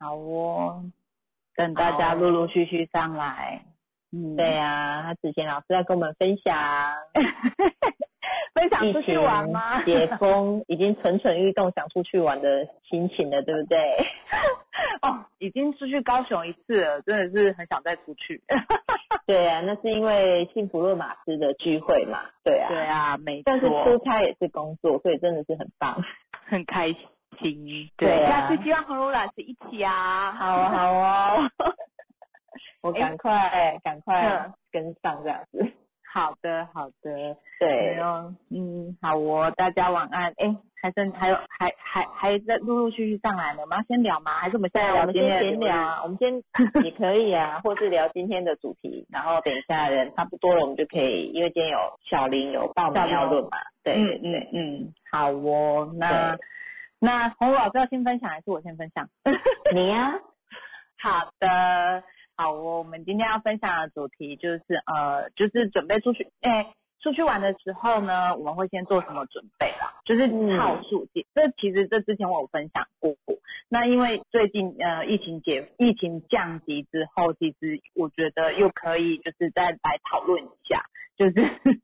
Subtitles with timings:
[0.00, 0.82] 好哦，
[1.54, 3.62] 等大家陆陆续续上来。
[4.12, 6.52] 嗯，对呀、他之前老师在跟我们分享，
[8.54, 9.84] 分享出去玩吗？
[9.84, 13.78] 情解封，已经蠢蠢欲动想出去玩的心情了，对不对？
[15.02, 18.42] 哦，已经出去高雄一次了，真的是很想再出去。
[19.28, 22.68] 对啊，那是因为幸福罗马斯的聚会嘛，对啊。
[22.68, 26.02] 对啊，没错但是出，差也是工作，所以真的是很棒。
[26.46, 26.88] 很开
[27.38, 27.88] 心。
[27.96, 30.32] 对啊下次希望和罗老师一起啊。
[30.32, 31.50] 好哦，好哦。
[32.82, 35.72] 我哎赶快赶快嗯跟上这样子。
[36.12, 37.10] 好的，好的。
[37.12, 40.32] 没对，有，嗯，好哦，大家晚安。
[40.38, 44.32] 哎，还剩还有还还还在陆陆续续上来呢，我们要先聊吗？
[44.38, 46.34] 还是我们现，在聊今天的流日闲聊啊，我们先
[46.82, 53.50] 也可以啊，或是聊今天的主题，然后等一下人差不多了，我们就可以，因为今天有小林有报名要论嘛，
[53.84, 56.36] 对嗯对嗯，好哦，那
[57.00, 59.08] 那洪老师要先分享还是我先分享？
[59.74, 60.12] 你呀、
[60.98, 62.02] 好的，
[62.36, 69.94] 好哦，我们今天要分享的主题就是呃，就是准备出去，哎、出去玩的时候呢，我们会先做什么准备啦？
[70.04, 73.14] 就是嗯套数这这其实这之前我有分享过。
[73.72, 80.84] 那因为最近呃疫情解疫情降级之后，其实我觉得又可以就是再来讨论一下，
[81.16, 81.34] 就是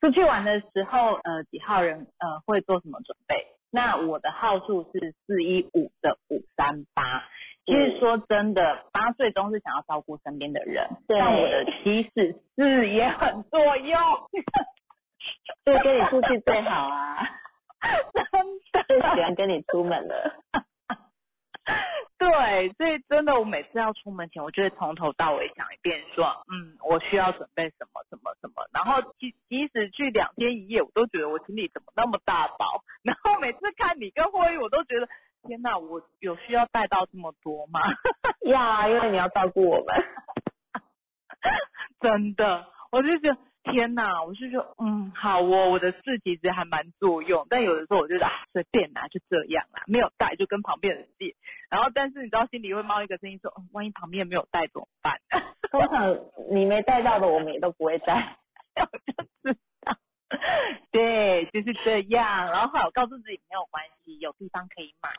[0.00, 3.46] 出去玩的时候呃几号人呃会做什么准备？
[3.74, 7.24] 那我的号数是四一五的五三八。
[7.66, 14.00] 其实说真的，八岁中是想要照顾身边的人，对但我的七四四也很作用，
[15.64, 17.26] 就跟你出去最好啊，
[18.14, 18.22] 真
[18.72, 18.84] 的。
[18.86, 20.34] 最喜欢跟你出门了。
[22.24, 28.66] 对，所以真的，我每次要出门前，我就会从头到尾想一遍，说，嗯，我需要准备什么什么什么。
[28.72, 32.82] 然后即即使去两天一夜，我都觉得我行李怎么那么大包。
[33.02, 35.06] 然后每次看你跟霍玉，我都觉得，
[35.46, 37.78] 天哪，我有需要带到这么多吗？
[38.46, 39.94] 要啊，因为你要照顾我们。
[42.00, 51.34] 真的，我就觉得天哪，我是说，嗯，好哦，我的字其实还蛮作用，但有的时候我觉得啊，随便啦，就这样啦，没有带就跟旁边人借，
[51.70, 55.18] 然后但是你知道心里会冒一个声音说，嗯万一旁边人没有带怎么办？
[55.70, 56.16] 通常
[56.50, 58.36] 你没带到的，我们也都不会带。
[58.76, 59.96] 我就知道，
[60.90, 62.50] 对，就是这样。
[62.50, 65.10] 然后后来我告诉自己没有关系，有地方可以买。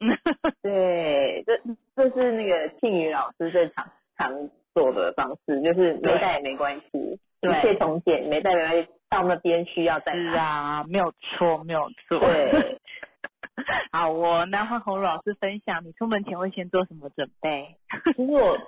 [0.62, 1.60] 对，这
[1.94, 10.26] 这是那个庆宇老师最常常做的方式，就是没带也没关系，对一切从简，没带没关系，到那边需要再是。
[10.28, 12.18] 啊，没有错，没有错。
[12.20, 12.78] 对，
[13.92, 17.76] 好我，那换洪老师分享，你出门前会先做什么准备？
[18.16, 18.58] 其实我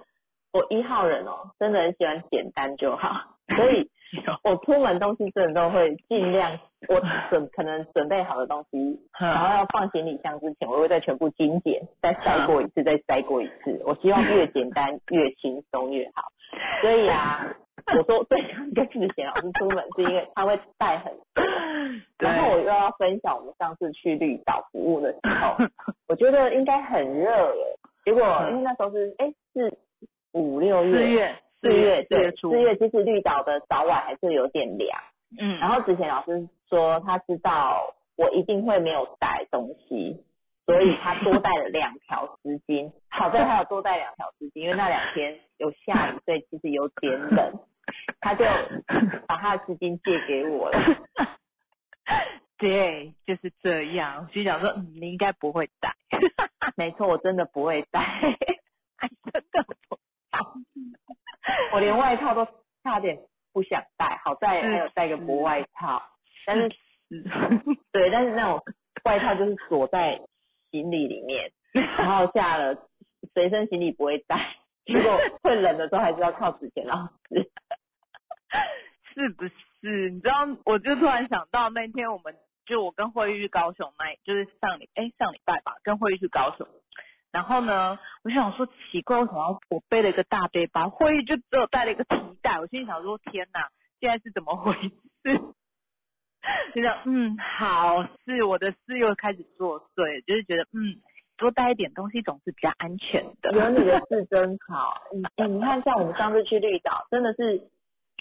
[0.53, 3.89] 我一号人哦，真的很喜欢简单就好，所以
[4.45, 6.59] 我出门东西真的都会尽量，
[6.89, 13.81] 我准 可能准备好的东西，然后要放行李箱之前，我会再全部精简，再筛过一次，再筛过一次。
[13.85, 16.25] 我希望越简单越轻松越好。
[16.83, 17.53] 所以啊，
[17.87, 21.45] 我说最常跟志贤老师出门，是因为他会带很多。
[22.19, 25.57] 然后我又要分享我们上次去绿岛服务的时候，
[26.09, 27.79] 我觉得应该很热耶。
[28.05, 29.77] 结果因为那时候是哎是
[30.33, 34.99] 五六月，四月，四月对四月初，四月其实绿岛的早晚还是有点凉。
[35.39, 40.25] 嗯，然后子贤老师说他知道我一定会没有带东西，
[40.65, 42.91] 所以他多带了两条丝巾。
[43.11, 47.53] 好在他有多带两条丝巾，因为那两天有下雨，所以其实有点冷。
[48.21, 48.45] 他就
[49.27, 50.79] 把他的资金借给我了。
[52.57, 54.29] 对，就是这样。
[54.33, 55.95] 就想说，嗯，你应该不会带，
[56.77, 58.01] 没错，我真的不会带，
[58.99, 59.99] 哎，真的不
[61.73, 62.47] 我连外套都
[62.83, 63.19] 差点
[63.53, 66.03] 不想带，好在还有带个薄外套。
[66.47, 66.69] 但是
[67.09, 67.23] 是，
[67.93, 68.63] 对，但是那种
[69.05, 70.21] 外套就是锁在
[70.71, 72.77] 行李里面，然后下了
[73.35, 77.51] 随身行李不会带，结果会冷的时候还是要靠纸钱老师。
[79.15, 80.11] 是不是？
[80.11, 82.35] 你知道，我就突然想到那天我们
[82.67, 86.67] 就我跟慧玉去高雄那，就是上礼哎上礼拜吧，跟慧玉去高雄。
[87.31, 92.59] 然后呢，我想说奇怪，为什么我背了一个大背包，慧玉就只有带了一个提袋？
[92.61, 93.69] 我心里想说天哪，
[94.01, 94.91] 现在是怎么回事？
[96.75, 101.01] 就想嗯好，是我的事又开始作祟，就是觉得嗯
[101.37, 103.51] 多带一点东西总是比较安全的。
[103.53, 107.61] 有你的事真好，你你看像我们上次去绿岛，真的是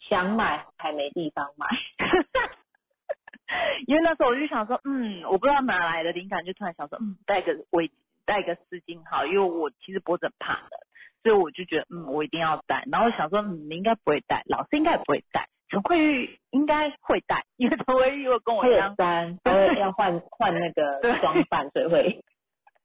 [0.10, 1.68] 想买还没地方买。
[3.86, 7.92] 因为那时候我就想说，嗯，我不知道哪来的灵感，就突然想说，嗯，带个围，
[8.26, 10.78] 带个丝巾好，因为我其实脖子很怕的，
[11.22, 12.84] 所以我就觉得，嗯，我一定要带。
[12.92, 22.24] 然后想说，嗯，你应该不会带，老师应该也不会带，陈慧玉应该会带，因为陈慧玉又跟我会有一样，衫，还会要换换那个装扮，所以会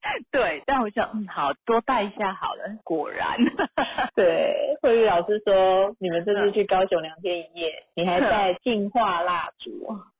[0.31, 2.63] 对，但我想，嗯，好多带一下好了。
[2.85, 3.37] 果然，
[4.15, 9.71] 对，慧玉老师说，你们这次去高雄两天一夜，你还带净化蜡烛，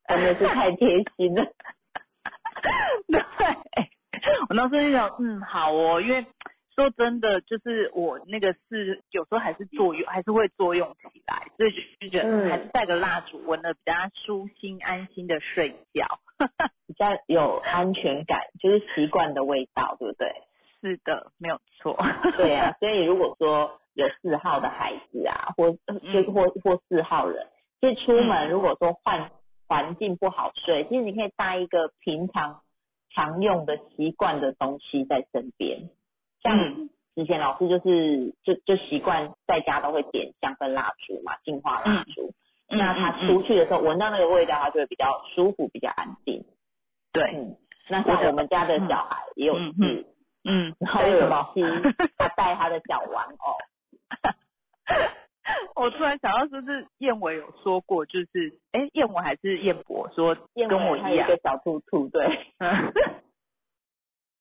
[0.07, 1.43] 真的是太贴心了。
[3.07, 3.17] 对，
[4.49, 6.25] 我当时就想，嗯，好哦，因为
[6.79, 16.07] 说真的，就是我那个是有时候还是作用，还是会作用起来，所以就觉得还是带个蜡烛，闻的比较舒心、安心的睡觉。
[16.87, 20.31] 比较有安全感，就是习惯的味道，对不对？
[20.79, 21.97] 是的，没有错。
[22.37, 25.71] 对啊，所以如果说有四号的孩子啊，或
[26.13, 27.45] 就或或四号人，
[27.81, 29.29] 其实出门如果说换
[29.67, 32.61] 环境不好睡，其实你可以带一个平常
[33.13, 35.89] 常用的习惯的东西在身边。
[36.41, 42.33] 像之前老师就是就就习惯在家都会点香氛蜡烛嘛，净化蜡烛。
[42.69, 46.45] 那他出去的时候闻到那个味道，他就会比较舒服，比较安定。
[47.11, 47.57] 对，嗯，
[47.89, 50.05] 那像我们家的小孩也有事，
[50.43, 51.61] 嗯，然后有七，
[52.17, 53.57] 他带他的小玩偶。
[55.75, 62.27] 我突然想到，是不是燕尾有说过，就是哎，燕尾还是燕博说跟我一样，一个小兔兔，对。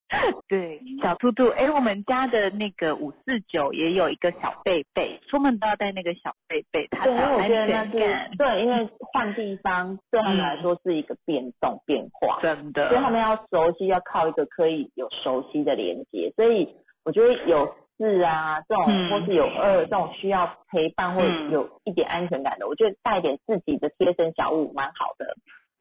[0.48, 8.30] 对，小兔兔，哎，我们家的那个五四九也有一个小贝贝，出门都要带那个小贝贝，它才安全感。
[8.38, 16.32] 对，因为换地方 对他们来说是一个变动变化，真的，所以他们要熟悉，要靠一个可以有熟悉的连接。
[16.36, 16.74] 所以
[17.04, 25.36] 我觉得有四啊这种，或是有二这种需要陪伴或有一点安全感的，我觉得带点自己的贴身小物蛮好的。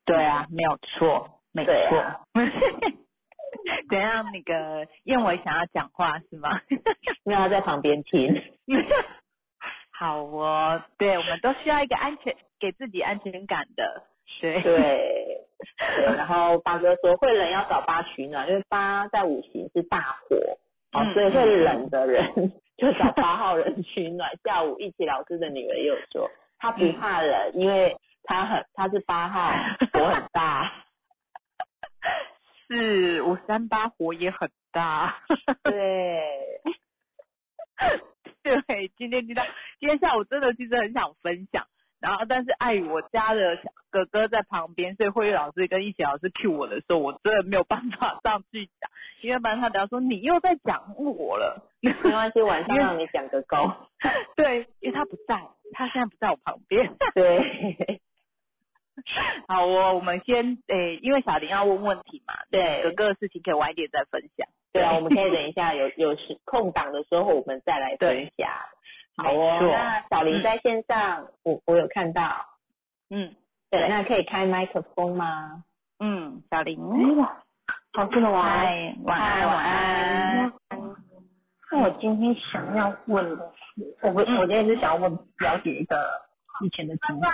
[0.06, 1.74] 对啊，没有错，没错。
[3.89, 4.25] 怎样？
[4.31, 6.61] 那个燕尾想要讲话是吗？
[7.23, 8.41] 让他在旁边听。
[9.91, 14.03] 好哦，对，我们都需要一个安全，给自己安全感的。
[14.39, 16.15] 对对对。
[16.15, 20.35] 然后八哥说会冷要找八取暖，因为八在五行是大火，
[20.91, 24.29] 哦，所以会冷的人就找八号人取暖。
[24.43, 26.29] 下午一起老师的女儿也有说，
[26.59, 29.51] 她不怕冷，因为她很她是八号，
[29.93, 30.71] 火很大。
[32.67, 35.21] 是我三八火也很大，
[35.63, 36.21] 对，
[38.43, 39.43] 对，今天知道，
[39.79, 41.65] 今天下午真的其实很想分享，
[41.99, 43.57] 然后但是碍于我家的
[43.89, 48.89] 哥哥在旁边，所以慧玉老师跟一起老师 cue 我的时候，我真的没有办法上去讲，
[49.21, 53.71] 因为不然他等下说你又在讲我了， 没关系，晚上让你讲个够，
[54.35, 55.41] 对，因为他不在，
[55.73, 58.01] 他现在不在我旁边，对。
[59.47, 64.47] 好，我我们先诶，因为小林要问问题嘛，对，哥哥的事情可以晚一点再分享。
[64.73, 68.49] 对啊，我们可以等一下有有时空档的时候，我们再来分享。
[69.15, 72.45] 好哦，那小林在线上，我我有看到。
[73.09, 73.33] 嗯，
[73.69, 75.63] 对，那可以开麦克风吗？
[76.00, 76.77] 嗯，小林。
[77.93, 80.53] 好，听的晚安，晚安，晚安。
[81.71, 86.07] 那我今天想要问的是，我我我今天是想要问了解一个
[86.63, 87.33] 以前的情况。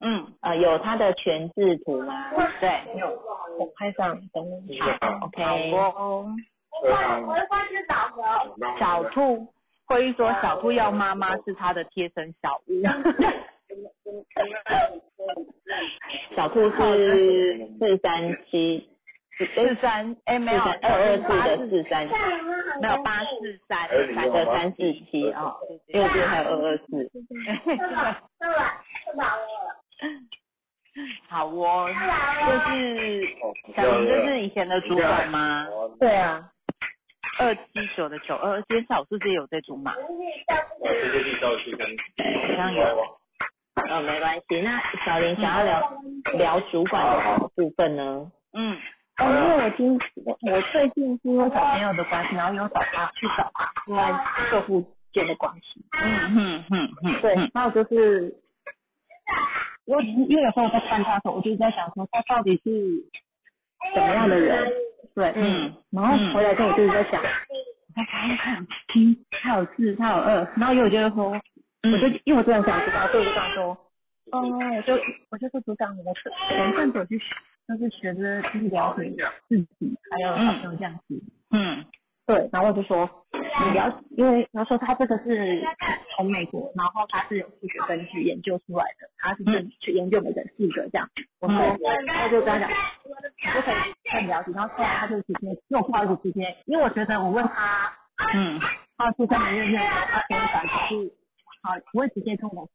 [0.00, 2.30] 嗯，呃，有他的全字图吗？
[2.60, 3.08] 对，有，
[3.58, 4.16] 我拍上，
[4.80, 4.92] 好
[5.26, 5.72] ，OK。
[5.72, 6.24] 好
[8.78, 9.48] 小兔，
[9.86, 12.82] 会说小兔要妈妈是他的贴身小物。
[16.36, 18.88] 小兔是四三七，
[19.36, 22.06] 四三，哎没有，二二四的四三，
[22.80, 24.76] 没有八四三，三个三四
[25.10, 25.56] 七啊，
[25.88, 27.10] 右边还有二二四。
[31.48, 31.88] 好哦，
[32.46, 33.26] 就是
[33.74, 35.66] 小林，就是以前的主管吗？
[35.98, 36.44] 对啊，
[37.38, 37.62] 二七
[37.96, 39.92] 九的九二，今天下午是不是有在组码？
[39.92, 39.98] 好
[42.54, 42.84] 像有。
[43.88, 44.60] 呃，没关系。
[44.60, 45.90] 那小林想要聊
[46.34, 48.30] 聊主管的部分呢？
[48.52, 48.76] 嗯，
[49.18, 54.02] 哦，因为我今我我最近是因为小朋友的关系，然后有找他去找他，因为
[54.50, 55.82] 客户间的关系。
[55.92, 57.20] 嗯嗯嗯嗯。
[57.22, 58.34] 对，还有就是。
[59.88, 62.70] 因为因为有时候我在看他的时候，我就在想说他到底是
[63.94, 64.70] 怎么样的人，
[65.14, 67.22] 对，嗯，然后回来之后我就在想，
[67.94, 73.76] 他他他有七，他有四，他有二，然后我觉得说，我就因为我真的想知道，所以我就想说，
[74.32, 74.42] 哦，
[74.76, 76.14] 我就我就说组长，我
[76.50, 77.18] 前阵子去
[77.66, 79.10] 就是学着就是了解
[79.48, 81.18] 自己，还有小朋友这样子，
[81.50, 81.84] 嗯。
[82.28, 85.64] 对，然后我就说，你要，因为他说他这个是
[86.14, 89.42] 从美国，然后他是有数学根据研究出来的，他是
[89.80, 91.08] 去研究每个人性格这样。
[91.40, 91.56] 我说，
[92.06, 92.68] 他就跟他讲，
[93.54, 93.74] 就可以
[94.12, 94.52] 更了解。
[94.52, 97.90] 然后后来他就直接，因为我不好意思直接，因为我觉得我问他，
[98.34, 98.60] 嗯，
[98.98, 101.10] 他是真的认认，他给我感觉是，
[101.62, 102.68] 好不会直接跟我说。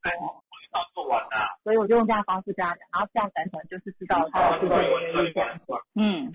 [0.96, 1.36] 做完的。
[1.64, 5.80] 所以我就用这样方式跟他讲，然后这样单纯就是知道他是不是愿意这样做。
[5.94, 6.32] 嗯。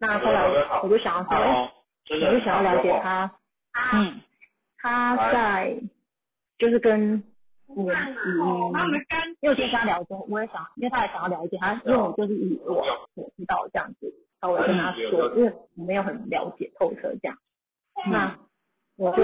[0.00, 0.42] 那后来
[0.82, 1.70] 我就想要说，
[2.10, 3.30] 哎，我就想要了解他，
[3.92, 4.20] 嗯，
[4.78, 5.76] 他在
[6.58, 7.22] 就是跟
[7.66, 8.16] 我嗯，
[9.40, 12.84] 因为我跟他聊之后，我也想，因为他也想要了解他，因为我就是以我
[13.14, 17.38] 我知道这样子，稍微跟他说，因为我没有很了解透彻这样，
[18.06, 18.38] 那
[18.96, 19.22] 我就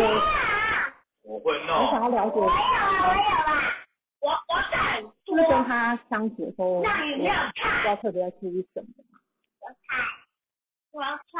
[1.22, 1.76] 我会弄。
[1.84, 3.74] 我想要了解我有啦，
[4.20, 6.84] 我我敢就是跟他相处的时候，我
[7.86, 8.88] 要特别要注意什么？
[10.92, 11.38] 我操！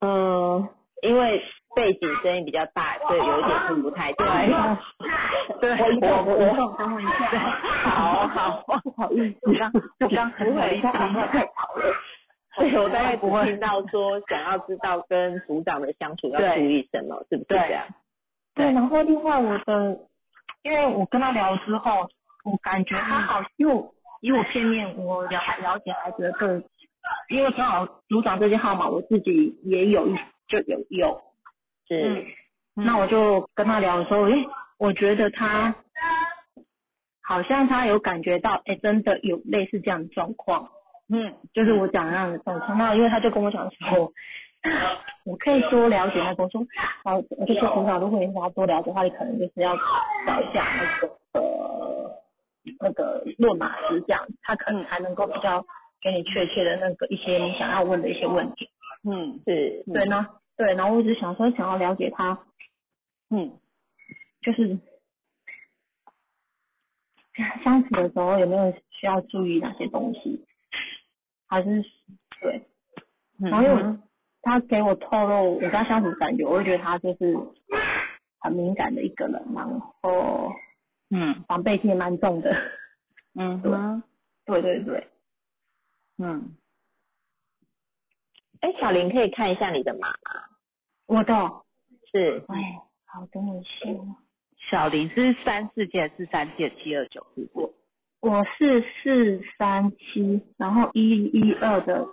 [0.00, 0.68] 嗯，
[1.02, 1.42] 因为
[1.76, 4.26] 背景声音比较大，所以有一点听不太清。
[5.60, 7.10] 对，我一我我我我等我一下，
[7.84, 11.94] 好好，不好意思，我刚我刚很努力太吵了。
[12.56, 17.86] 对，我大概只听到说想要知道跟组长的相处要注意什么，是不是这样？
[18.54, 19.98] 对，然后另外我的，
[20.62, 22.08] 因为我跟他聊之后，
[22.44, 25.30] 我感觉他好，因为我以我片面我了
[25.62, 26.60] 了解孩子的个，
[27.28, 30.14] 因为刚好组长这些号码我自己也有一
[30.48, 31.20] 就有有，
[31.86, 32.24] 是，
[32.74, 34.46] 那我就跟他聊的时候，诶，
[34.78, 35.74] 我觉得他
[37.22, 40.70] 好像他有感觉到，哎，真的有类似这样的状况，
[41.10, 42.78] 嗯就是我讲的那样的状况。
[42.78, 44.12] 那因为他就跟我讲说，
[45.26, 46.66] 我可以多了解那个，我说，
[47.04, 49.76] 好，我就说组长，如果你想要多了解的话，你可能就是要
[50.26, 52.10] 找一下那个呃
[52.80, 55.64] 那个论马师这样，他可能才能够比较
[56.00, 58.68] 给你确切的那个一些你想要问的一些问题。
[59.08, 60.26] 嗯是，对呢，
[60.56, 62.38] 对，然后我一直想说想要了解他，
[63.30, 63.58] 嗯。
[64.40, 64.78] 就是
[67.64, 70.44] 相处的时候有没有需要注意哪些东西，
[71.48, 71.84] 还是
[72.40, 72.62] 对，
[73.40, 73.98] 嗯，然后因为我
[74.42, 77.36] 他给我透露我跟他相处感觉，我会觉得他就是
[78.40, 80.52] 很敏感的一个人，然后
[81.10, 81.44] 嗯。
[81.48, 82.56] 防备心也蛮重的，
[83.34, 84.02] 嗯。
[84.46, 85.06] 对对对对，
[86.18, 86.56] 嗯。
[88.60, 90.16] 哎，小林可以看一下你的码吗？
[91.06, 91.32] 我的，
[92.10, 93.88] 是，哎，好，等我一下，
[94.70, 97.72] 小林是三四届四三届七二九是不？
[98.20, 102.04] 我是四三七，然后一一二的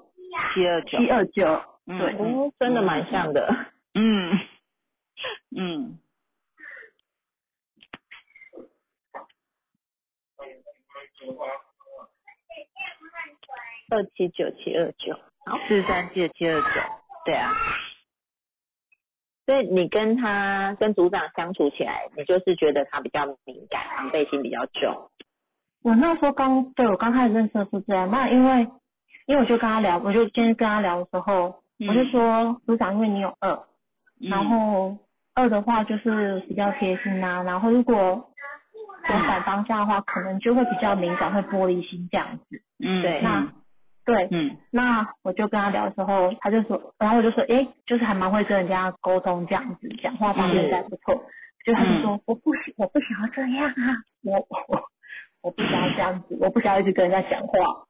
[0.53, 1.97] 七二九，七二九，嗯。
[1.97, 2.13] 对。
[2.17, 3.73] 哦，真的蛮像的。
[3.93, 4.37] 嗯。
[5.57, 5.97] 嗯
[13.89, 15.17] 二七九七二九，
[15.67, 16.67] 四三七七二九，
[17.25, 17.51] 对啊，
[19.45, 25.09] 所以你跟他跟组长相处起来，你就是觉得他比较敏感，防备心比较重。
[25.83, 28.67] 我那时候刚对我刚开始认识的是这样，那因为
[29.27, 33.59] 因为我就跟他聊，我就今天跟他聊的时候，嗯我就说组长，因为你有二，
[34.19, 34.97] 然后
[35.35, 42.61] 二的话就是比较贴心呐、然后如果我反方向的话，可能就会比较敏感，会玻璃心这样子。
[42.79, 43.47] 嗯对那
[44.05, 51.23] 对，嗯那我就跟他聊的时候，他就说，然后我就说，哎，就是还蛮会跟人家沟通这样子，讲话方面还不错。
[51.65, 54.37] 就他就说，我不喜，我不想要这样啊，我
[54.69, 54.83] 我
[55.41, 57.85] 我不想要这样子，我不想要一直跟人家讲话。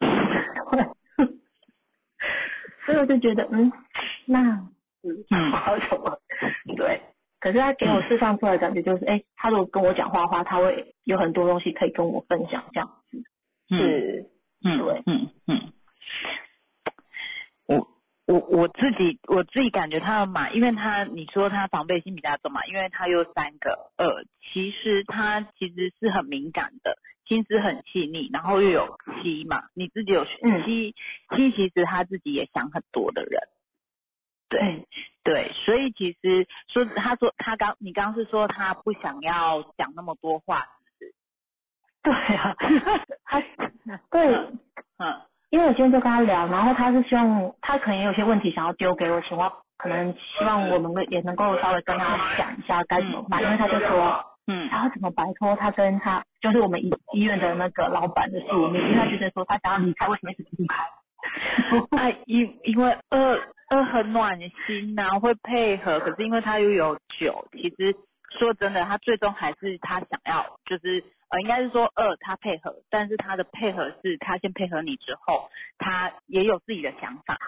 [2.84, 3.72] 所以我就觉得，嗯，
[4.26, 4.40] 那
[5.30, 6.18] 嗯，好什么？
[6.76, 7.00] 对。
[7.40, 13.22] 可是他给我释放出来的感觉就是，哎、他如果跟我讲话的话，他会有很多东西可以跟我分享，这样子。
[13.68, 14.26] 是，
[14.64, 15.72] 嗯对嗯嗯，
[17.66, 17.86] 我
[18.26, 26.96] 我我自己我自己感觉他的马，因为他你说他防备心比较重嘛，因为他有三个呃，其实他其实是很敏感的，
[27.28, 30.64] 心思很细腻，然后又有七嘛，你自己有嗯。
[30.64, 30.94] 七
[31.36, 33.40] 七，其实他自己也想很多的人，
[34.48, 34.88] 对。
[35.24, 40.66] 对，所以其实说，他说他刚你刚刚是说他不想要讲那么多话，
[42.04, 42.54] 对啊，
[43.26, 43.42] 他
[44.10, 44.34] 对，
[44.98, 45.20] 嗯。
[45.50, 54.68] 因为我今天就跟他聊，然后他是希望他可能也有些问题想要丢给我，希望可能希望我们也能够稍微跟他讲一下该怎么办，因为他就说嗯。
[54.68, 62.02] 他要怎么摆脱他跟他就是我们医医院的那个老板的宿命，因为他觉得说他想要离开，为什么一直离不开？
[62.02, 63.38] 哎， 因因为二
[63.70, 67.94] 二很暖心呐、会配合，可是因为他又有酒，其实
[68.38, 77.38] 说真的，他最终还是他想要，就是呃，应该是说二他配合，但是他的配合是他先配合你之后，他也有自己的想法，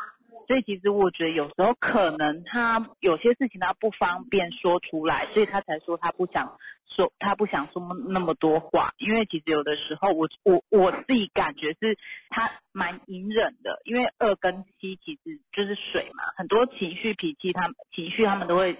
[0.46, 6.56] 所以其实我觉得有时候可能他有些事情他不方便说出来，所以他才说他不想
[6.88, 11.98] 说他不想说那么多话，因为其实有的时候我我我自己感觉是
[12.30, 18.76] 他蛮隐忍的，因为二跟七其实就是水嘛，很多情绪脾气他情绪他们都会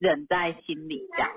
[0.00, 1.30] 忍在心里这样，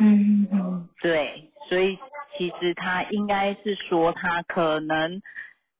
[0.00, 1.96] 嗯嗯对，所以
[2.36, 5.22] 其实他应该是说他可能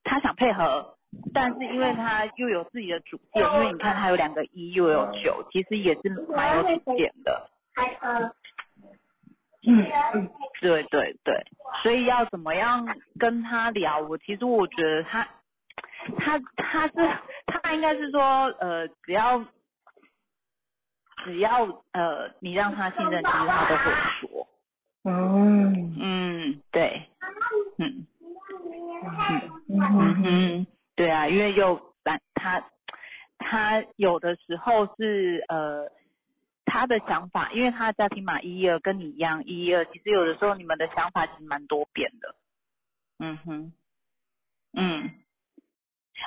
[0.05, 0.97] 他想配合，
[1.33, 7.49] 但是因为他又有自己的主见，因为你看他有两个一又有九，其实也是蛮有主见的。
[8.03, 8.31] 嗯
[9.65, 10.29] 嗯，
[10.61, 11.47] 对对对，
[11.83, 12.85] 所以要怎么样
[13.19, 14.01] 跟他聊？
[14.01, 15.27] 我其实我觉得他
[16.19, 16.95] 他他是
[17.47, 19.39] 他应该是说呃，只要
[21.25, 23.85] 只要呃你让他信任，其实他都会
[24.21, 24.49] 说。
[25.05, 27.03] 嗯嗯，对，
[27.79, 28.07] 嗯。
[29.29, 29.41] 嗯。
[29.69, 32.65] 嗯哼，对啊，因为又他他
[33.39, 35.91] 他有的时候是呃
[36.65, 42.35] 他的想法，因为他的家庭码一二跟你一样一一二，其实有的时候你们的想法其实蛮多变的。
[43.19, 43.73] 嗯哼，
[44.75, 45.11] 嗯，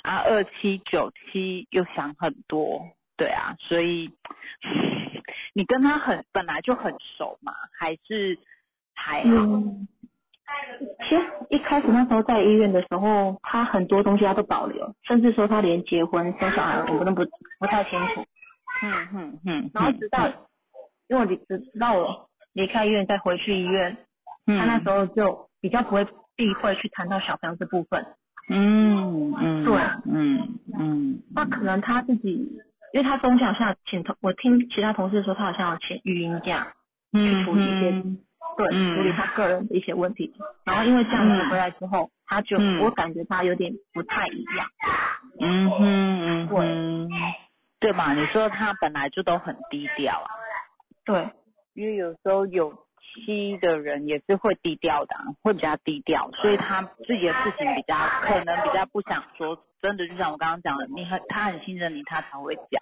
[0.03, 4.11] 啊二七九七又想很多，对啊，所以
[5.53, 8.37] 你跟他很本来就很熟嘛，还是
[8.93, 9.27] 还好。
[9.29, 9.87] 嗯，
[10.99, 17.23] 其实一开始那时候在医院的时候，他很多东西他都保留，甚至说他连结婚生小孩我们都不
[17.59, 18.25] 不太清楚。
[18.83, 20.27] 嗯嗯嗯，然后直到，
[21.07, 23.95] 因为我直直到我离开医院再回去医院，
[24.47, 26.05] 嗯他那时候就比较不会
[26.35, 28.05] 避讳去谈到小朋友这部分。
[28.47, 29.73] 嗯嗯对
[30.05, 32.61] 嗯嗯那可能他自己，
[32.95, 36.65] 因为他中间好像请同，我听其他同事说他好像要请育婴假，
[37.11, 38.19] 嗯处理一些嗯
[38.55, 40.33] 对，嗯处理他个人的一些问题。
[40.63, 44.65] 然后因为这样子回来之后，他就、嗯我感觉他有点不太一样。
[45.41, 47.09] 嗯哼嗯哼，
[47.81, 48.13] 对嘛？
[48.13, 50.31] 你说他本来就都很低调啊，
[51.03, 51.29] 对，
[51.73, 52.73] 因为有时候有
[53.15, 59.57] 七的人也是会低调的啊、会比较低调，所以他自己的事情比较可能比较不想说。
[59.81, 62.81] 真的就像我刚刚讲的，你很他很信任你，他才会讲。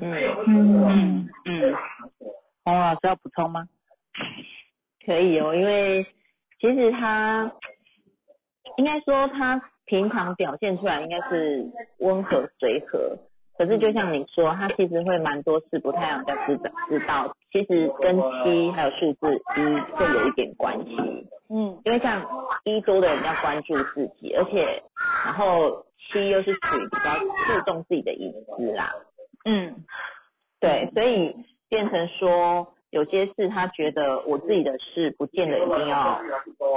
[0.00, 0.12] 嗯，
[0.46, 1.74] 嗯嗯嗯，
[2.64, 3.68] 洪老师要补充吗？
[5.06, 6.04] 可以哦，因为
[6.60, 7.52] 其实他
[8.76, 11.64] 应该说他平常表现出来应该是
[11.98, 13.16] 温和随和，
[13.56, 20.96] 可是就像你说，他其实会蛮多事不太让人家知道知道，其实跟七还有数字一会有一点关系。
[21.50, 22.26] 嗯因为像
[22.64, 24.82] 一多的人要关注自己，而且
[25.24, 28.90] 然后七又是属于比较注重自己的隐私啦，
[29.44, 29.74] 嗯
[30.58, 31.36] 对，所以
[31.68, 36.20] 变成说有些事他觉得我自己的事不见得一定要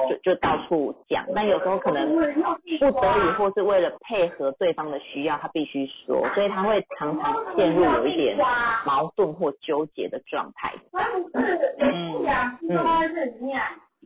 [0.10, 8.36] 就就到处讲，但有时候可能不得已或是为了配合对方的需要，他必须说，所以他会常常陷入有一点
[8.84, 10.74] 矛盾或纠结的状态。
[10.94, 12.18] 嗯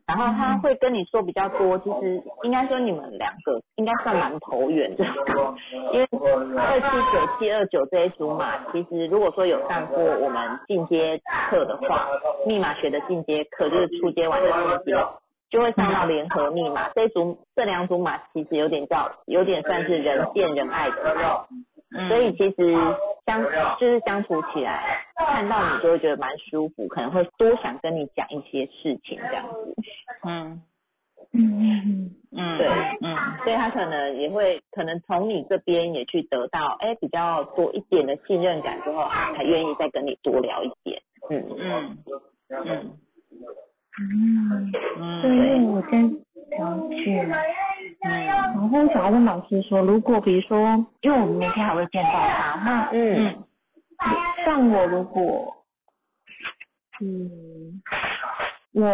[0.08, 5.06] 然后他会跟你说比较多，其实应该说你们两个应该算蛮投缘的，
[5.94, 6.08] 因为
[6.58, 12.08] 二七九七二九这一组码，其实如果说有上过我们进阶课的话，
[12.46, 15.06] 密码学的进阶课就是初阶完的进阶，
[15.50, 16.90] 就会上到联合密码。
[16.94, 21.46] 这一组这两组码其实有点叫有点算是人见人爱的，
[21.94, 22.76] 嗯，所以其实
[23.26, 23.44] 相
[23.80, 29.76] 就是相处起来，看到你就会觉得蛮舒服，可能会多想跟你讲一些事情这样子。
[30.24, 30.62] 嗯。
[31.34, 32.68] 嗯嗯对。
[33.02, 41.02] 嗯所以他可能也会可能从你这边也去得到哎比较多一点的信任感之后，才愿意再跟你多聊一点。
[41.30, 41.98] 嗯嗯。
[42.50, 42.66] 嗯。
[42.66, 42.98] 嗯，
[44.00, 44.72] 嗯
[45.22, 46.10] 对，我真
[46.58, 47.20] 想去。
[47.20, 47.32] 嗯
[48.04, 53.46] 然后想要问老师说，如果比如说，因为我们明天还会见到他，那嗯嗯
[54.46, 55.56] 像我如果，
[57.00, 57.82] 嗯，
[58.74, 58.88] 我，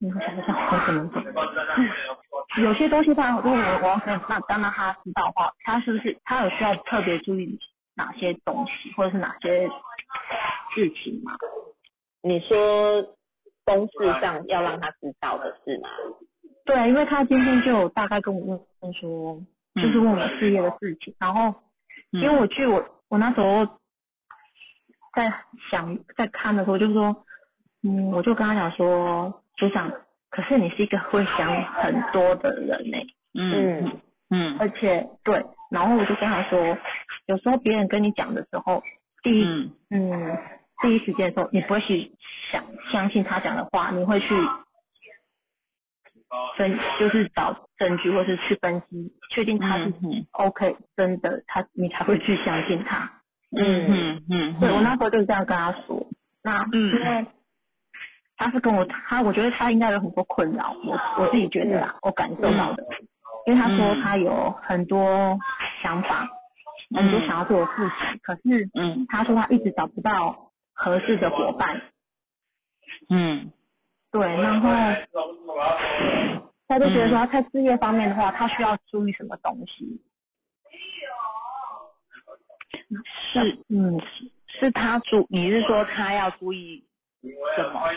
[0.00, 7.58] 嗯我想一想我怎么讲，有些东西他如果我我要跟那当然他知道的话，他是不是他有需要特别注意
[7.94, 9.68] 哪些东西，或者是哪些
[10.74, 11.32] 事情吗？
[12.22, 13.02] 你说
[13.76, 15.88] 公事上要让他知道的事吗？
[16.64, 19.40] 对，因为他今天就有大概跟我问问说，
[19.74, 21.54] 就是问我事业的事情，然后
[22.10, 23.66] 因为我去我我那时候
[25.14, 25.32] 在
[25.70, 27.24] 想在看的时候，就是说，
[27.82, 29.90] 嗯，我就跟他讲说，组长，
[30.30, 32.98] 可是你是一个会想很多的人呢、
[33.34, 33.84] 嗯。
[33.84, 34.00] 嗯。
[34.30, 34.56] 嗯。
[34.60, 36.78] 而且对，然后我就跟他说，
[37.26, 38.82] 有时候别人跟你讲的时候，
[39.22, 39.72] 第一，嗯。
[39.90, 40.38] 嗯，
[40.82, 42.12] 第一时间的时候，你不会去
[42.50, 44.28] 想相信他讲的话，你会去
[46.56, 53.10] 分，就是找证据或是去分析，确定他是嗯 OK，真的，他你才会去相信他。
[53.56, 54.24] 嗯嗯。
[54.30, 56.06] 嗯，对我那时候就是这样跟他说，
[56.42, 56.94] 那嗯。
[56.94, 57.26] 因为
[58.36, 62.82] 他是跟我他，我觉得他应该有很多困扰，我我自己觉得啦，我感受到的，
[63.46, 65.38] 因为他说他有很多
[65.82, 66.26] 想法，
[66.94, 69.04] 很多想要做的事情，可是嗯。
[69.08, 70.49] 他说他一直找不到
[70.84, 71.80] 合适的伙伴，
[73.08, 73.52] 嗯。
[74.12, 74.68] 对，然后
[76.66, 80.02] 他就觉得说他在事业方面的话，他需要注意什么东西，
[83.32, 84.00] 是嗯，
[84.48, 86.84] 是他注，你是说他要注意
[87.22, 87.88] 什么？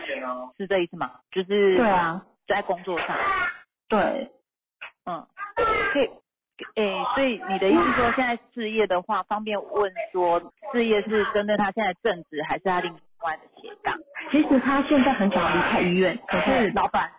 [0.55, 1.19] 是这意思吗？
[1.31, 3.17] 就是对啊，在工作上，
[3.89, 4.29] 对，
[5.05, 5.25] 嗯，
[5.93, 6.09] 可以，
[6.75, 13.95] 诶，所以你的意思说，现在事业的话，方便问说，事业是针对他现在正职，还是他另外的斜杠？
[14.31, 17.09] 其实他现在很想离开医院，可是老板，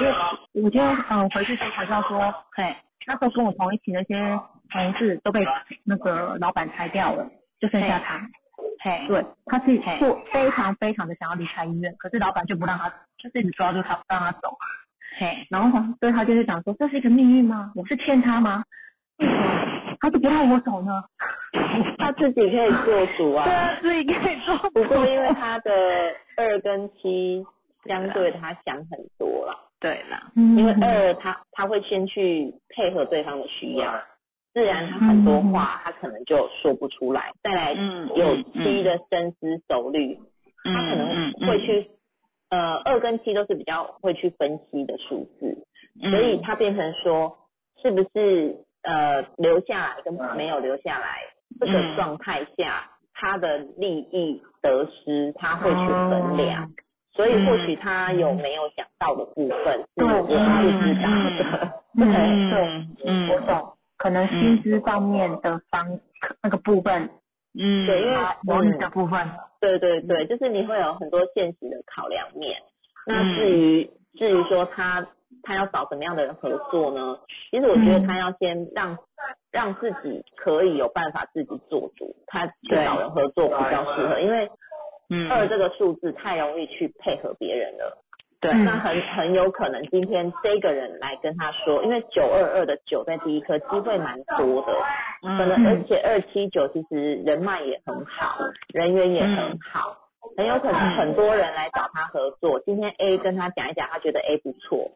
[0.00, 0.12] 因为
[0.64, 4.38] 我今天嗯回去时候才知道说，嘿，那时候跟我同一起那些
[4.70, 5.44] 同事都被
[5.84, 7.26] 那个老板裁掉了，
[7.60, 8.20] 就剩下他。
[8.84, 14.56] 嘿，对，他是嘿做非常非常的想要离开医院，可是老板就不让他，就是一直抓住他不让他走。
[15.18, 17.72] 嘿，然后他，所以他就是讲说，这是一个命运吗？
[17.76, 18.64] 我是欠他吗？
[19.18, 21.02] 为什么他就不让我走呢？
[21.98, 23.44] 他自己可以做主啊。
[23.44, 25.70] 对啊，自己可以说，不过因为他的
[26.36, 27.44] 二跟七
[27.84, 33.92] 相对他想很多了，对啦，嗯因为二他他会先去配合对方的需要，
[34.54, 37.30] 自然他很多话他可能就说不出来。
[37.42, 40.18] 再来嗯有嗯七的深思熟虑，
[40.64, 41.88] 嗯他可能会去
[42.52, 45.64] 呃二跟七都是比较会去分析的数字，
[46.02, 47.36] 嗯所以他变成说
[47.80, 51.16] 是不是呃留下来跟没有留下来
[51.58, 51.96] 这个嗯。
[51.96, 55.76] 状态下，他的利益得失他会去
[56.10, 56.70] 衡量。
[57.14, 62.06] 所以或许他有没有想到的部分是对我不知道的，对
[62.50, 63.28] 对嗯。
[63.28, 66.00] 我懂，可能薪资方面的方
[66.42, 67.10] 那个部分，
[67.54, 69.28] 嗯，对，因为他犹豫的部分，
[69.60, 72.60] 对对对，就是你会有很多现实的考量面。
[73.06, 73.36] 那嗯。
[73.36, 75.06] 至于、至于说他
[75.42, 77.18] 他要找什么样的人合作呢？
[77.50, 78.96] 其实我觉得他要先让、
[79.50, 84.50] 让自己可以有办法自己做主，他去找人合作比较适合，因为
[85.10, 85.30] 嗯。
[85.30, 88.01] 二这个数字太容易去配合别人了。
[88.42, 88.64] 对，嗯。
[88.64, 94.72] 那很很有可能今天这个人来跟他说，因为九二二的九在第一颗机会蛮多的，
[95.22, 98.36] 嗯可能而且二七九其实人脉也很好，
[98.74, 99.96] 人缘也很好，
[100.36, 102.60] 很有可能很多人来找他合作。
[102.66, 104.90] 今天 A 跟他讲一讲，他觉得 A 不错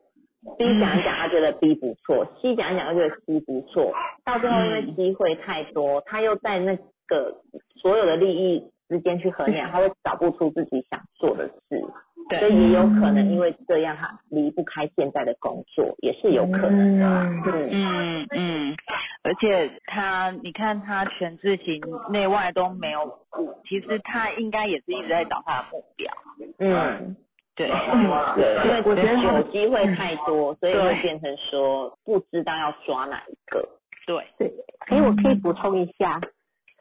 [0.59, 3.93] ；B 讲一讲，他觉得 B 不错；C 讲一讲，他觉得 C 不错。
[4.25, 7.33] 到最后因为机会太多，他又在那个
[7.81, 11.85] 所有的利益之间去衡量，他会找不出自己想做的事。
[12.29, 17.25] 所，以也有可能因为这样，他离不开现在的工作，也是有可能的啊。
[17.47, 18.27] 嗯嗯。
[18.37, 18.77] 嗯，
[19.23, 26.13] 而且他，你看他全自行内外都没有顾，其实他应该也是一直在找他的目标。
[26.59, 27.17] 嗯，
[27.55, 30.83] 对，对，因为我觉得有机会太多，所以对。
[30.83, 33.69] 会变成说不知道要抓哪一个。
[34.05, 34.53] 对，对，
[34.89, 36.21] 哎，我可以补充一下，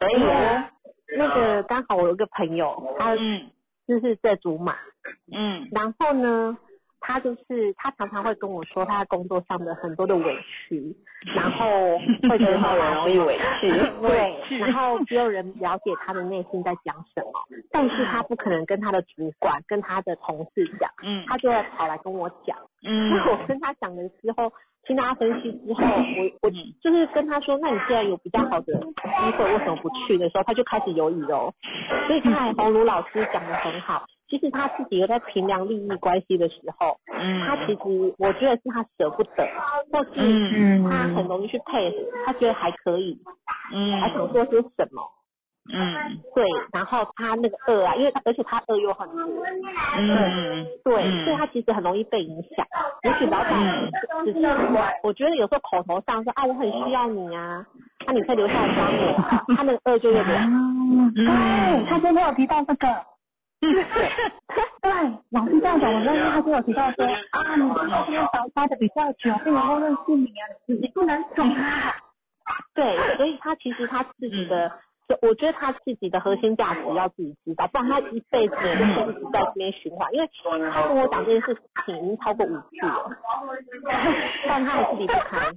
[0.00, 0.70] 可以啊，
[1.16, 3.50] 那个刚好我有一个朋友，他嗯。
[3.86, 4.74] 就是在竹马，
[5.32, 5.68] 嗯。
[5.70, 6.58] 然后呢，
[6.98, 10.92] 他就是他常常会跟我说他工作上的很多的委屈，
[11.36, 11.96] 然后
[12.28, 13.70] 会觉得很好容易委屈。
[14.02, 17.30] 对，然后只有人了解他的内心在讲什么，
[17.70, 21.24] 但是他不可能跟他的主管、跟他的同事讲，嗯。
[21.28, 22.58] 他就会跑来跟我讲。
[22.82, 24.52] 嗯那我跟他讲的时候，
[24.86, 28.80] 听他分析之后，我我就是跟他说，那你既然有比较好的机
[29.36, 31.52] 会，为什么不去的时候，他就开始犹豫了。
[32.06, 39.44] 所以刚才红茹老师讲的很好，其实他自己有在衡量利益关系的时候，他其实我觉得是他舍不得，
[39.92, 43.18] 或是嗯他很容易去配合，他觉得还可以，
[43.74, 45.02] 嗯还想做些什么。
[45.72, 46.18] 嗯。
[46.34, 49.18] 对，然后他那个恶啊，因为他而且他恶又很多，
[49.98, 51.24] 嗯对，嗯。
[51.24, 52.66] 所以他其实很容易被影响。
[53.02, 53.90] 也许老板
[54.24, 57.64] 只是我，我觉得有时候口头上说啊，我很需要你啊，
[58.06, 62.86] 那、你可以留下来帮我啊， 他那个恶就有点，嗯，对，他今天有提到这个，
[63.60, 64.90] 对，
[65.30, 71.94] 老师这样讲，我认识他就有提到说啊，你在这边找待的比较久，不能够认识你啊，你你不能走啊。
[72.74, 74.70] 对，所以他其实他自己的，
[75.08, 78.74] 就我觉得他自己的核心价值要自己知道，不然他一辈子就是
[79.12, 80.12] 一直在这边循环。
[80.12, 80.28] 因为
[80.70, 83.10] 他跟我讲这件事情已经超过五次了，
[84.48, 85.38] 但他还是离不开。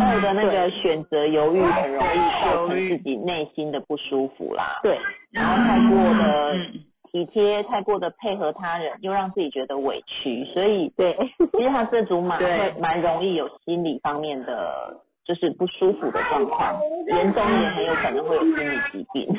[0.00, 4.78] 我的那个选择犹豫，很容易造成自己内心的不舒服啦。
[4.82, 4.98] 对，
[5.32, 11.16] 然后太过的嗯体贴，太过的配合他人，又让自己觉得委屈，所以对，
[11.52, 16.74] 其实他这组马会蛮容易有心理方面的就是不舒服的状况，
[17.06, 19.32] 严重也很有可能会有心理疾病。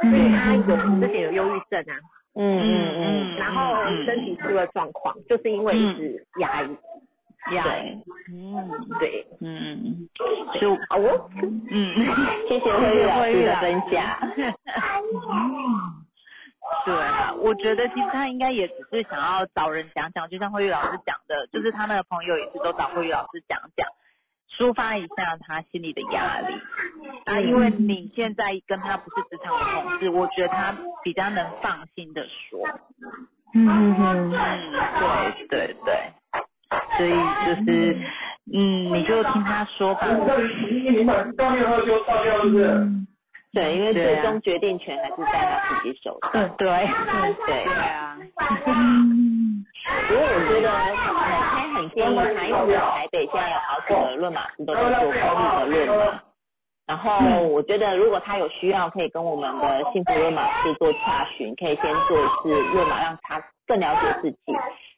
[0.00, 2.00] 所以他有之前有忧郁症啊，
[2.36, 6.74] 嗯嗯嗯，然后身体出了状况，就是因为一直压抑。
[7.54, 8.70] 压抑，嗯。
[8.98, 10.08] 对，嗯
[10.58, 11.28] 就好哦，
[11.70, 11.94] 嗯。
[12.48, 14.18] 谢谢慧玉老师的分享。
[16.86, 23.86] 对啊，我觉得其实他应该也只是想要找人讲讲，就像慧玉老师讲的，就是他那个朋友也是都找慧玉老师讲讲，
[24.56, 26.54] 抒发一下他心里的压力
[27.26, 32.60] 啊，因为你现在跟他不是职场的同事，我觉得他比较能放心的说。
[33.54, 34.34] 嗯嗯嗯，
[35.48, 36.12] 对对对，
[36.96, 37.10] 所以
[37.46, 37.96] 就是
[38.52, 40.06] 嗯，你就听他说吧。
[43.52, 46.30] 对，因为最终决定权还是在他自己手上。
[46.34, 46.66] 嗯，对，
[47.46, 47.64] 对。
[47.64, 48.18] 对啊。
[50.08, 50.68] 不过我觉得，
[51.88, 55.12] 他很建议他，因为我们台北现在有好几个论马师都在做公益
[55.58, 56.22] 的论马。
[56.86, 64.38] 然后我觉得，如果他有需要，可以跟我们的幸福论马师做查询，可以先做一次论马，让他更了解自己。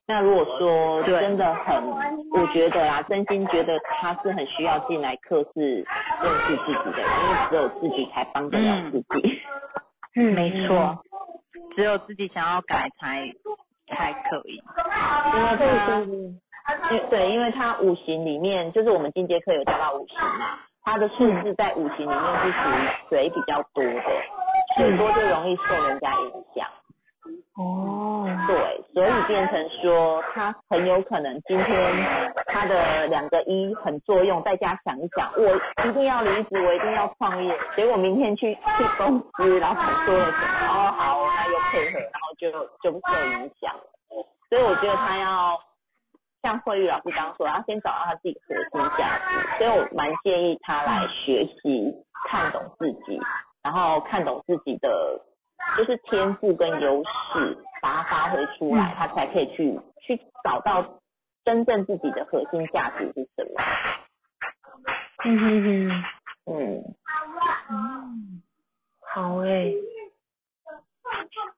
[0.08, 1.82] 那如果说真的很，
[2.32, 5.86] 我觉得啦，真心觉得他是很需要进来课室
[6.22, 9.40] 认识自己的，因为只有自己才帮得了自己。
[10.16, 10.98] 嗯，没错，
[11.76, 13.28] 只有自己想要改才
[13.88, 14.60] 才可以。
[15.34, 16.40] 因为他，因
[17.10, 24.02] 对，因为他五行里面，就是我们进阶课有教到五行嘛，他的数字在五行里面是属于水比较多的，
[24.76, 26.66] 水多就容易受人家影响。
[27.56, 32.06] 哦，对，所以变成说他很有可能今天
[32.46, 42.50] 他的两个一很作用，在家想一想，我一定要离职，我一定要创业，结果明天去去公司，老板说了什么，哦好，那又配合，然后就
[42.82, 43.82] 就不受影响了。
[44.48, 45.58] 所以我觉得他要
[46.46, 51.92] 像慧玉老师刚说，要先找到他自己核心价值，所以我蛮建议他来学习
[52.28, 53.20] 看懂自己，
[53.64, 55.20] 然后看懂自己的。
[55.76, 61.00] 就是天赋跟优势，把它发挥出来，他才可以去去找到
[61.44, 63.60] 真正自己的核心价值是什么。
[65.24, 66.04] 嗯哼哼，
[66.46, 66.84] 嗯，
[67.70, 68.42] 嗯，
[69.00, 69.74] 好诶。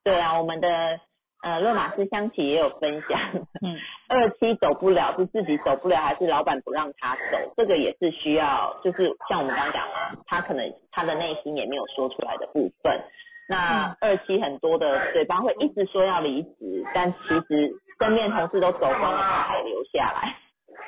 [0.04, 1.00] 对啊，我们的
[1.42, 3.20] 呃勒马斯香琪也有分享，
[3.62, 7.38] 嗯， 二期走不了是自己走不了，还是老板不让他走？
[7.56, 9.94] 这个也是需要，就是像我们刚刚讲的，
[10.26, 13.00] 他可能他的内心也没有说出来的部分。
[13.48, 20.36] 那二期很多的嘴巴会一直说要离职，但其实身边同事都走光了，他还留下来。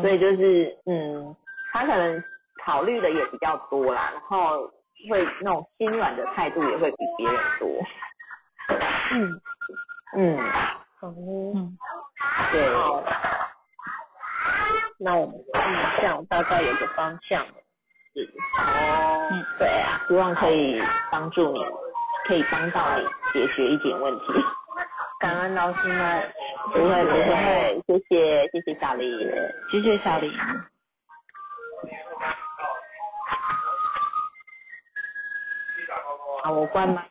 [0.02, 1.36] 所以就是，嗯，
[1.74, 2.24] 他可能
[2.64, 4.70] 考虑的也比较多啦，然后
[5.10, 7.68] 会那种心软的态度也会比别人多。
[9.12, 9.42] 嗯
[10.16, 10.40] 嗯，
[11.02, 11.78] 嗯，
[12.52, 12.70] 对。
[15.00, 17.46] 那我们印象大概有个方向。
[18.14, 21.60] 是哦，嗯，对啊，希望可以帮助你，
[22.28, 24.26] 可以帮到你解决一点问题。
[25.20, 26.34] 感恩老师们，
[26.74, 29.10] 不会不会，谢谢谢谢小林，
[29.72, 30.32] 谢谢小林。
[36.44, 37.08] 好，我关麦。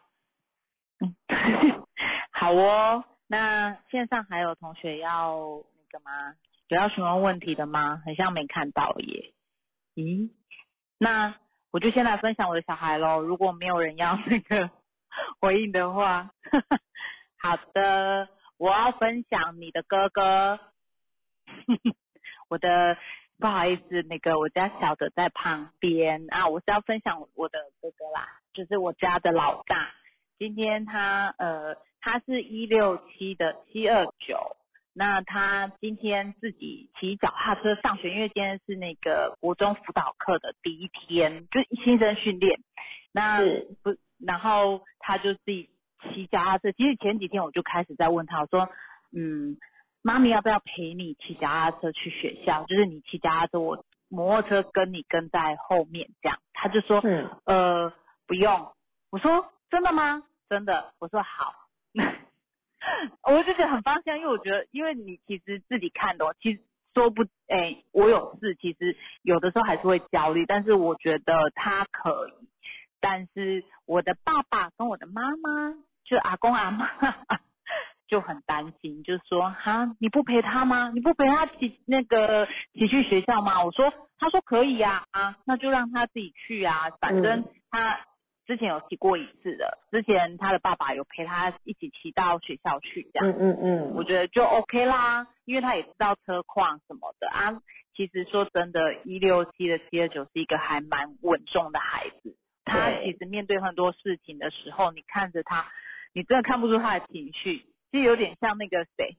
[0.98, 1.14] 嗯，
[2.32, 3.04] 好哦。
[3.28, 5.36] 那线上还有同学要
[5.76, 6.34] 那个吗？
[6.66, 8.02] 有要询问问题的吗？
[8.04, 9.32] 很像没看到耶。
[9.94, 10.30] 咦？
[10.98, 11.36] 那
[11.70, 13.20] 我就先来分享我的小孩喽。
[13.20, 14.68] 如果没有人要那个
[15.40, 16.32] 回应的话，
[17.38, 20.58] 好的，我要分享你的哥哥。
[22.48, 22.96] 我的
[23.40, 29.90] 不好意思，那个我家小的在旁边啊，我是要分享我的哥哥啦，就是我家的老大。
[30.38, 34.56] 今天他呃，他是一六七的七二九。
[34.92, 42.60] 那他今天自己骑脚踏车上学，因为今天是那个国中辅导课的第一天，就新生训练。
[43.12, 43.38] 那
[43.82, 45.70] 不，然后他就自己
[46.02, 46.72] 骑脚踏车。
[46.72, 48.68] 其实前几天我就开始在问他，我说，
[49.16, 49.56] 嗯，
[50.02, 52.64] 妈咪要不要陪你骑脚踏车去学校？
[52.64, 56.38] 就是你骑脚踏车，我摩托车跟你跟在后面这样。
[56.52, 57.92] 他就说，嗯，呃，
[58.26, 58.72] 不用。
[59.10, 60.22] 我说真的吗？
[60.48, 60.92] 真的。
[60.98, 61.54] 我说好。
[63.22, 66.60] 我就觉得很放心，因为我觉得，因为你其实自己看的，其实
[66.94, 72.48] 说不，哎，我有事，其实有的时候还是会焦虑，但是我觉得他可以，
[73.00, 76.88] 但是我的爸爸跟我的妈妈，就阿公阿妈
[78.10, 80.90] 就很担心，就说哈，你不陪他吗？
[80.92, 83.64] 你不陪他骑那个骑去学校吗？
[83.64, 88.00] 我说，他说可以呀，啊，那就让他自己去啊，反正他。
[88.46, 97.62] 之前有骑过一次的，之前他的爸爸有陪他一起骑到学校去，这样，嗯嗯嗯，我觉得就 OK 啦，因为他也知道车况什么的啊。
[97.94, 105.68] 其实说真的，一六七的七二九是一个还蛮稳重的孩子，他其实面对很多事情的时候，你看着他，
[106.12, 109.16] 你真的看不出他的情绪，其实有点像那个谁，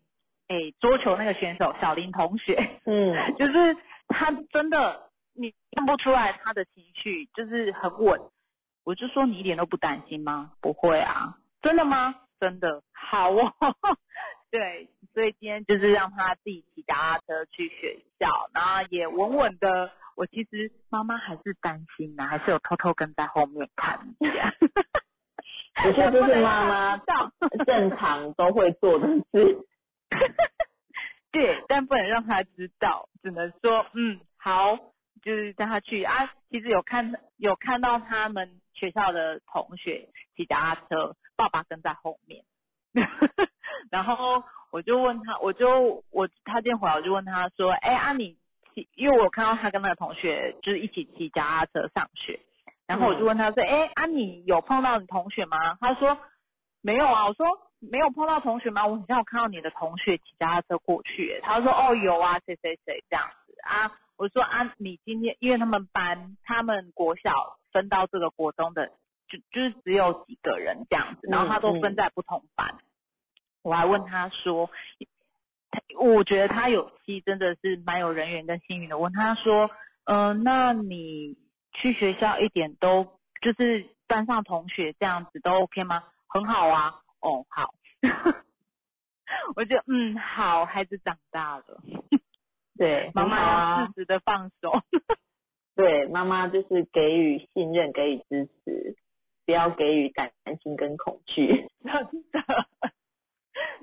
[0.47, 2.55] 哎，桌球那个选手小林同学，
[2.85, 3.75] 嗯， 就是
[4.07, 8.19] 他真的你看不出来他的情绪，就是很稳。
[8.83, 10.53] 我就说你一点都不担心吗？
[10.59, 12.15] 不会啊，真的吗？
[12.39, 13.53] 真的好哦，
[14.49, 19.91] 对，所以今天就是让他自己骑脚踏车去学校，然后也稳稳的。
[20.15, 24.53] 我其实妈妈还是担心呢，还是有偷偷跟在后面看一下。
[25.83, 26.97] 我觉得这是妈妈
[27.65, 29.57] 正常都会做的事。
[31.31, 34.75] 对，但不能让他知道，只能说嗯好，
[35.21, 36.31] 就是带他去啊。
[36.49, 42.43] 其实有看有看到他们学校的同学骑脚踏车，爸爸跟在后面。
[43.89, 48.37] 然后我就问他，我就我他今天回来我就问他说，哎啊你
[48.75, 52.39] 骑，因为我看到他跟那个同学就是一起骑脚踏车上学，
[52.91, 55.77] 然后我就问他说，哎啊你有碰到你同学吗？
[55.79, 56.17] 他说
[56.81, 57.45] 没有啊，我说
[57.79, 58.85] 没有碰到同学吗？
[58.85, 68.91] 我好像有看到你的同学骑脚踏车过去，他说哦有啊，谁谁谁这样子啊，我说啊你今天因为他们班他们国小分到这个国中的。
[69.31, 72.75] 就就是只有几个人这样子，然后他都分在不同班。
[73.63, 74.69] 我还问他说，
[75.97, 78.97] 我觉得他有期真的是蛮有人缘跟幸运的。
[78.97, 79.71] 问他说，
[80.03, 81.37] 嗯，那你
[81.81, 83.03] 去学校一点都
[83.41, 86.03] 就是班上同学这样子都 OK 吗？
[86.27, 87.73] 很好啊，哦好。
[89.55, 91.81] 我就嗯好，孩子长大了。
[92.77, 94.83] 对，妈妈要适时的放手。
[95.75, 98.95] 对，妈妈就是给予信任，给予支持。
[99.43, 101.93] 不要给予担心跟恐惧， 真
[102.31, 102.39] 的。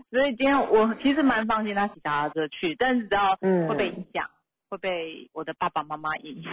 [0.08, 3.34] 所以今天我其实蛮放心他骑脚踏车去，但是知道
[3.68, 4.30] 会被影响，
[4.70, 6.52] 会被我的爸爸妈妈影响。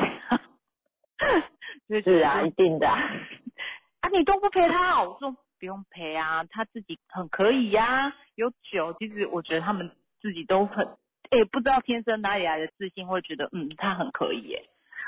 [2.04, 2.88] 是啊，一定的。
[4.02, 8.14] 啊，你都不陪他，我说不用陪啊，他自己很可以呀。
[8.36, 10.86] 有酒，其实我觉得他们自己都很，
[11.30, 14.64] 哎，不知道天生哪里来的自信，会觉得嗯，他很可以耶。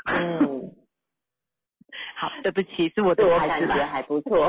[0.06, 0.74] 嗯。
[2.15, 4.46] 好，对不起，是我的孩子，觉还不错，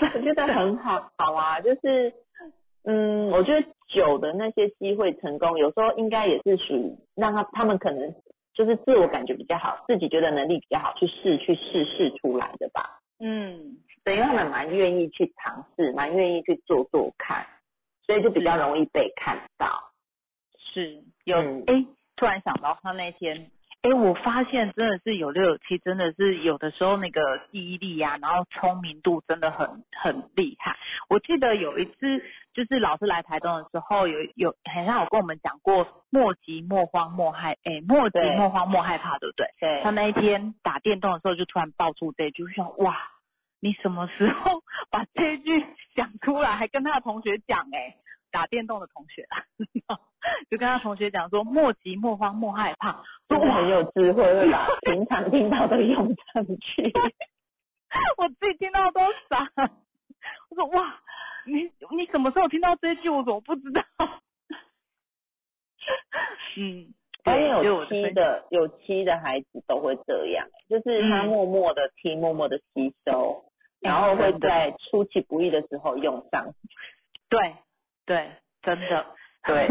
[0.00, 2.14] 我觉得很好，好啊，就是，
[2.84, 8.14] 嗯，我觉得酒的那些机会成功，有时候应该也是属于让他他们可能
[8.58, 12.98] 就是自我感觉比较好，自己觉得能力比较好，去试去试试出来的吧。
[13.20, 17.46] 嗯，等于他们蛮愿意去尝试，蛮愿意去做做看，
[18.04, 19.92] 所以就比较容易被看到。
[20.58, 23.48] 是，有，哎，突然想到他那天。
[23.82, 30.76] 哎，我发现真的是有六有七，真的是有的时候那个记忆力呀，然后聪明度真的很很厉害。
[31.08, 32.18] 我记得有一次，
[32.52, 39.46] 就是老师来台东的时候，有有好像有跟我们讲过莫急莫慌莫害，哎，莫急莫慌莫害怕，对不对？
[39.60, 39.80] 对。
[39.84, 42.96] 他那一天打电动的时候，就突然爆出这句，想哇，
[43.60, 44.60] 你什么时候
[44.90, 45.64] 把这句
[45.94, 47.94] 讲出来，还跟他的同学讲，哎。
[48.30, 49.44] 打电动的同学啦，
[50.50, 56.92] 就跟他同学讲说莫急莫慌莫害怕，都很有智慧，会把平常听到的用上去。
[58.18, 59.50] 我自己听到都傻，
[60.50, 61.00] 我说哇，
[61.46, 63.08] 你你什么时候听到这句？
[63.08, 63.82] 我怎么不知道？
[66.58, 66.92] 嗯，
[67.24, 73.44] 对，有七的有七的孩子都会这样，就是他默默的听，默默的吸收，
[73.80, 76.52] 然后会在出其不意的时候用上。
[77.30, 77.54] 对。
[78.08, 79.06] 对，真的，
[79.44, 79.68] 对，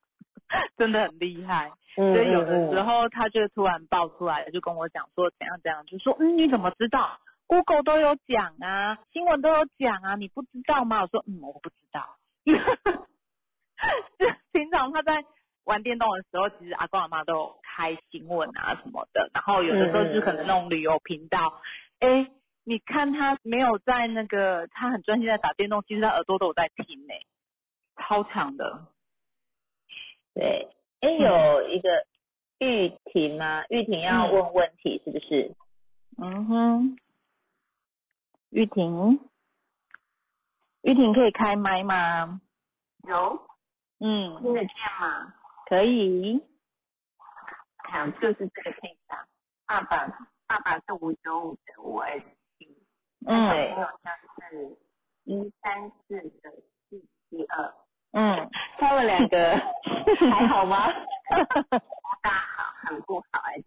[0.78, 1.70] 真的很厉害。
[1.94, 11.02] 所以有的时候他就突然爆出来了，就跟我讲说怎样怎样，就说嗯你怎么知道？Google 都有讲啊，新闻都有讲啊，你不知道吗？
[11.02, 12.16] 我说嗯我不知道。
[14.18, 15.22] 就平常他在
[15.64, 21.60] 玩电动的时候，其实阿公阿妈都有开新闻啊什么的，然后有的时候就可能那种旅游频道，
[22.00, 22.30] 哎，
[22.64, 27.14] 你看他没有在那个，他很专心在打电动，其实他耳朵都有在听呢。
[27.96, 28.86] 超强的，
[30.34, 30.68] 对，
[31.00, 31.88] 哎，有一个
[32.58, 33.64] 玉婷吗？
[33.68, 35.54] 玉婷要问问题是不是？
[36.18, 36.98] 嗯哼，
[38.50, 39.20] 玉婷，
[40.82, 42.40] 玉婷可以开麦吗？
[43.08, 43.46] 有，
[44.00, 45.34] 嗯，听得见吗？
[45.66, 46.40] 可以，
[47.78, 49.26] 好，就是这个配上。
[49.66, 50.06] 爸爸，
[50.46, 52.76] 爸爸是五九五的五二七，
[53.26, 54.08] 嗯，对，还有就
[54.48, 54.78] 是
[55.24, 56.52] 一三四的
[58.96, 59.54] 们两个
[60.32, 60.90] 还好吗？
[60.90, 61.76] 不
[62.22, 63.64] 大好，很不好，而且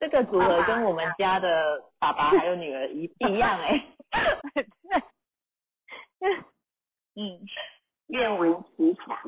[0.00, 3.84] 这个组合跟我们家的爸爸还有女儿一一样哎。
[7.16, 7.40] 嗯，
[8.06, 9.18] 愿闻其详。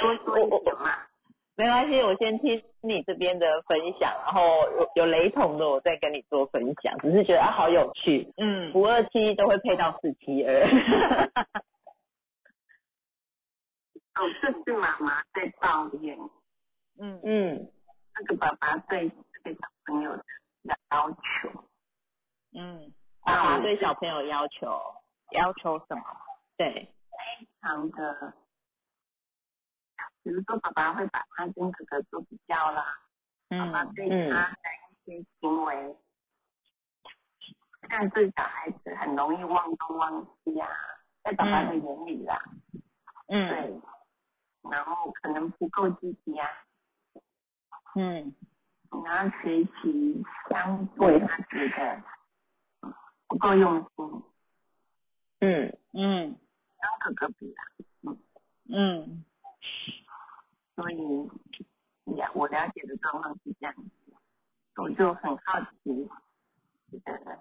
[0.00, 0.96] 多说一点嘛。
[1.56, 4.42] 没关系，我先听你这边的分享，然后
[4.78, 6.98] 有有雷同的，我再跟你做分享。
[6.98, 8.30] 只是觉得啊，好有趣。
[8.36, 10.62] 嗯，五二七都会配到四七二。
[14.16, 16.18] 哦，这是妈妈在抱怨。
[16.98, 17.70] 嗯嗯，
[18.14, 19.10] 那个爸爸对
[19.44, 20.02] 这个小朋
[24.06, 24.80] 友的要求。
[25.32, 25.78] 要求。
[25.86, 26.02] 什么？
[26.56, 26.72] 对，
[27.10, 28.34] 非常的，
[30.22, 32.98] 比如说爸爸会把他跟哥哥做比较啦，
[33.48, 34.56] 爸爸嗯对他的
[34.90, 35.96] 一些行为，
[37.88, 40.68] 像这小孩子很容易忘东忘西啊，
[41.22, 42.42] 在爸爸的眼里啦，
[43.28, 43.80] 嗯对，
[44.70, 46.48] 然后可能不够积极啊，
[47.94, 48.34] 嗯
[49.04, 52.02] 然后学习相对他觉得
[53.28, 54.22] 不够用心，
[55.40, 56.38] 嗯嗯
[56.78, 57.62] 跟哥哥比啦，
[58.68, 59.24] 嗯
[60.74, 60.96] 所以
[62.04, 64.14] 了我了解的状况是这样子，
[64.76, 66.08] 我就很好奇，
[66.90, 67.38] 这个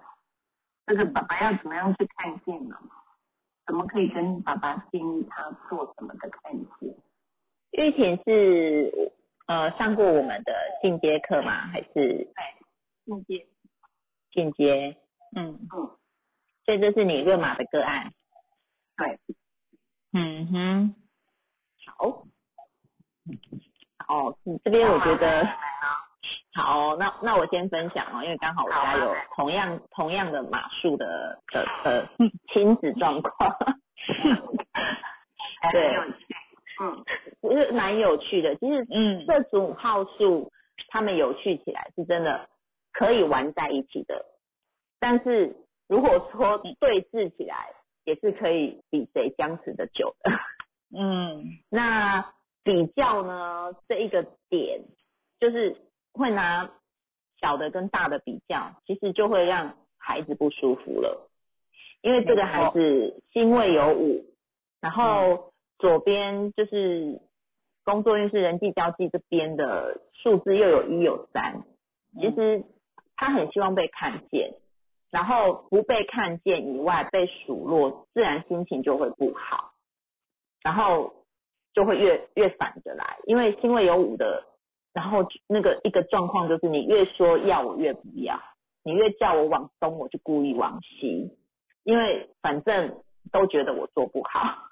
[0.88, 2.78] 这个爸爸要怎么样去看见呢？
[3.66, 6.96] 怎么可以跟爸爸建议他做什么的看见？
[7.72, 9.12] 玉婷是
[9.48, 11.68] 呃上过我们的进阶课吗？
[11.68, 12.28] 还是
[13.06, 13.48] 进阶，
[14.32, 14.96] 进阶？
[15.36, 15.68] 嗯。
[15.74, 15.90] 嗯，
[16.64, 18.12] 所以这是你热玛的个案。
[18.98, 19.20] 对，
[20.14, 20.96] 嗯哼，
[21.86, 22.24] 好，
[23.98, 25.46] 好，嗯这边我觉得
[26.54, 32.08] 好，那那我先分享哦，因为刚好我家有同样同样的码数的的的
[32.54, 33.58] 亲子状况，
[35.72, 35.98] 对，
[36.80, 37.04] 嗯，
[37.42, 38.56] 就是蛮有趣的。
[38.56, 39.26] 其实嗯。
[39.28, 40.52] 这组号数
[40.88, 42.50] 他们有趣起来是真的
[42.92, 44.26] 可以玩在一起的，
[45.00, 45.56] 但是
[45.88, 47.68] 如果说对峙起来，
[48.06, 50.32] 也是可以比谁僵持的久的。
[50.98, 51.44] 嗯。
[51.70, 52.34] 那
[52.64, 54.82] 比较呢，这一个点
[55.40, 55.78] 就是
[56.14, 56.72] 会拿
[57.40, 61.30] 小的跟大的比较，其实就会让孩子不舒服了，
[62.02, 64.26] 因为这个孩子心位有五，
[64.82, 67.22] 然后左边就是
[67.86, 71.64] 工作运势、人际交际这边的数字又有一有三，
[72.20, 72.64] 其实
[73.16, 74.56] 他很希望被看见，
[75.12, 79.74] 然后不被看见以外被数落，自然心情就会不好，
[80.64, 81.14] 然后
[81.74, 84.44] 就会越越反着来，因为星位有五的，
[84.92, 88.40] 然后那个一个状况就是你越说要我越不要，
[88.84, 91.38] 你越叫我往东我就故意往西，
[91.84, 94.70] 因为反正都觉得我做不好，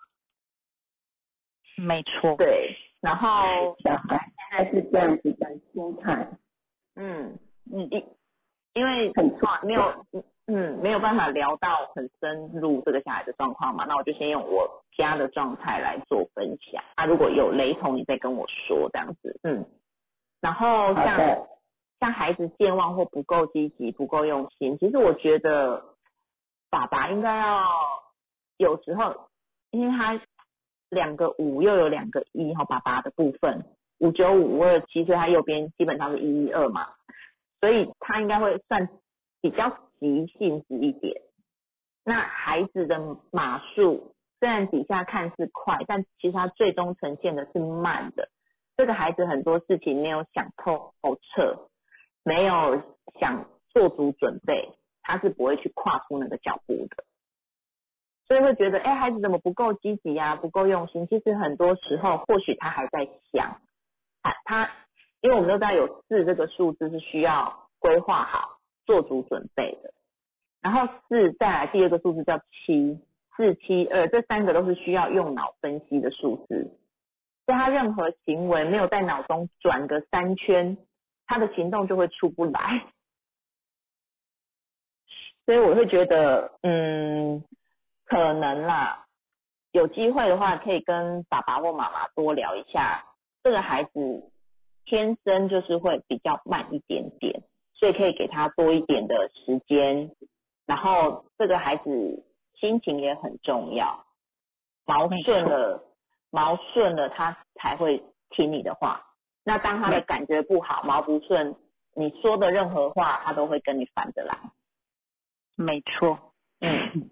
[1.77, 6.25] 没错，对，然后小孩现在是这样子的心态，
[6.95, 7.37] 嗯
[7.69, 8.05] 嗯因
[8.75, 10.05] 因为很错，没有，
[10.47, 16.81] 嗯，没有办法聊到很深入这个小孩的状况嘛，那我就先用我家的状态来做分享。
[16.95, 19.65] 啊，如果有雷同，你再跟我说这样子，嗯。
[20.39, 21.45] 然后像
[21.99, 25.83] 像孩子健忘或不够积极、不够用心，其实我觉得
[26.69, 27.67] 爸爸应该要
[28.57, 29.29] 有时候，
[29.71, 30.21] 因为他
[30.93, 33.65] 两个五又有两个一哈，爸爸的部分
[33.99, 36.87] 五九五五二七，所以他右边基本上是一一二嘛。
[37.59, 38.89] 所以他应该会算
[39.41, 39.69] 比较
[39.99, 41.21] 急性子一点。
[42.03, 48.27] 那孩子的码数虽然底下看似快，但其实他最终呈现的是慢的。
[48.75, 51.69] 这个孩子很多事情没有想透彻，
[52.23, 52.81] 没有
[53.19, 57.05] 想做足准备，他是不会去跨出那个脚步的。
[58.27, 61.07] 所以会觉得，哎，孩子怎么不够积极呀，不够用心？
[61.07, 63.61] 其实很多时候，或许他还在想，
[64.45, 64.69] 他。
[65.21, 69.93] 因为我们都知道有四这个数字是需要规划好、做足准备的，
[70.61, 72.99] 然后四再来第二个数字叫七，
[73.37, 76.77] 四七二这三个都是需要用脑分析的数字，
[77.45, 80.77] 所以他任何行为没有在脑中转个三圈，
[81.25, 82.83] 他的行动就会出不来。
[85.47, 87.45] 所以我会觉得，嗯，
[88.13, 89.05] 可能啦，
[89.71, 93.03] 有机会的话可以跟爸爸或妈妈多聊一下
[93.41, 94.29] 这个孩子。
[94.85, 97.41] 天生就是会比较慢一点点，
[97.73, 100.11] 所以可以给他多一点的时间。
[100.65, 102.25] 然后这个孩子
[102.59, 104.05] 心情也很重要，
[104.85, 105.81] 毛顺了，
[106.31, 109.01] 毛顺了，他才会听你的话。
[109.45, 111.55] 那当他的感觉不好，毛不顺，
[111.95, 114.37] 你说的任何话，他都会跟你反着来。
[115.55, 117.09] 没错，嗯，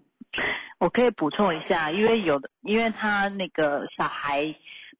[0.82, 4.54] 我可以补充一下，因为有的，因为他那个小孩。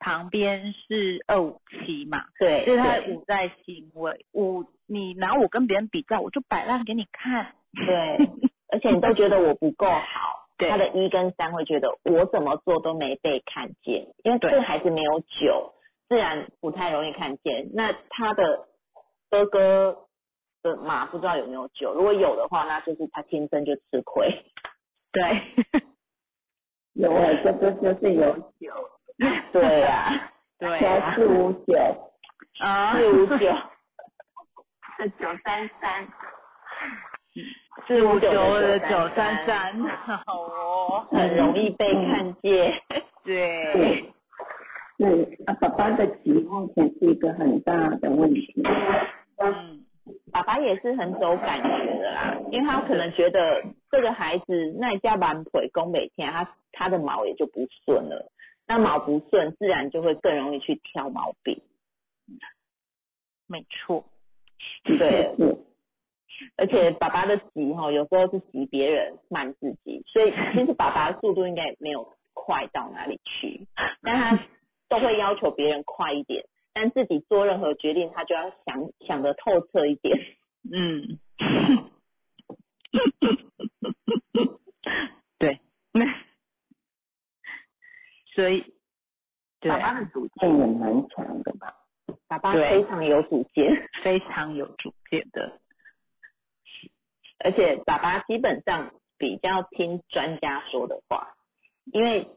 [0.04, 7.54] 旁边是二五七嘛，对，所以他五在行为五，你拿我跟别人比较，我就摆烂给你看，
[7.86, 8.18] 对，
[8.72, 15.72] 而且你都觉得我不够好， 他的一跟三会觉得我怎么做都没被看见，因为这个孩子没有九，
[16.08, 17.70] 自然不太容易看见。
[17.72, 18.66] 那他的
[19.30, 19.96] 哥哥
[20.64, 24.28] 的马不知道有没有九，如果有的话，那就是他天生就吃亏。
[25.12, 25.42] 对，
[26.94, 28.72] 有 啊，这个就是有九。
[29.52, 31.76] 对呀，对呀，四五九，
[32.60, 33.36] 啊，四五九，
[34.98, 36.08] 是九三三。
[37.86, 39.80] 四五九的的九九三三，
[40.26, 42.74] 好哦，很容易被看见。
[43.24, 44.12] 对，
[44.98, 48.62] 是啊，爸爸的急目前是一个很大的问题。
[49.38, 49.84] 嗯，
[50.32, 53.62] 爸爸也是很走感觉的啦，因为他可能觉得
[53.92, 58.32] 这个孩子那家板腿弓每天，他他的毛也就不顺了，
[58.66, 61.60] 那毛不顺，自然就会更容易去挑毛病。
[63.46, 64.06] 没错，
[64.84, 65.30] 对，
[66.56, 73.66] 而且爸爸的急哈，有时候是急别人慢自己，所以其实爸爸的速度应该也没有快到哪里去，
[74.02, 74.42] 但他
[74.88, 80.18] 都会要求别人快一点，但自己做任何决定，他就要想想得透彻一点。
[80.72, 81.18] 嗯，
[85.38, 85.60] 对，
[85.92, 86.06] 那
[88.34, 88.74] 所以，
[89.60, 89.70] 对。
[89.70, 91.74] 爸爸的主见也蛮强的吧？
[92.28, 95.60] 爸爸非常有主见，非常有主见的，
[97.38, 101.34] 而且爸爸基本上比较听专家说的话，
[101.92, 102.28] 因为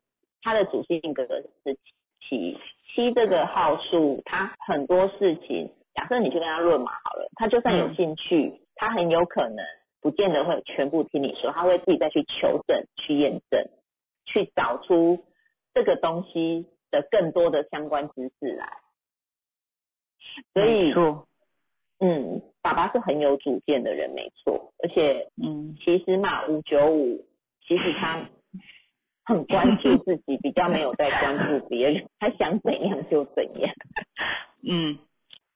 [0.42, 1.78] 他的主性格是
[2.22, 2.58] 七
[2.94, 9.66] 七这个号数，他很多事情，假设你去跟他论嘛好了，他就算有兴趣，他很有可能
[10.06, 13.68] 不见得会全部听你说，他会自己再去求证、去验证、
[14.28, 15.26] 去找出
[15.74, 18.72] 这个东西的更多的相关知识来。
[20.54, 20.94] 所以
[22.00, 27.26] 嗯，爸爸是很有主见的人，没错，而且嗯，其实嘛，五九五
[27.68, 28.30] 其实他
[29.26, 33.74] 很关注自己，比较没有在关注别人，他想怎样就怎样。
[34.62, 35.00] 嗯，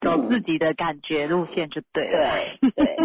[0.01, 2.33] 走自己的感觉路线就对了，
[2.75, 2.97] 对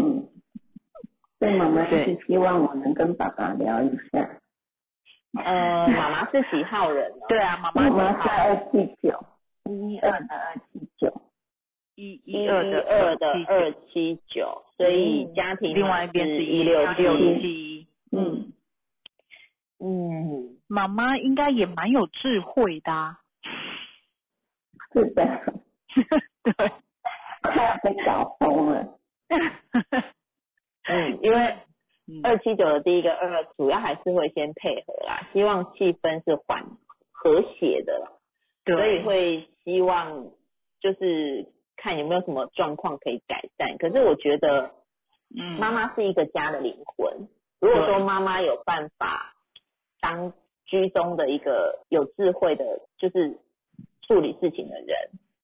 [1.38, 4.28] 所以妈妈就是希望我能跟爸爸聊一下。
[5.44, 7.26] 呃， 妈妈是几号人呢？
[7.28, 9.24] 对啊，妈妈是二七九，
[9.64, 11.22] 一二的二七九，
[11.96, 17.40] 一一一二的二的七二七九，所以家庭另外一边是一六六七。
[17.40, 18.52] 七，嗯，
[19.80, 23.18] 嗯，妈妈应该也蛮有智慧的、啊，
[24.92, 25.24] 是的，
[26.44, 26.54] 对，
[27.42, 28.98] 快要被搞疯了。
[30.84, 31.56] 嗯，因为
[32.06, 32.20] 嗯。
[32.22, 36.64] 二七九的第一个二，主要还是会先配合啦，希望气氛是缓
[37.10, 38.12] 和谐的啦，
[38.66, 40.26] 所以，会希望
[40.80, 43.78] 就是看有没有什么状况可以改善。
[43.78, 44.72] 可是我觉得
[45.34, 47.28] 嗯，妈妈是一个家的灵魂，
[47.60, 49.34] 如果说妈妈有办法
[50.00, 50.34] 当
[50.66, 52.64] 居中的一个有智慧的，
[52.98, 53.38] 就是
[54.06, 54.96] 处理事情的人，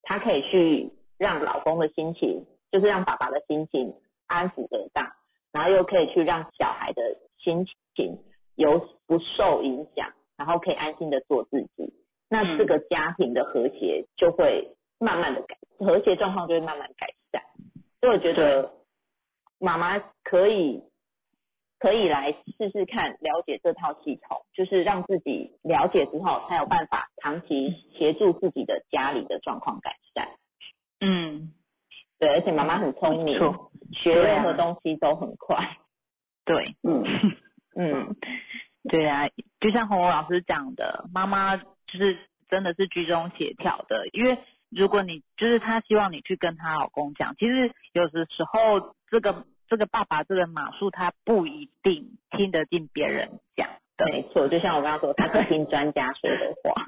[0.03, 3.95] 她可以去让老公的心情，就是让爸爸的心情
[4.27, 5.11] 安抚得当，
[5.53, 7.03] 然后又可以去让小孩的
[7.39, 8.19] 心情
[8.55, 11.93] 有不受影响，然后可以安心的做自己。
[12.29, 17.43] 那嗯这个家庭的和谐就会慢慢的改，和谐状况就会慢慢改善。
[18.01, 18.71] 所以我觉得
[19.59, 20.83] 妈妈可以
[21.79, 30.29] 可以来试试看，了解这套系统，就是让自己了解之后，才有办法长期协助自己的家里的状况改善。
[31.01, 31.53] 嗯，
[32.19, 33.39] 对，而且妈妈很聪明
[33.93, 35.77] 学任何东西都很快。
[36.45, 37.05] 对，嗯，
[37.77, 38.17] 嗯，
[38.89, 39.29] 对啊，
[39.61, 42.19] 就像红红老师讲的，妈妈就是
[42.49, 44.39] 真的是居中协调的，因为
[44.71, 56.85] 如果你就是她希望你去跟她老公讲，其实有的时候这个这个爸爸这个马术他不一定听得进别人讲的，没错，就像我刚刚说，他是听专家说的话。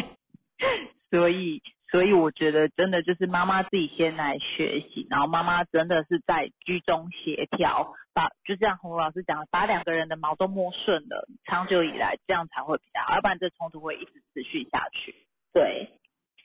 [1.10, 1.60] 所以
[1.90, 15.14] 所以我觉得真的就是妈妈自己先来学习，然后妈妈真的是在居中协调，把就像洪老师讲的，把两个人的毛都摸顺了，长久以来这样才会比较好，要不然这冲突会一直持续下去。
[15.52, 15.90] 对，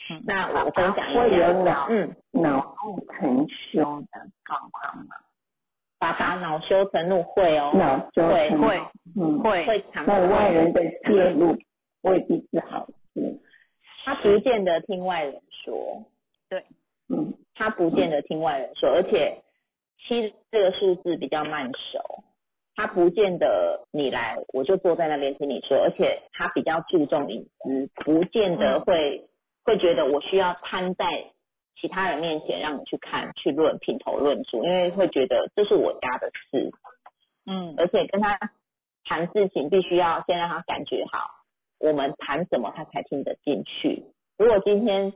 [0.09, 5.15] 嗯，那我分享一下，脑嗯，脑路成羞的状况吗？
[5.99, 8.81] 爸爸恼羞成怒会哦，脑纠会成会
[9.15, 11.55] 嗯，会会常那外人的介入
[12.01, 13.39] 未必是好事。
[14.05, 16.05] 他不见得听外人说，
[17.09, 19.41] 嗯，他不见得听外人说，而且
[19.97, 22.23] 七这个数字比较慢熟，
[22.75, 29.27] 他不见得你来我就坐在那边听你说，而且他比较注重隐私，不见得会、
[29.63, 31.31] 会觉得我需要摊在
[31.81, 36.71] 其他人面前让你去看去论品头论足，因为会觉得这是我家的事，
[37.47, 37.73] 嗯。
[37.77, 38.37] 而且跟他
[39.03, 41.34] 谈事情必须要先让他感觉好，
[41.79, 44.03] 我们谈什么他才听得进去。
[44.37, 45.13] 如果今天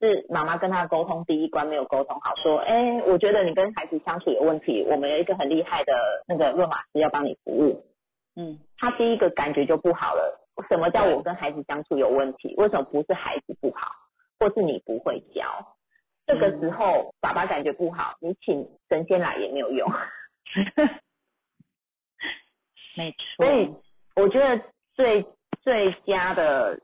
[0.00, 5.92] 是妈妈跟他沟通第一关没有沟通好，说，哎，我觉得你跟孩子相处有问题，我们有一个很厉害的
[6.26, 7.84] 那个论马师要帮你服务，
[8.36, 10.36] 嗯他第一个感觉就不好了。
[10.68, 12.54] 什么叫我跟孩子相处有问题？
[12.56, 13.90] 为什么不是孩子不好，
[14.38, 15.76] 或是你不会教？
[16.26, 19.90] 这个时候爸爸感觉不好，你请神仙来也没有用。
[22.96, 23.44] 没错。
[23.44, 23.74] 所以
[24.16, 24.62] 我觉得
[24.94, 25.24] 最
[25.62, 26.80] 最佳的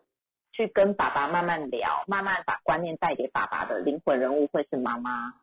[0.52, 5.34] 去跟爸爸慢慢聊，慢慢把观念带给爸爸的灵魂人物会是妈妈。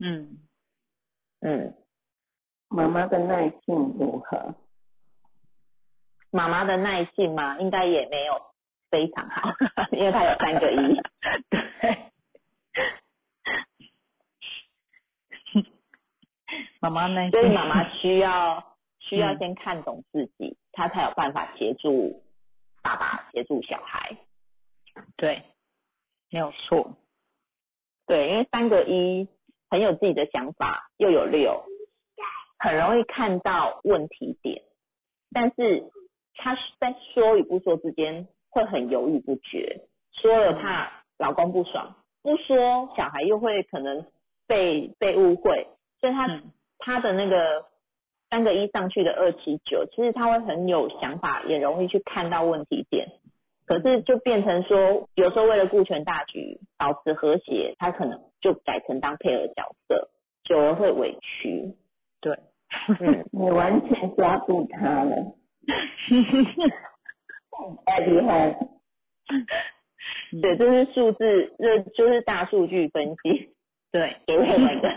[0.00, 0.38] 嗯
[1.40, 1.74] 嗯，
[2.68, 4.54] 妈妈的耐性如何？
[6.30, 8.34] 妈妈的耐性嘛，应该也没有
[8.90, 9.50] 非常好，
[9.92, 11.00] 因为她有三个一。
[11.50, 12.12] 对。
[16.80, 22.22] 妈妈呢所以妈妈需要需要先看懂自己，她才有办法协助
[22.88, 24.16] 爸爸协助小孩。
[25.18, 25.42] 对，
[26.30, 26.96] 没有错。
[28.06, 29.28] 对，因为三个一
[29.68, 31.66] 很有自己的想法，又有六，
[32.58, 34.62] 很容易看到问题点，
[35.34, 35.90] 但是
[36.34, 39.82] 他在说与不说之间会很犹豫不决，
[40.12, 44.06] 说了怕老公不爽，不说小孩又会可能
[44.46, 45.68] 被被误会，
[46.00, 46.26] 所以他。
[46.80, 47.66] 他的那个
[48.30, 53.08] 三个一上去的二七九，其实他会很有想法，也容易去看到问题点。
[53.66, 60.08] 可是就变成说，有时候为了顾全大局，保持和谐，他可能就改成当配合角色，
[60.44, 61.74] 久而会委屈。
[62.20, 62.38] 对，
[63.00, 65.34] 嗯， 你完全抓住他了，
[67.84, 68.58] 太厉害。
[70.40, 73.50] 对，这是数字，这就是大数据分析，
[73.92, 74.88] 对，给我们的。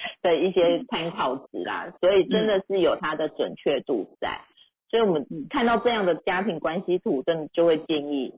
[0.22, 4.40] 的一些参考值啦，所以真的是有它的准确度在，
[4.88, 8.34] 所以我们看到这样的家庭关系图，真的就会建议，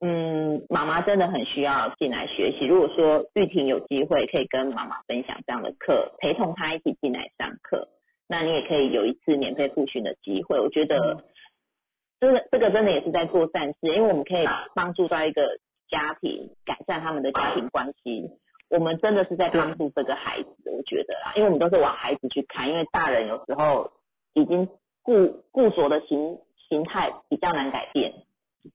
[0.00, 2.66] 嗯，妈妈真的很需要进来学习。
[2.66, 7.88] 如果说玉婷有机会可以跟妈妈分享这样的课，陪同她一起进来上课，
[8.28, 10.58] 那你也可以有一次免费复训的机会。
[10.60, 11.24] 我觉得，
[12.20, 15.58] 这个这个真的也是在做善事，因为我们可以帮助到一个
[15.88, 18.30] 家庭，改善他们的家庭关系。
[18.74, 23.92] 我们真的是在帮助这个孩子，我觉得啦，因为我们都是往孩子去看，因为大人有时候
[24.32, 24.68] 已经
[25.02, 28.12] 固固着的形形态比较难改变，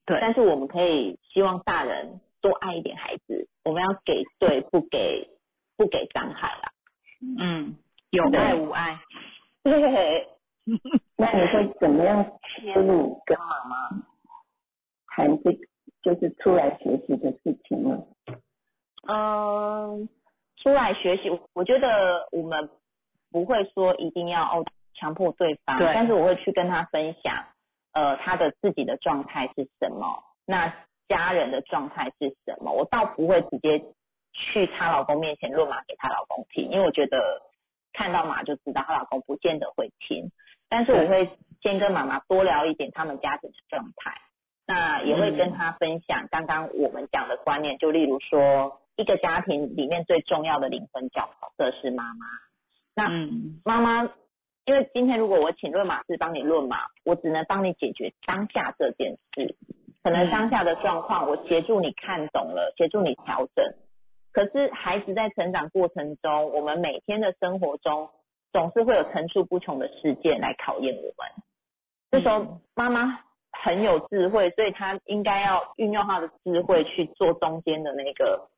[0.06, 0.16] 对。
[0.18, 5.28] 但是我们可以希望大人多爱一点孩子，我们要给对，不给
[5.76, 6.72] 不给伤害啦。
[7.38, 7.76] 嗯，
[8.08, 8.98] 有爱无爱。
[9.62, 10.28] 对。
[11.16, 14.02] 那你会怎么样切入跟妈妈
[15.08, 15.52] 谈这
[16.02, 18.02] 就是出来学习的事情呢？
[19.08, 20.08] 嗯，
[20.62, 22.68] 出来学习，我觉得我们
[23.32, 27.46] 不会说一定要哦强迫对方，但是我会去跟他分享，
[27.92, 30.70] 呃，他的自己的状态是什么，那
[31.08, 33.82] 家人的状态是什么，我倒不会直接
[34.32, 37.18] 去她老公面前论马给她老公听，因为我觉得
[37.94, 40.30] 看到马就知道她老公不见得会听，
[40.68, 41.30] 但是我会
[41.62, 44.12] 先跟妈妈多聊一点他们家庭的状态，
[44.66, 48.78] 那也会跟他分享刚刚我们讲的观念，就例如说。
[49.00, 51.26] 一个家庭里面最重要的灵魂角
[51.56, 52.26] 色是妈妈。
[52.94, 53.08] 那
[53.64, 54.12] 妈妈，
[54.66, 59.56] 因为今天如果我请论马师帮你论马，我只能帮你解决当下这件事，
[60.02, 63.64] 可能当下的状况我协助你看懂了，协助你调整。
[64.32, 68.10] 可是孩子在成长过程中，我们每天的生活中
[68.52, 71.14] 总是会有层出不穷的事件来考验我们。
[72.10, 73.18] 这时候妈妈
[73.50, 78.50] 很有智慧，所以她应该要运用她的智慧去做中间的那个。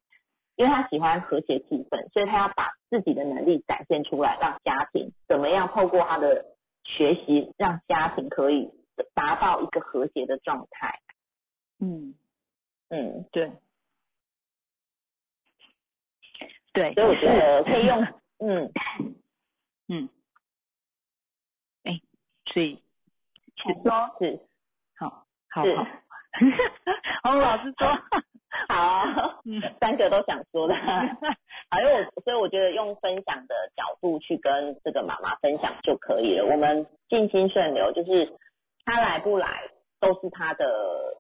[0.57, 6.44] 因为他喜欢和谐气氛，所以他要把自己的能力展现出来，让家庭怎么样透过他的
[6.84, 8.70] 学习，让家庭可以
[9.14, 11.00] 达到一个和谐的状态。
[11.80, 12.14] 嗯
[12.90, 13.53] 嗯，对。
[16.74, 18.07] 对，所以我觉得可以用
[18.38, 18.72] 嗯
[19.88, 20.09] 嗯，
[21.84, 22.00] 哎，
[22.46, 22.82] 所以
[23.57, 24.40] 请说，是。
[24.96, 25.86] 好，好好，
[27.24, 28.22] 洪老师说。
[28.68, 29.42] 好，
[29.80, 30.74] 三个都想说的，
[31.70, 36.46] 好，因为我所以我觉得用分享的角度去跟这个妈妈分享就可以了。
[36.46, 38.30] 我们静心顺流，就是
[38.84, 39.62] 他来不来
[40.00, 40.66] 都是他的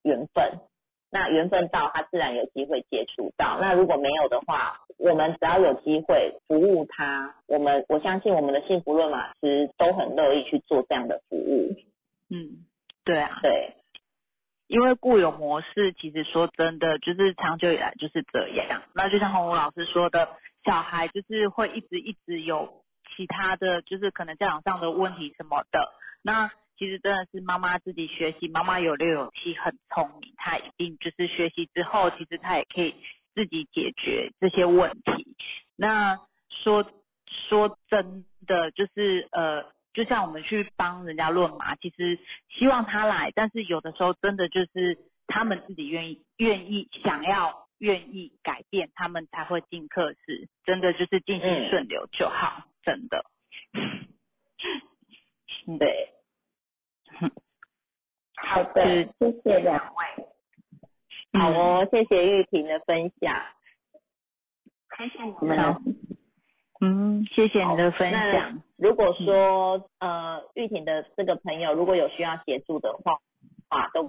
[0.02, 0.60] 缘分，
[1.10, 3.58] 那缘分到他自然有机会接触到。
[3.60, 11.74] 那如果没有的话，我们只要有机会服务他，我们我相信我们的幸福论马师都很乐意去做这样的服务。
[12.30, 12.66] 嗯，
[13.04, 13.74] 对啊，对。
[14.72, 18.82] 因为固有模式，其实说真的，就是长久以来就是这样。
[18.94, 20.26] 那就像洪武老师说的，
[20.64, 22.82] 小孩就是会一直一直有
[23.14, 25.92] 其他的就是可能教养上的问题什么的。
[26.22, 32.94] 那其实真的是妈妈自己学习，妈妈有六有七，很聪明，她一定就是学习之后，其实她也可以
[33.34, 35.36] 自己解决这些问题。
[35.76, 36.18] 那
[36.48, 36.90] 说
[37.50, 39.70] 说真的，就是呃。
[39.92, 42.18] 就像我们去帮人家论马，其实
[42.48, 50.48] 希望他来，但是有的时候真的就是他们自己愿意、愿意、想要、愿意改变，他们才会进课室。
[50.64, 53.24] 真的就是进行顺流就好，真的。
[55.78, 56.12] 对，
[58.36, 61.38] 好的，谢谢两位。
[61.38, 63.42] 好哦，谢谢玉婷的分享。
[64.98, 66.06] 谢谢你们。
[66.84, 68.60] 嗯，谢谢你的分享。
[68.76, 73.12] 如果说呃玉婷的这个朋友如果有需要协助的话，
[73.68, 74.04] 啊都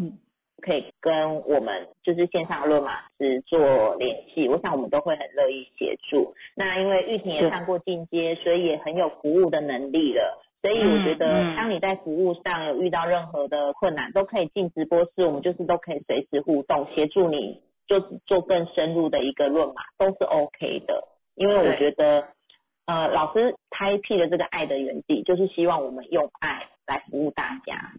[0.60, 6.34] 可以跟我们就是线上论马师做联系，我想我们都会很乐意协助。
[6.56, 10.42] 那因为玉婷也上过进阶，所以也很有服务的能力了。
[10.64, 21.04] 所以我觉得，当你在服务上有遇到任何的困难，都可以进直播室，我们就是都可以随时互动，协助你，就做更深入的一个论马，都是 OK 的。
[21.36, 22.30] 因为我觉得，
[22.86, 27.92] 呃，老师开辟的这个爱的园地，就是希望我们用爱来服务大家。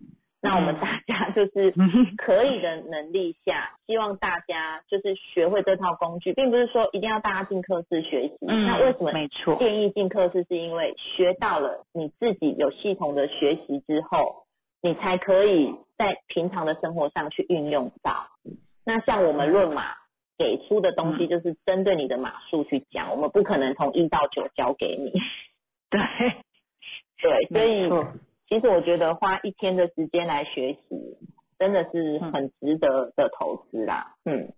[0.43, 1.73] 那我们大家就是
[2.19, 8.37] 可以的能力下，希望大家就是学会这套工具，并不是说一定要大家进课室学习。
[8.41, 10.45] 那为什么没错建议进课室？
[10.47, 14.45] 是因为学到了你自己有系统的学习之后，
[14.83, 18.27] 你才可以在平常的生活上去运用到。
[18.85, 19.95] 那像我们论马
[20.39, 25.13] 给出的东西，就是针对你的码数去讲，我们不可能从一到九教给你。
[25.91, 26.01] 对，
[27.23, 27.91] 对，所以。
[28.47, 31.17] 其实我觉得花一天的时间来学习，
[31.59, 34.15] 真的是很值得的投资啦。
[34.27, 34.53] 嗯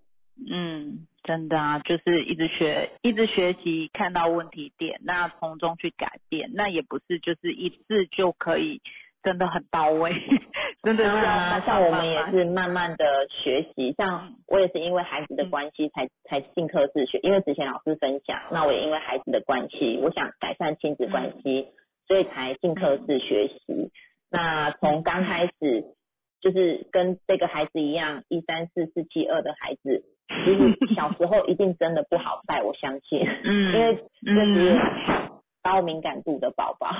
[0.51, 8.83] 嗯，真的啊，就是一直学，一直学习，看到问题点，那从中去改变，那也不是就是一次就可以
[9.27, 10.11] 真的很到位，
[10.83, 11.61] 真的是啊。
[11.67, 21.69] 像我们也是慢慢的学习，像我也是因为孩子的关系才才进课室学，因为之前老师分享，那我也因为孩子的关系，我想改善亲子关系。
[22.09, 23.91] 所以才进课室学习。
[24.31, 25.87] 那从刚开始
[26.41, 33.27] 就是跟这个孩子一样，一三四四七二的孩子，其实小时候一定真的不好带，我相信。
[33.43, 33.75] 嗯。
[33.75, 34.79] 因为这是
[35.65, 36.93] 高敏感度的宝宝。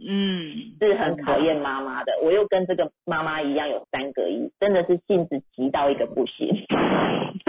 [0.00, 0.76] 嗯。
[0.80, 2.12] 是很考验妈妈的。
[2.22, 6.48] 我又跟这个妈妈一样有三个亿，真的是性子急到一个不行。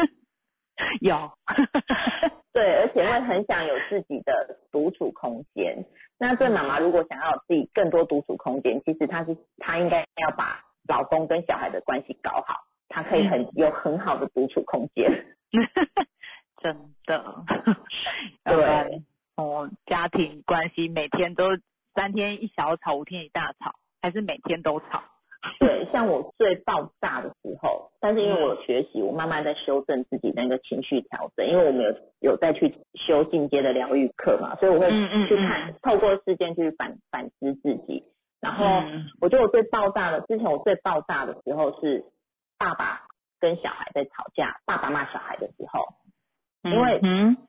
[1.02, 1.32] 有。
[2.54, 5.86] 对，而且会很想有自己的独处空间。
[6.20, 15.10] 那这妈妈如果想要自己更多独处空间，其实她是她应该要把老公跟小孩的关系搞好，她可以很有很好的独处空间。
[16.62, 16.78] 真
[17.08, 17.24] 的，
[18.44, 19.02] 对，
[19.36, 21.46] 哦，家庭关系每天都
[21.94, 25.04] 三天一小吵，五天一大吵，还是每天都吵？
[25.60, 31.84] 对，像我最爆炸的时候，但是因为我有学习，我慢慢在修正自己那个情绪调整，因为我们
[32.20, 34.92] 有有再去修进阶的疗愈课嘛，所以我会
[35.28, 38.04] 去看，透过事件去反反思自己。
[38.40, 38.84] 然后
[39.20, 42.06] 我觉得我最爆炸的，之前我最爆炸的时候是
[42.60, 43.02] 爸爸
[43.40, 45.88] 跟小孩在吵架，爸爸骂小孩的时候，
[46.64, 47.02] 因为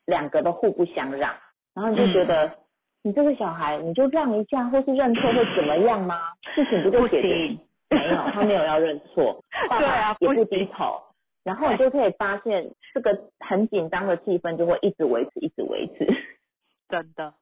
[0.07, 1.35] 两个都互不相让，
[1.75, 2.57] 然后你就觉得
[3.03, 6.21] 你这个小孩你就让一下，或是认错会怎么样吗？
[6.55, 7.59] 事情不就解决？
[7.91, 11.03] 没有，他没有要认错， 爸爸也不低头，
[11.45, 16.07] 然后你就可以发现这个很紧张的气氛就会一直维持，一直维持。
[16.89, 17.35] 真的，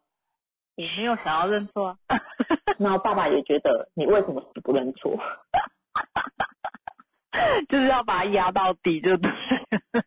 [0.77, 1.97] 你没有想要认错，
[2.79, 5.17] 然后爸爸也觉得你为什么死不认错？
[7.69, 9.31] 就是要把他压到底，就对。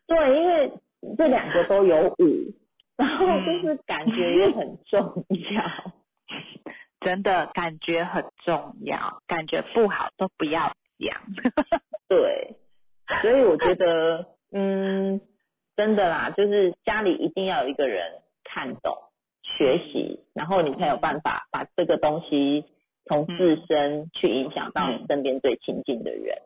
[0.06, 0.72] 对，因为
[1.16, 2.24] 这两个都有五，
[2.98, 5.94] 然后就是感觉也很重要。
[7.00, 11.22] 真的感觉很重要，感觉不好都不要讲。
[12.08, 12.56] 对，
[13.20, 15.20] 所以我觉得，嗯，
[15.76, 18.96] 真的啦，就是家里一定要有一个人看懂、
[19.42, 22.64] 学习，然后你才有办法把这个东西
[23.04, 26.38] 从自身去影响到你身边最亲近的人。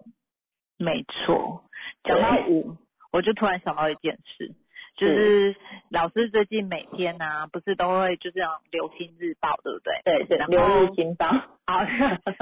[0.77, 1.63] 没错，
[2.03, 2.77] 讲到五，
[3.13, 4.53] 我就突然想到一件事。
[4.99, 5.55] 就是
[5.91, 8.39] 老师最近每天呢，不是都会就是
[8.73, 10.03] 《流星日报》，对不对？
[10.05, 11.27] 对 对，《流日新报》
[11.67, 11.85] 好，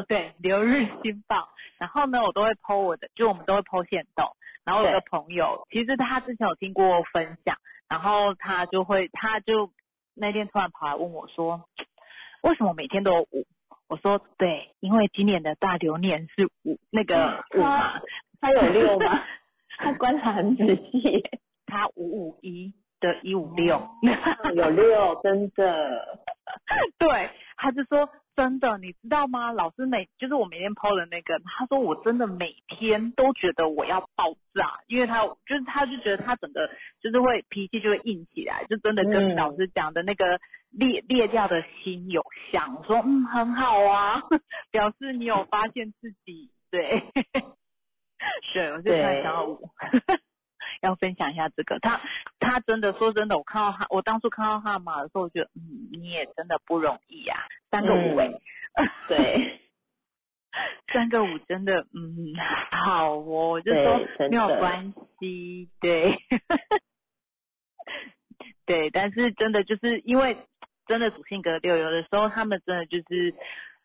[0.09, 1.37] 对，《流日新报》。
[1.77, 4.25] 然后呢，我都会 po 我的，就我们都会 po 线动。
[4.65, 7.57] 然后有个朋友，其实他之前有听过分享，
[7.91, 9.71] 然后他就会，他就
[10.15, 11.69] 那天突然跑来问我说，
[12.43, 13.47] 为什么每天都有五？
[13.89, 18.01] 我说对，因为今年的大流年是五，那个五嘛，
[18.41, 19.23] 他有六吗？
[19.77, 21.23] 他观察很仔细。
[21.67, 23.89] 他五五一的一五六，
[24.55, 26.19] 有六，真的。
[26.99, 29.53] 对，他就说真的，你知道吗？
[29.53, 36.71] 老师每就是我每天抛的那个，他说我真的每天都觉得我要爆炸，因为他就是他就觉得他整个
[37.03, 40.39] 就是会脾气就会硬起来，就真的跟老师讲的那个
[40.71, 42.77] 裂裂掉的心有像。
[42.77, 44.23] 我说嗯很好啊，
[44.71, 47.03] 表示你有发现自己对，
[48.55, 49.59] 对，我就突然想到我。
[50.83, 52.01] 要分享一下这个，他
[52.39, 57.37] 他真的说真的，我看到他，我当初看到他马的时候，我觉得嗯，你也真的不容易呀，
[57.71, 58.41] 三个五位，
[59.09, 59.61] 对，
[60.93, 62.35] 三个五真的，嗯，
[62.71, 66.17] 好哦，我就说没有关系，对，
[68.67, 70.37] 对，但是真的就是因为
[70.87, 73.35] 真的主性格六，有的时候他们真的就是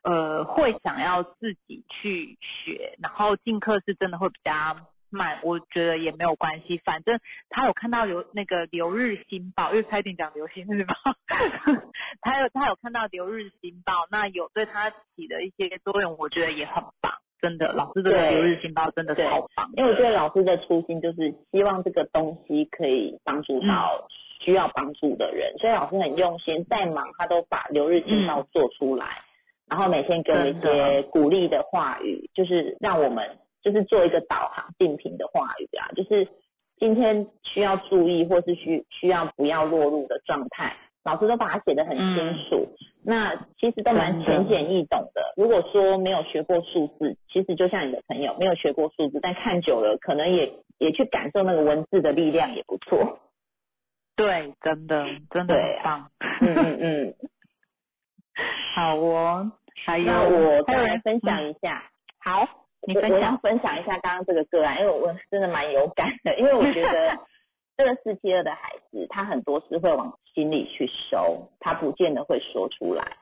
[0.04, 4.52] 呃会想要自己去学，然后进课是真的会比较。
[5.12, 10.94] 慢，我觉得也没有关系，反正他有看到留那个留日新报，因为差点讲流星日报，
[12.22, 24.08] 他有他有看到留日新报，那有对他起的一些作用，我觉得也很棒，真的，老师这个留日新报真的超棒，因为我觉得老师的初心就是希望这个东西可以帮助到
[24.40, 29.22] 需要帮助的人，所以老师很用心，再忙他都把留日新报做出来，
[29.70, 33.38] 然后每天给我们一些鼓励的话语，就是让我们。
[33.62, 36.28] 就是做一个导航定频的话语啊，就是
[36.78, 42.16] 今天需要注意或是需需要不要落入的状态，老师都把它写得很清
[42.50, 42.68] 楚。
[43.04, 45.34] 那其实都蛮浅显易懂的。
[45.36, 53.20] 如果说没有学过数字，其实就像你的朋友没有学过数字，但看久了可能也也去感受那个文字的力量也不错。
[54.16, 56.12] 对，真的真的很棒。
[56.42, 57.16] 嗯嗯嗯。
[58.76, 59.52] 好哦，
[59.84, 61.90] 还有我再来分享一下。
[62.20, 62.48] 好。
[62.82, 67.16] 我我要分享一下刚刚这个个案，因为我真的蛮有感的，因为我觉得
[67.78, 73.18] 这个四七二的孩子，他很多是会往心里去收，他不见得会说出来，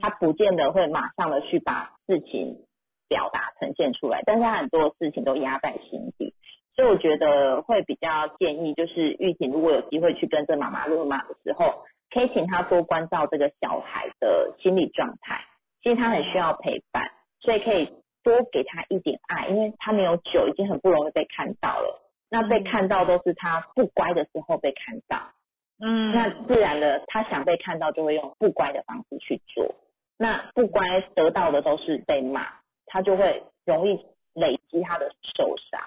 [0.00, 2.64] 他不见得会马上的去把事情
[3.08, 6.32] 表达呈现出来，但是他很多事情都压在心底，
[6.76, 15.40] 所以我觉得会比较建议，就是玉婷如果有机会去跟这妈妈录马的时候，可以请他多关照这个小孩的心理状态，
[15.82, 17.10] 其实他很需要陪伴，
[17.40, 17.90] 所以可以。
[18.26, 22.02] 多给他一点爱，因为他没有酒，已经很不容易被看到了。
[22.28, 25.30] 那被看到都是他不乖的时候被看到，
[25.78, 29.76] 嗯，那自然的他想被看到就会用不乖的方式去做。
[30.18, 32.48] 那不乖得到的都是被骂，
[32.86, 34.04] 他就会容易
[34.34, 35.80] 累积他的受伤。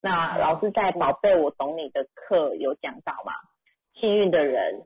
[0.00, 3.32] 那老师在宝贝我懂你的课有讲到嘛？
[3.94, 4.84] 幸运的人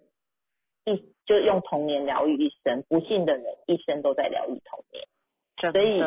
[0.87, 5.05] 一就用童年疗愈一生，不幸的人一生都在疗愈童年，
[5.72, 6.03] 所以。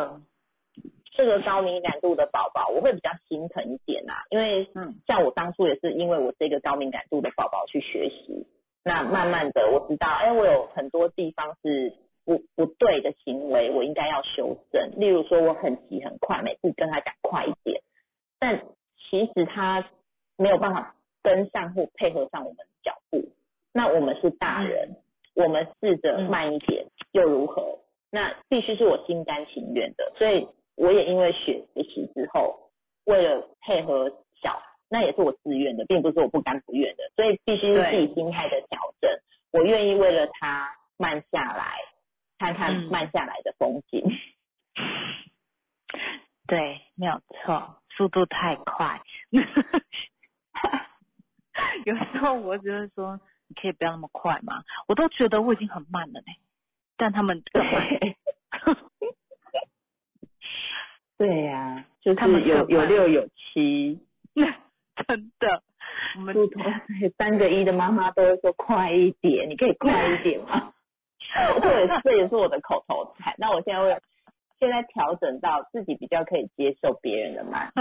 [1.16, 8.48] 这个高敏感度的宝宝，我会比较心疼一点呐，因为嗯，像我当初也是因为我这个高敏感度的宝宝去学习，
[8.84, 11.94] 那慢慢的我知道，哎，我有很多地方是
[12.26, 15.00] 不不对的行为，我应该要修正。
[15.00, 17.82] 例如说我很急很快，每次跟他讲快一点，
[18.40, 18.64] 但
[18.98, 19.88] 其实他
[20.36, 23.24] 没有办法跟上或配合上我们的脚步。
[23.72, 24.96] 那我们是大人，
[25.36, 27.80] 我们试着慢一点又如何？
[28.10, 30.48] 那必须是我心甘情愿的，所以。
[30.76, 32.72] 我也因为学习之后，
[33.06, 34.10] 为了配合
[34.42, 39.10] 小，那也是我自愿的，并不是我不甘不愿的，所以必须是自己心态的调整。
[39.52, 41.78] 我愿意为了他慢下来，
[42.40, 44.04] 看看慢下来的风景。
[46.48, 49.02] 对，没有错，速度太快。
[51.86, 56.26] 有时候我只是说，你可以不要那么快嘛，我都觉得我已经很慢了呢，
[56.98, 57.88] 但他们更慢。
[61.18, 64.00] 对呀，就是他们有有六有七
[65.08, 65.64] 真的。
[66.16, 66.36] 我们
[67.18, 70.74] 三个一的妈妈都会说快一点，你可以快一点吗？
[71.62, 73.34] 对，这也是我的口头禅。
[73.38, 74.02] 那我现在会
[74.60, 77.72] 现在调整到自己比较可以接受别人的慢。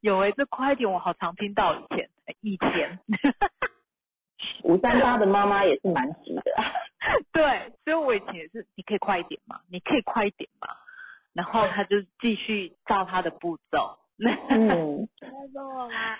[0.00, 2.98] 有哎，这快一点我好常听到以前以前。
[4.62, 6.42] 五三八的妈妈也是蛮急的。
[7.32, 9.60] 对，所以我以前也是，你可以快一点吗？
[9.68, 10.68] 你可以快一点吗？
[11.32, 13.98] 然后他就继续照他的步骤。
[14.18, 16.18] 嗯，在说我吗？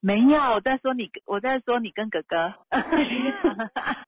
[0.00, 2.52] 没有，我在说你，我在说你跟哥哥。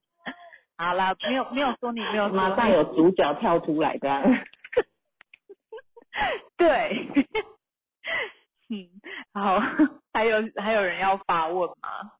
[0.76, 2.28] 好了，没有没有说你没有。
[2.30, 4.22] 马上有主角跳出来的。
[6.56, 7.06] 对。
[8.70, 8.88] 嗯，
[9.32, 9.60] 好，
[10.12, 12.12] 还有还有人要发问吗？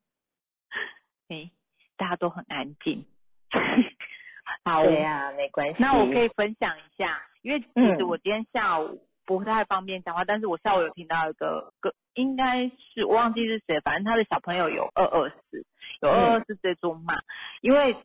[1.29, 1.51] 哎，
[1.97, 3.05] 大家都很安静。
[4.65, 4.85] 好。
[4.85, 5.77] 对呀，没关系。
[5.81, 7.21] 那我可以分享一下。
[7.43, 7.67] 因为其
[7.97, 15.65] 实我今天下午不太方便讲话，但是我下午有听到一个个，应该是我忘记是谁，反正他的小朋友有二二四，
[16.01, 17.15] 有二二四这种嘛。
[17.61, 17.97] 因为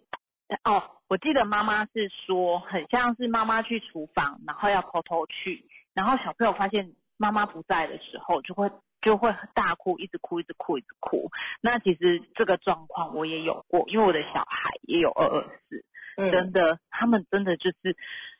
[0.64, 5.64] 哦，我记得妈妈是说，很像是妈妈去厨房，然后要偷偷去，
[5.94, 8.72] 然后小朋友发现妈妈不在的时候，就会
[9.02, 11.30] 就会大哭，一直哭，一直哭，一直哭。
[11.62, 15.84] 那其实这个状况我也有过，因为我的小孩也有二二四，
[16.32, 17.96] 真的，他们真的就是。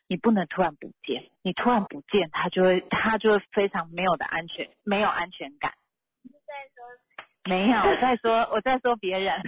[0.08, 5.74] 你不能突然不见，你突然不见，他就会他就会非常没有的安全，没有安全感。
[6.24, 6.86] 在说？
[7.44, 9.42] 没有，我在说我在说别人。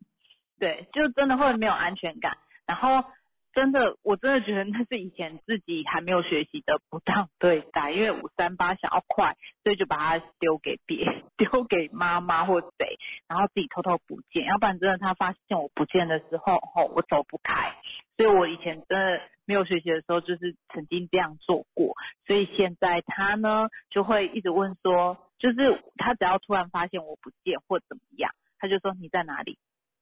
[0.58, 2.38] 对，就真的会没有安全感。
[2.66, 3.04] 然后
[3.52, 11.04] 真的，我真的觉得那是以前自己还没有学习的不当对待，因为五三八想要快，所以就把它丢给别，
[11.36, 12.98] 丢给妈妈或谁，
[13.28, 17.74] 然后自己偷偷不见，要不然真的他发现我不见的时候，吼，我走不开。
[18.16, 21.94] 所以我以前真的没有学习的时候，就是曾经这样做过，
[22.26, 29.58] 所以现在他呢就会一直问说，就是他只要突然发现我不见或怎么样，他就说你在哪里？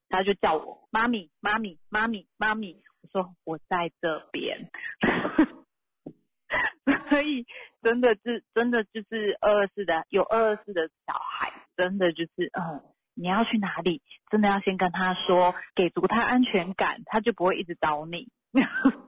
[0.09, 2.83] 他就叫我妈咪，妈咪，妈咪，妈咪。
[3.03, 4.71] 我说我在这边，
[7.11, 7.45] 所以
[7.83, 12.81] 真的是真的就是二二四的有二二四的小孩，真的就是嗯，
[13.15, 18.29] 你要去哪里，真的要先跟他说，给足他安全感，他就不会一直找你。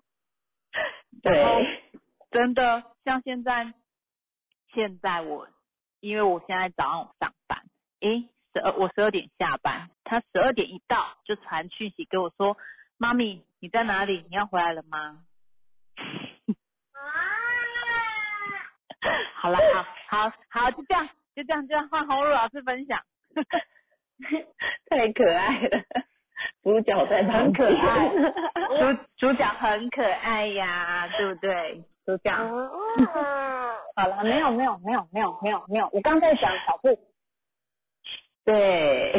[1.23, 1.83] 对，
[2.31, 3.73] 真的像现在，
[4.73, 5.49] 现在我
[6.01, 7.62] 因为我现在早上上班，
[8.01, 8.29] 诶。
[8.53, 12.57] 十二，我十二点下班，他十二点一到就传讯息给我说
[12.97, 14.25] ：“妈咪，你在哪里？
[14.31, 15.23] 你要回来了吗？”
[19.35, 19.59] 好了，
[20.09, 23.05] 好，好，好，就这样，就这样，就这样，换红茹老师分享，
[24.89, 25.85] 太可爱了，
[26.62, 28.09] 主角在很可爱，
[29.16, 31.82] 主主角很可爱呀，对不对？
[32.05, 32.30] 主角，
[33.97, 36.99] 好了，没有，没有，没有，没有，没有，没有，我刚在讲小布。
[38.47, 39.12] 对，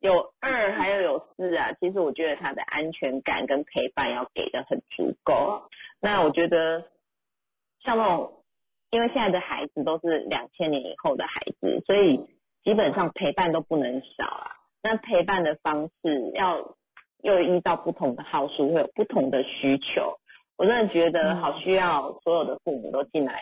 [0.00, 5.68] 有二还有有四啊，其实我觉得他的安全感跟陪伴要给的很足够。
[6.00, 6.84] 那我觉得
[7.80, 8.44] 像那种，
[8.90, 12.26] 因为现在的孩子都是两千年以后的孩子，所以
[12.64, 14.50] 基本上陪伴都不能少啊。
[14.82, 16.76] 那陪伴的方式要
[17.22, 20.18] 又依照不同的号数会有不同的需求。
[20.56, 23.40] 我真的觉得好需要所有的父母都进来。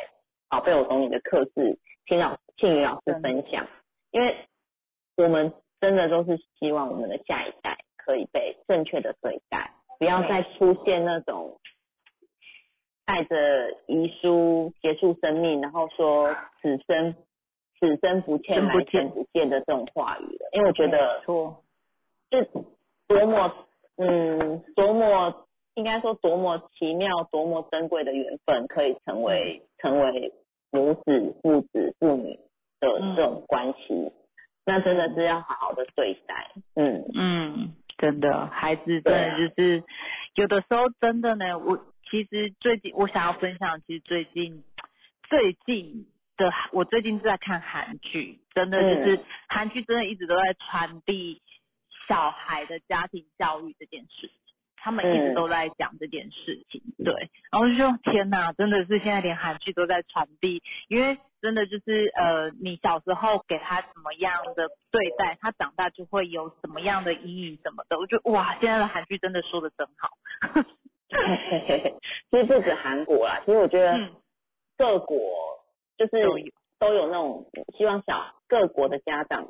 [0.49, 3.67] 宝贝，我懂你的课是听老庆宇老师分享，
[4.11, 4.37] 因为
[5.17, 11.59] 我们真的都是希望我们的下一代可以被正确的对待，不要再出现那种
[13.05, 17.15] 带着遗书结束生命，然后说此生
[17.83, 20.49] 此生不欠来生不见的这种话语了。
[20.53, 21.63] 因为我觉得错，
[22.31, 22.43] 就
[23.09, 23.53] 多么
[23.97, 30.33] 嗯多么应该说多么奇妙多么珍贵的缘分，可以成为成为。
[30.75, 32.35] 母子、父子、父女
[32.81, 34.11] 的这种关系，
[34.65, 36.51] 那真的是要好好的对待。
[36.75, 39.85] 嗯嗯，真的，孩子真的就是
[40.35, 41.59] 有的时候真的呢。
[41.59, 41.77] 我
[42.11, 44.65] 其实最近我想要分享，其实最近
[45.29, 46.07] 最近
[46.43, 51.41] 的我最近在看韩剧，真的就是韩剧真的一直都在传递
[52.09, 54.31] 小孩的家庭教育这件事。
[54.85, 67.97] 他们一直都在讲这件事情，对，然后就说天哪，真的是现在连韩剧都在传递，因为真的就是呃，你小时候给他什么样的对待，他长大就会有什么样的阴影什么的。
[67.97, 70.09] 我觉得哇，现在的韩剧真的说的真好。
[72.33, 73.97] 其实不止韩国啦，其实我觉得
[74.77, 75.17] 各国
[76.07, 77.47] 就是都有那种
[77.77, 79.49] 希望小各国的家长，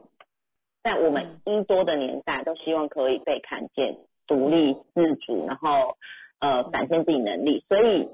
[0.82, 3.96] 在我们一多的年代都希望可以被看见。
[4.24, 5.96] 独立自主，然后
[6.38, 8.08] 呃展现自己能力，所以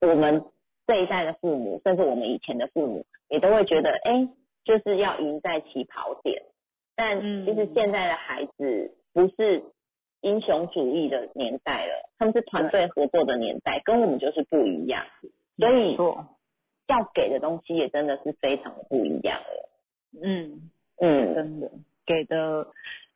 [0.00, 0.44] 我们
[0.86, 4.28] 这一代的父母，甚至我们以前的父母，也都会觉得，哎，
[4.64, 6.42] 就是要赢在起跑点。
[6.96, 9.62] 但其实现在的孩子不是
[10.22, 15.06] 英雄主义的年代了，他们是团队合作的年代，跟我们就是不一样。
[15.56, 15.96] 所以
[16.86, 19.70] 要给的东西也真的是非常的不一样了。
[20.22, 20.70] 嗯
[21.00, 21.70] 嗯，真的
[22.06, 22.66] 给的，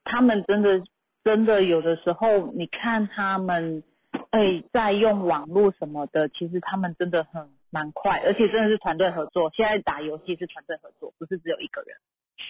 [0.05, 0.83] 他们真的。
[1.25, 3.83] 真的有的时候，你看他们，
[4.31, 9.51] 哎，在用网络什么的，其实他们真的很蛮快，而且真的是团队合作。
[9.55, 11.95] 现在打游戏是团队合作，不是只有一个人。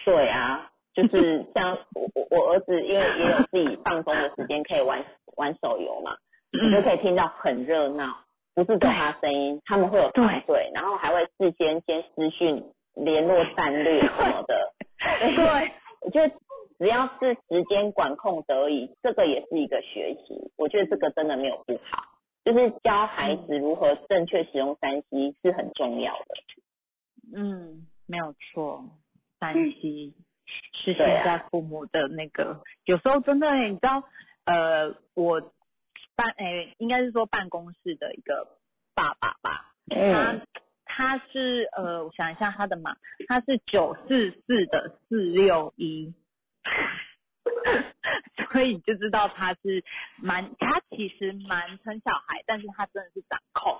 [0.05, 5.03] 对啊，就是像我我我儿子，因为也有自己放松的时间，可以玩
[5.35, 6.15] 玩手游嘛，
[6.53, 8.15] 你就可以听到很热闹，
[8.55, 12.63] 不是只有他声音，他们会有团队，然后还会事先先私讯
[12.95, 14.73] 联络战略什么的。
[15.35, 15.71] 对，
[16.01, 16.33] 我觉得。
[16.79, 20.49] 只要是时间管控得宜，这个也是一个学习。
[20.55, 22.05] 我觉得这个真的没有不好，
[22.45, 27.35] 就是教孩子如何正确使用三 C 是很重要的。
[27.35, 28.85] 嗯，没有错，
[29.41, 30.13] 三 C
[30.71, 34.01] 是现在父母的那个，有时候真的，你知道，
[34.45, 35.41] 呃，我
[36.19, 38.45] 办，诶，应该是说办公室的一个
[38.93, 40.37] 爸爸吧，他
[40.83, 42.97] 他是呃，我想一下他的码，
[43.29, 46.13] 他是九四四的四六一。
[48.51, 49.81] 所以你就知道他是
[50.17, 53.79] 蛮，他其实蛮疼小孩，但是他真的是掌控，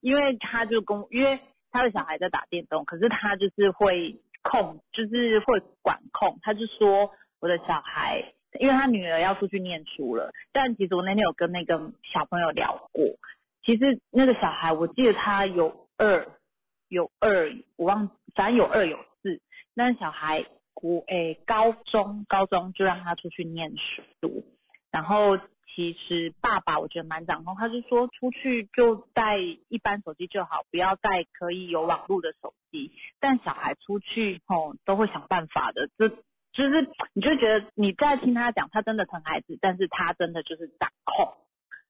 [0.00, 1.38] 因为他就跟，因为
[1.70, 10.32] 他的小孩在打电动，可是他就是会控，就是会管控，他就说我的小孩因为他女儿要出去念书了。
[10.52, 13.04] 但其实我那天有跟那个小朋友聊过，
[13.64, 16.26] 其实那个小孩我记得他有二，
[16.88, 19.40] 有二，我忘，反正有二有四。
[19.74, 20.44] 那小孩
[20.74, 24.44] 国诶高中高中就让他出去念书，
[24.90, 25.38] 然后。
[25.74, 32.92] 其实爸爸我觉得蛮掌控，他就说出去就带一般手机就好，不要带可以有网络的手机。
[33.20, 36.08] 但小孩出去吼都会想办法的，这
[36.56, 41.34] 就是你就觉得你在听他讲，他真的疼孩子，但是他真的就是掌控。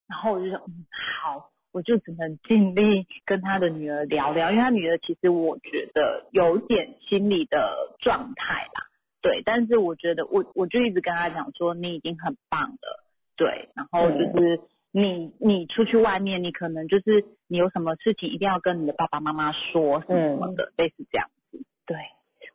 [0.08, 0.84] 然后我就说嗯
[1.22, 8.86] 好，我就只能尽力跟他的女儿聊聊，因为他女儿其实我觉得有点心理的状态啦，
[9.22, 13.04] 对，但是我觉得我我就一直跟他讲说你已经很棒了。
[13.36, 14.60] 对，然后就是
[14.92, 21.62] 你你出去外面，你可能就是你有什么事情一定要跟你的爸爸妈妈说什么的，类似这样子。
[21.84, 21.98] 对，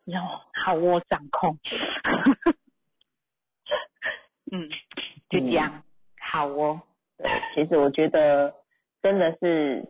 [0.05, 1.57] 然后好，我掌控。
[4.51, 4.69] 嗯，
[5.29, 5.83] 就这样，
[6.19, 6.81] 好哦。
[7.17, 8.53] 对，其实我觉得
[9.01, 9.85] 真的是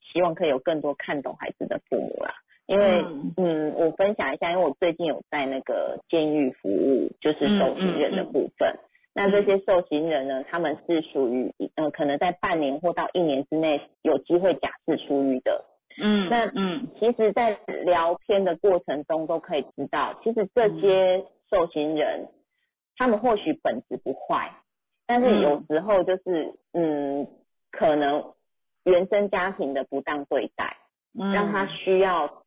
[0.00, 2.34] 希望可以有更多看懂孩子的父母啦，
[2.66, 3.04] 因为
[3.36, 8.76] 嗯，我分享一下，因为我最近有在那个监狱服务，就是受刑人的部分。
[9.14, 10.42] 那这些受刑人呢？
[10.44, 15.66] 他们是属于呃，可能在半年或到一年之内有机会假释出狱的。
[15.98, 22.28] 嗯，那嗯，其实，在聊天的过程中都可以知道，其实这些受刑人，
[22.96, 24.52] 他们或许本质不坏，
[25.06, 27.26] 但是有时候就是嗯，
[27.70, 28.32] 可能
[28.84, 30.76] 原生家庭的不当对待，
[31.14, 32.44] 让他需要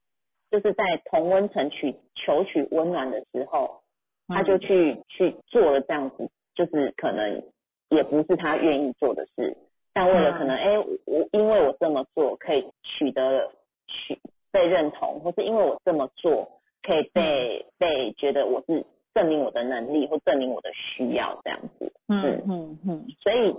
[0.50, 3.82] 就是在同温层取求取温暖的时候，
[4.28, 6.30] 他就去去做了这样子。
[6.56, 7.44] 就是可能
[7.90, 9.58] 也不是他愿意做的事，
[9.96, 13.50] 但为了可能哎，我因为我这么做可以取得
[13.88, 14.20] 取
[14.52, 23.56] 被认同，或是因为我这么做可以被被觉得我是证明我的能力或证明我的需要这样子，嗯嗯嗯，所以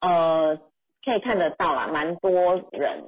[0.00, 0.58] 呃
[1.04, 3.04] 可以看得到啦，蛮多人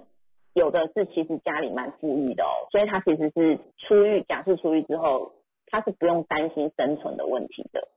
[0.54, 5.32] 有的是其实家里蛮富裕的哦，所以他其实是出狱假释出狱之后，
[5.66, 7.88] 他是不用担心生存的问题的。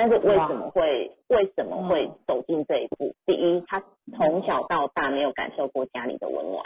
[0.00, 3.14] 但是为什么会为什么会走进这一步？
[3.26, 3.82] 第一，他
[4.16, 6.64] 从小到大没有感受过家里的温暖。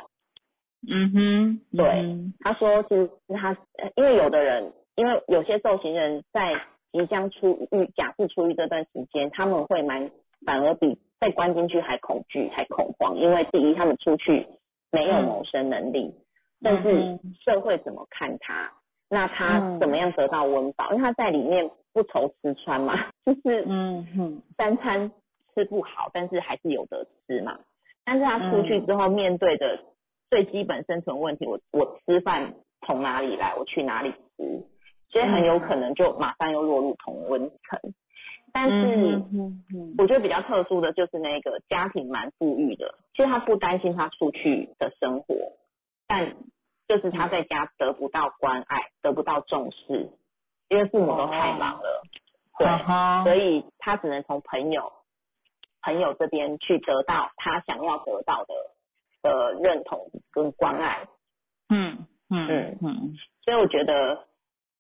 [0.89, 3.57] 嗯哼，对，他说其实他
[3.97, 6.55] 因为有的人，因为有些受刑人在
[6.93, 10.13] 即将出狱、假释出狱这段时间，他们会蛮
[10.47, 14.47] 反而比被关进去还恐惧、还恐慌，因为第一他们出去
[14.93, 16.15] 没有谋生能力，
[16.63, 18.71] 但是社会怎么看他？
[19.11, 20.93] 那他怎么样得到温饱？
[20.93, 21.69] 因为他在里面。
[21.95, 25.11] 不愁吃穿嘛， 就是嗯哼，三餐
[25.55, 27.59] 吃不好，但是还是有得吃嘛。
[28.05, 29.79] 但是他出去之后面对的
[30.29, 33.55] 最基本生存问题，我我吃饭从哪里来？
[33.57, 34.67] 我去哪里吃？
[35.09, 37.81] 所以很有可能就马上又落入同温层。
[38.53, 39.23] 但是
[39.97, 45.35] 我觉得比较特殊的就是那个家庭蛮富裕的，其实他不担心他出去的生活，
[46.07, 46.37] 但
[46.87, 50.11] 就是他在家得不到关爱，得不到重视。
[50.69, 52.03] 因为父母都太忙了，
[52.59, 54.93] 对，所以他只能从朋友
[55.83, 58.55] 朋友这边去得到他想要得到的
[59.23, 61.07] 的认同跟关爱。
[61.69, 64.27] 嗯嗯嗯嗯，所以我觉得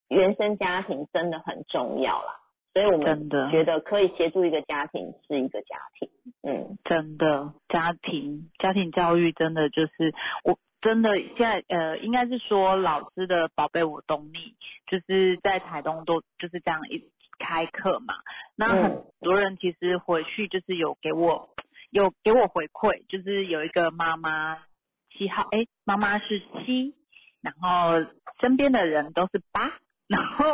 [0.08, 2.40] 原生家庭真的很重要啦。
[2.72, 6.10] 所以我们觉得可以协助一个家庭是一个家庭。
[6.42, 10.58] 嗯，真的家庭家庭教育真的就是我。
[10.84, 14.54] 真的，现在呃，应该是说老师的宝贝，我懂你，
[14.86, 17.02] 就是在台东都就是这样一
[17.38, 18.12] 开课嘛。
[18.54, 21.48] 那很多人其实回去就是有给我
[21.88, 24.58] 有给我回馈，就是有一个妈妈
[25.16, 26.94] 七号，哎，妈妈是七，
[27.40, 28.06] 然后
[28.42, 29.72] 身边的人都是八，
[30.06, 30.44] 然后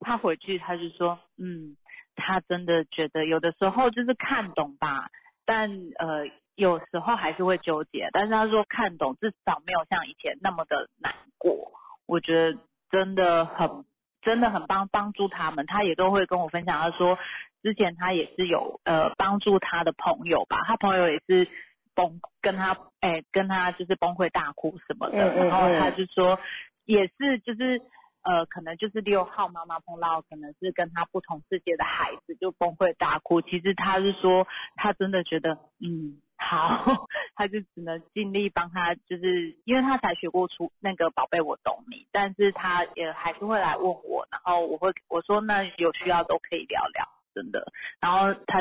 [0.00, 1.78] 他回去他就说，嗯，
[2.16, 5.08] 他真的觉得有的时候就是看懂吧，
[5.46, 6.28] 但呃。
[6.56, 11.72] 有时候还是会纠结，但是他说看懂，至少没有像以前那么的难过。
[12.06, 12.58] 我觉得
[12.90, 13.84] 真的很，
[14.22, 15.66] 真的很帮帮助他们。
[15.66, 17.18] 他也都会跟我分享，他说
[17.62, 21.48] 之前他也是有呃帮助他的朋友吧，他朋友也是
[21.94, 26.38] 崩跟他哎跟他就是崩溃大哭什么的，然后他就说
[26.84, 27.80] 也是就是。
[28.26, 33.42] 呃，可能就是六号妈妈碰到可能是跟他不同世界的孩子，就崩溃大哭。
[33.42, 47.72] 其实他是说，他真的觉得，嗯，好， 他就只能尽力帮他，就是因为他才学过出那个宝贝，我懂你，但是他也还是会来问我，然后我会我说那有需要都可以聊聊，真的。
[48.00, 48.60] 然后他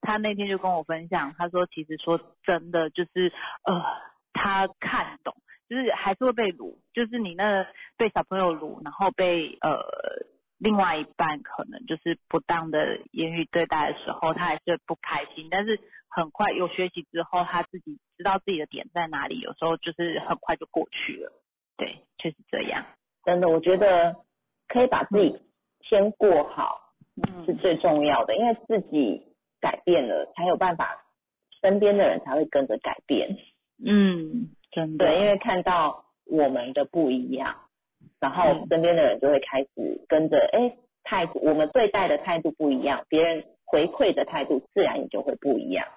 [0.00, 3.32] 他那天就跟我分享，他说其实说真的就是
[3.64, 3.82] 呃，
[4.32, 5.34] 他看懂。
[5.66, 7.66] 就是还是会被撸，就是你那
[7.96, 9.80] 被小朋友撸，然后被呃
[10.58, 15.80] 另外一半可能就是不当的言语对待的时候，他还是不开心，但是
[16.14, 21.32] 很快有学习之后，他自己知道自己的点在哪里，有时候就是很快就过去了。
[21.76, 22.84] 对，就是这样。
[23.24, 24.14] 真的，我觉得
[24.68, 25.40] 可以把自己
[25.80, 29.22] 先过好嗯是最重要的，因为自己
[29.60, 31.04] 改变了，才有办法，
[31.60, 33.36] 身边的人才会跟着改变。
[33.84, 35.06] 嗯，真的。
[35.06, 37.56] 对，因为看到我们的不一样，
[38.20, 45.88] 然后嗯身边的人就会开始跟着，哎，态度，我们对待的态度不一样，别人回馈的态度自然也就会不一样。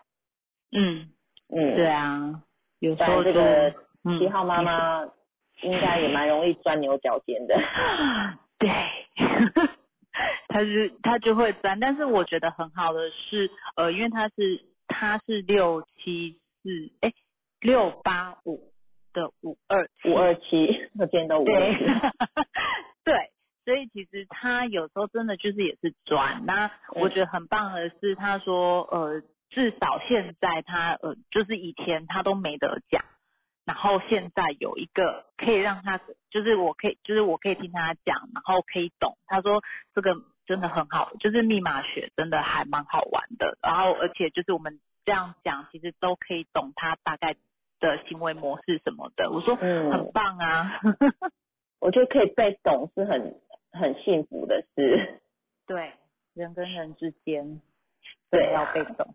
[0.72, 1.10] 嗯，
[1.49, 2.41] 嗯，对啊，
[2.80, 3.73] 有时候就这个
[4.03, 5.03] 嗯七号妈妈
[5.61, 7.56] 应该也蛮容易钻牛角尖的。
[8.60, 8.69] 对，
[10.49, 17.14] 他是他就会钻，但是我觉得很好的是，呃，因为他是他是六七四哎
[17.61, 18.72] 六八五
[19.14, 21.84] 的五二五二七，我见到五二对七。
[23.06, 23.15] 对，
[23.64, 26.44] 所以其实他有时候真的就是也是钻。
[26.45, 33.03] 那我觉得很棒的是，他说呃，至少现在他呃，就是以前他都没得讲，
[33.65, 35.99] 然后现在有一个可以让他，
[36.29, 39.17] 就是我可以，就是我可以听他讲，然后可以懂。
[39.25, 39.61] 他说
[39.93, 40.15] 这个
[40.45, 43.57] 真的很好，就是密码学真的还蛮好玩的。
[43.61, 47.35] 然后而且就是我们这样讲，其实都可以懂他大概
[47.79, 49.29] 的行为模式什么的。
[49.31, 50.79] 我说嗯很棒啊。
[51.79, 53.39] 我觉得可以被懂是很
[53.71, 55.21] 很幸福的事。
[55.67, 55.93] 对，
[56.33, 57.61] 人跟人之间
[58.31, 59.13] 对啊要被懂。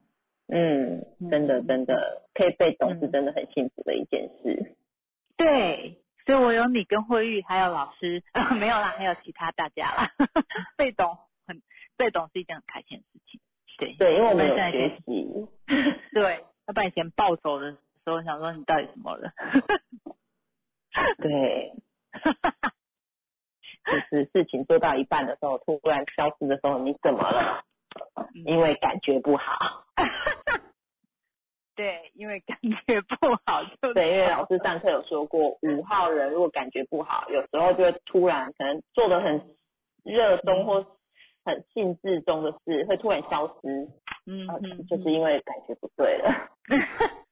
[0.54, 4.76] 嗯，真的真的可以被懂是嗯真的很幸福的一件事。
[5.38, 5.96] 对，
[6.26, 10.10] 所以我有你跟慧玉，还有老师，呃、 没有啦，还有其他大家啦。
[10.76, 11.16] 被懂
[11.46, 11.62] 很
[11.96, 13.40] 被懂是一件很开心的事情。
[13.78, 15.48] 对对，因为我们在学习。
[16.12, 19.32] 对，要不然以前暴走的时候，想说你到底怎么了？
[21.16, 21.72] 对，
[23.86, 27.64] 就是事情做到一半的时候，突然消失的时候，你怎么了？
[28.44, 29.86] 因为感觉不好。
[31.74, 33.16] 对，因为感觉不
[33.46, 39.56] 好就对，因为老师上课有说过，五号人如果感觉不好，有时候就会突然可能做的很
[40.04, 40.84] 热衷或
[41.44, 43.88] 很兴致中的事，会突然消失，
[44.48, 46.50] 呃嗯嗯，就是因为感觉不对了。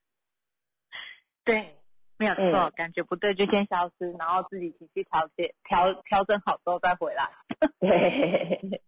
[1.45, 1.77] 对，
[2.19, 7.31] 没有错，嗯感觉不对就先消失，然后自己情绪调节调调整好之后再回来。
[7.79, 8.83] 对，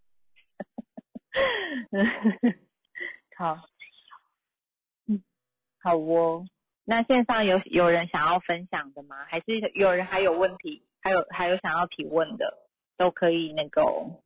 [3.36, 3.60] 好，嗯，
[5.82, 6.46] 好哦。
[6.84, 9.24] 那线上有有人想要分享的吗？
[9.28, 12.58] 还是有人还有问题，还有还有想要提问的，
[12.96, 14.20] 都可以那个哦。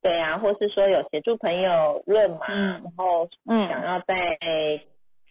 [0.00, 4.38] 对啊，或是说有协助朋友论嘛，嗯然后嗯想要在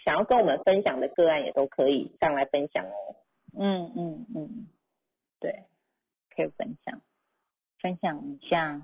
[0.04, 3.16] 想要跟我们分享的个案也都可以上来分享哦。
[3.58, 4.68] 嗯嗯嗯，
[5.40, 5.64] 对，
[6.36, 7.00] 可以分享
[7.80, 8.82] 分享一下，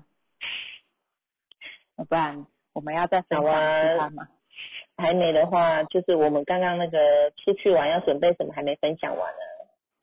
[1.98, 4.28] 要不然我们要再分享其他吗？
[5.00, 9.38] 还没的话，就是我们刚刚那个出去玩要准备什么还没分享完呢。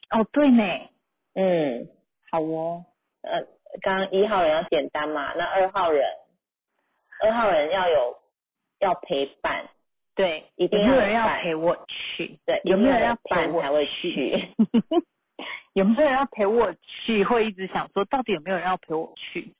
[0.09, 0.63] 哦，对呢，
[1.35, 1.87] 嗯，
[2.31, 2.83] 好哦。
[3.21, 3.41] 呃，
[3.81, 6.05] 刚刚一号人要简单嘛，那二号人，
[7.21, 8.15] 二号人要有
[8.79, 9.69] 要陪伴，
[10.15, 12.39] 对，一定有没有人要陪我去？
[12.45, 14.47] 对，有没有人要要陪我才会去？
[15.73, 16.73] 有没有人要陪我
[17.05, 17.23] 去？
[17.23, 19.53] 会一直想说，到底有没有人要陪我去？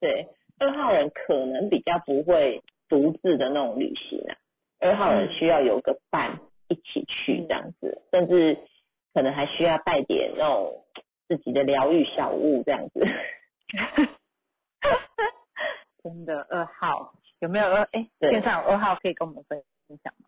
[0.00, 0.26] 对，
[0.58, 4.36] 二号人可能比较不会独自的那种旅行啊，
[4.84, 6.38] 二号人需要有个伴
[6.68, 8.58] 一起去这样子，甚至
[9.14, 10.84] 可能还需要带点那种
[11.26, 13.00] 自己的疗愈小物这样子。
[16.02, 17.82] 真的，二号有没有二？
[17.92, 20.26] 哎，对线上有二号可以跟我们分分享吗？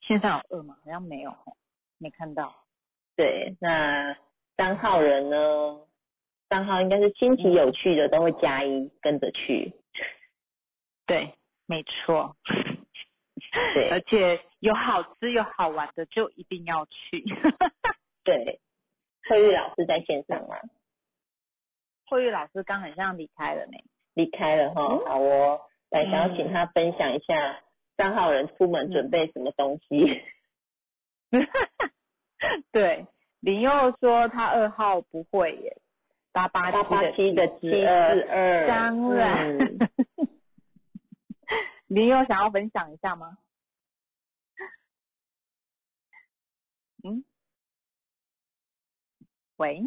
[0.00, 0.78] 线上有二吗？
[0.82, 1.54] 好像没有哦，
[1.98, 2.54] 没看到。
[3.16, 4.16] 对，那
[4.56, 5.78] 三号人呢？
[6.48, 9.74] 三号应该是新奇有趣的都会加一跟着去。
[11.06, 11.34] 对，
[11.66, 12.34] 没错。
[13.74, 17.24] 对而且有好吃有好玩的就一定要去。
[18.24, 18.60] 对，
[19.28, 20.56] 慧玉老师在线上吗？
[22.06, 23.72] 慧玉老师刚很像离开了呢。
[24.14, 25.60] 离开了哈，好哦。
[25.90, 27.60] 来，想要请他分享一下
[27.96, 30.22] 三号人出门准备什么东西。
[32.72, 33.06] 对，
[33.40, 35.76] 林佑说他二号不会耶，
[36.32, 39.58] 八八七的七七四二，当然。
[39.58, 39.78] 嗯
[41.90, 43.36] 林佑想要分享一下吗？
[47.02, 47.24] 嗯，
[49.56, 49.82] 喂，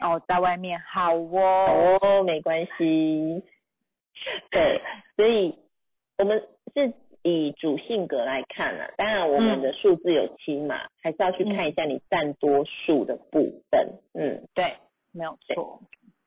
[0.00, 3.42] 哦，在外面，好哦，哦，没关系。
[4.50, 4.82] 对，
[5.16, 5.58] 所以
[6.18, 6.92] 我们是
[7.22, 13.98] 以主性格来看啊，当然我们的数字有七嘛，还是要去看一下你占多数的部分。
[14.12, 14.76] 嗯，对，
[15.12, 15.80] 没有错，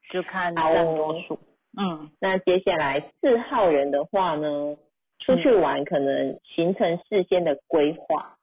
[0.10, 1.40] 就看好占多数。
[1.80, 2.12] 嗯。
[2.20, 4.78] 那接下来四号人的话呢，
[5.20, 8.36] 出去玩可能行程事先的规划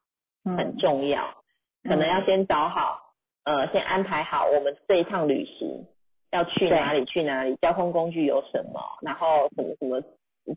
[0.45, 1.43] 很嗯重要，
[1.85, 3.13] 可能要先找好，
[3.45, 5.87] 呃，先安排好我们这一趟旅行
[6.31, 10.01] 要去哪里去哪里，交通工具有什么，然后什么什么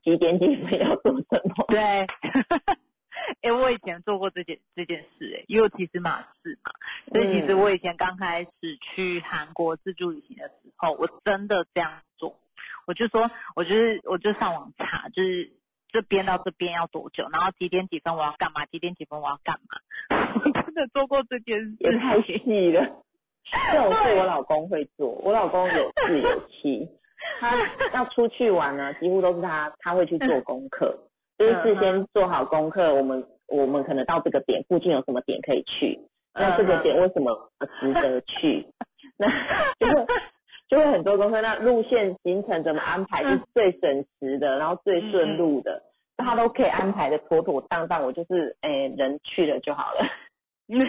[0.03, 1.65] 几点几分要做什么。
[1.68, 1.80] 对，
[3.41, 6.72] 哎、我以前做过这件这件事、哎，因为我其实马氏嘛，
[7.11, 7.60] 所以其实嗯。
[7.60, 12.35] 我以前刚开始去韩国自助旅行的时候，我真的这样做，
[12.87, 15.51] 我就说，我就是我就上网查，就是
[15.89, 19.79] 这边到这边要多久，然后几点几分我要干嘛，几点几分我要干嘛，
[20.43, 22.85] 我真的做过这件事也太情，细了。
[23.71, 26.87] 这种事我老公会做，我老公有自有妻，
[27.41, 27.51] 他
[27.93, 30.95] 要出去玩呢，几乎都是他他会去做功课，
[31.37, 35.99] 就是事先做好功课，我们我们可能到这个点附近有什么点可以去，
[36.33, 37.51] 那这个点为什么
[37.81, 38.67] 值得去，
[39.17, 39.27] 那
[39.79, 40.05] 就会
[40.72, 45.84] 就会很多功课，那路线行程怎么安排是最省时的，然后最顺路的，
[46.18, 50.07] 那他都可以安排的妥妥当当，我就是诶、人去了就好了。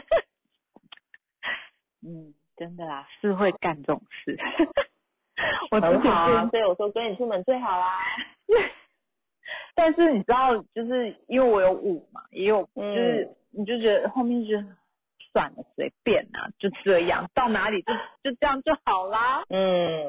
[2.07, 4.39] 嗯，真的啦，是会干这种事。
[5.73, 7.99] 我很好啊，是所以我说跟你出门最好啦。
[9.75, 14.77] 但是你知道，就是因为我有舞嘛，也有，嗯就是你就觉得后面就觉得
[15.33, 17.93] 算了，随便啊，就这样，到哪里就
[18.31, 19.45] 就这样就好啦。
[19.49, 20.05] 嗯，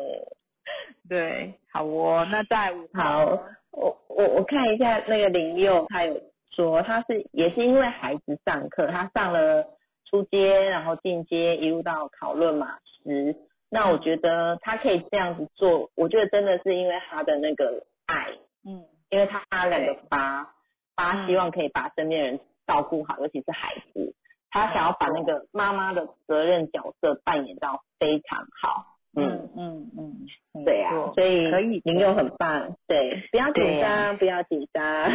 [1.09, 3.25] 对，好哦，那在五好，
[3.71, 6.21] 我我我看一下那个林佑，他有
[6.51, 9.65] 说他是也是因为孩子上课，他上了
[10.05, 13.35] 初阶，然后进阶，一路到考论马师。
[13.69, 18.27] 那我觉得他可以这样子做，我觉得真的是因为他的那个爱，
[18.65, 20.47] 嗯因为他两个八
[20.95, 24.13] 八嗯希望可以把身边人照顾好，尤其是孩子，
[24.53, 28.85] 他想要把那个妈妈的责任角色扮演到非常好。
[29.15, 34.13] 嗯，嗯嗯嗯，对啊，所以可以您又很棒，对，不要紧张，啊。
[34.13, 35.11] 不要紧张，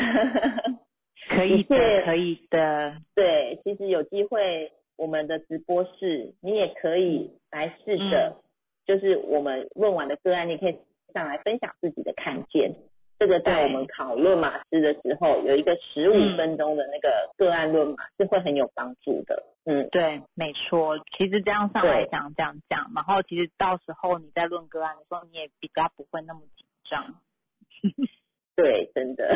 [1.28, 8.42] 可以的，可以的，对，其实有机会我们的直播室，你也可以来试着，嗯。
[8.86, 10.76] 就是我们问完的个案，你可以
[11.14, 12.74] 上来分享自己的看见。
[13.18, 19.42] 这个在我们考论马师的时候，有一个十五嗯分钟的那个个案论马是会很有帮助的。
[19.64, 20.98] 嗯，对，没错。
[21.16, 27.14] 其实这样上来讲，这样讲，然后其实到时候你在论个案的时候，你也比较不会那么紧张。
[28.56, 29.28] 对，真的。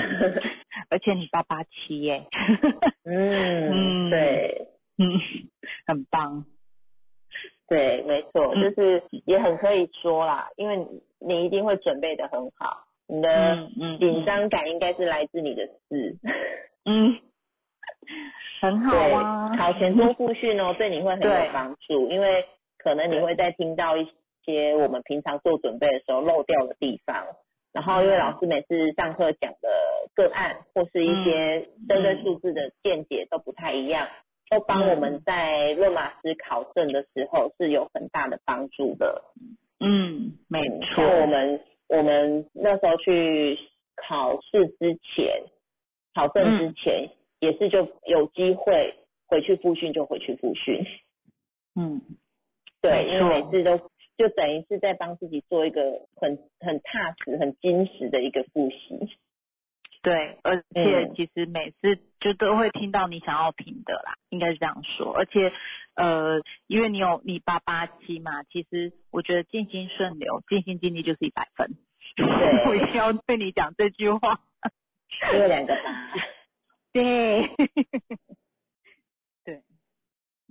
[0.91, 2.27] 而且你八八七耶，
[3.05, 4.69] 嗯，嗯对。
[4.99, 5.19] 嗯，
[5.87, 6.45] 很棒，
[7.67, 13.69] 对，没错，嗯就是也很可以说啦，因为你你一定会准备的很好，你的
[13.99, 16.17] 紧张感应该是来自你的事。
[16.85, 17.19] 嗯，
[18.61, 22.45] 很好对，啊，考前做复训哦，对你会很有帮助，因为
[22.79, 24.07] 可能你会在听到一
[24.45, 27.27] 些我们平常做准备的时候漏掉的地方，
[27.73, 29.69] 然后因为老师每次上课讲的
[30.15, 34.09] 个案或是一些针对数字的见解都不太一样，
[34.51, 39.23] 都帮我们在论马师考证的时候是有很大的帮助的。
[39.81, 41.61] 嗯，没嗯错，像我们
[41.97, 43.59] 我们那时候去
[43.97, 45.45] 考试之前，
[46.15, 48.95] 考证之前、也是就有机会
[49.27, 50.87] 回去复训就回去复训，
[51.77, 52.01] 嗯，
[52.81, 53.77] 对，因为每次都
[54.17, 59.17] 就等于是在帮自己做一个很很踏实、很坚实的一个复习。
[60.03, 61.15] 对，而且嗯。
[61.15, 65.15] 其实每次就都会听到你想要听的啦，应该是这样说。
[65.15, 65.53] 而且
[65.95, 71.77] 呃，因为你有你八八七嘛，其实我觉得尽心顺流、尽心尽力就是一百分。
[72.17, 72.27] 对
[72.69, 74.41] 我一定要对你讲这句话。
[75.35, 75.81] 因为两个八，
[76.93, 77.47] 对，
[79.45, 79.63] 对，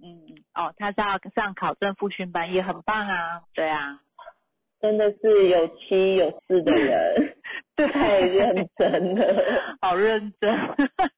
[0.02, 4.00] 嗯，哦，他是要上考证复训班，也很棒啊，对啊，
[4.80, 7.38] 真的是有七有四的人，
[7.76, 9.78] 对，太认真了。
[9.82, 10.52] 好认真。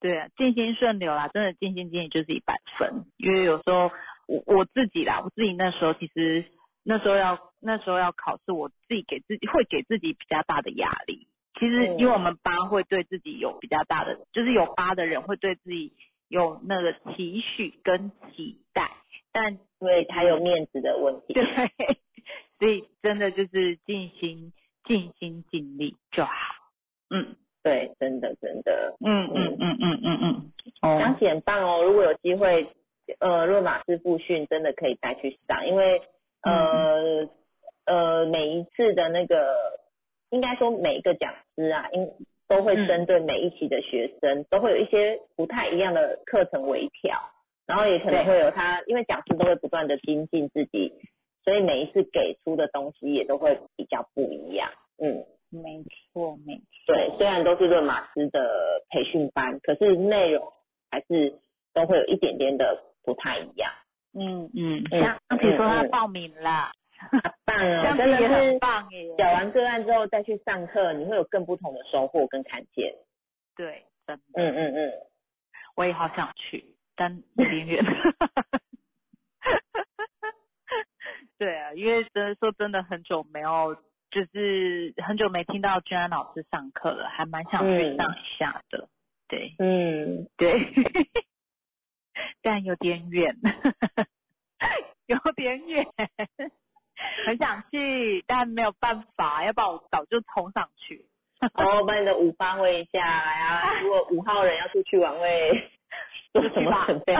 [0.00, 3.04] 对啊，尽心顺流啦，真的尽心尽力就是一百分。
[3.18, 3.90] 因为有时候
[4.26, 6.44] 我我自己啦，我自己那时候其实
[6.82, 11.26] 那时候要那时候要考试，我自己给自己会给自己比较大的压力。
[11.58, 15.92] 其实嗯因为我们八会对自己有比较大的，就是有八的人会对自己
[16.28, 18.90] 有那个期许跟期待，
[19.32, 21.34] 但因为他有面子的问题。
[21.34, 21.44] 对，
[22.58, 24.52] 所以真的就是尽心
[24.84, 26.32] 尽心尽力就好。
[27.10, 28.94] 嗯对，真的真的。
[29.04, 30.52] 嗯嗯嗯嗯嗯嗯。
[30.82, 32.66] 哦，想起很棒哦，如果有机会，
[33.18, 36.00] 呃，若马斯复训真的可以再去上，因为
[36.42, 37.28] 呃、
[37.86, 39.54] 呃每一次的那个，
[40.30, 42.10] 应该说每一个讲师啊，应
[42.48, 47.16] 都会针对每一期的学生，都会有一些不太一样的课程微调，
[47.66, 50.92] 然后也可能会有他，因为讲师都会不断的精进自己，
[51.44, 54.70] 所以每一次给出的东西也都会比较不一样。
[54.98, 55.82] 嗯，没
[56.12, 56.62] 错，没错。
[56.86, 58.40] 对，虽然都是论马师的
[58.90, 60.52] 培训班，可是内容
[60.90, 61.38] 还是
[61.74, 63.70] 都会有一点点的不太一样。
[64.12, 66.72] 嗯嗯，嗯像比如说他报名了，
[67.44, 69.14] 棒这哦，真的是很棒耶。
[69.18, 72.94] 讲完个案之后再去上课，你会有更不同的收获跟看见。
[73.56, 74.92] 对，真的，嗯嗯嗯，
[75.76, 76.64] 我也好想去，
[76.96, 77.84] 但有点远。
[81.38, 83.76] 对啊，因为真的说真的很久没有，
[84.10, 88.88] 就是很久没听到君安老师上课了，还蛮想去嗯上一下的。
[89.28, 90.66] 对嗯，对，
[92.42, 93.36] 但有点远，
[95.06, 95.86] 有点远，
[97.26, 101.06] 很想去，但没有办法，要不然我早就冲上去。
[101.54, 103.80] 哦，把你的五发挥一下呀啊！
[103.80, 105.70] 如果五号人要出去玩， 会
[106.32, 107.14] 做什么准备？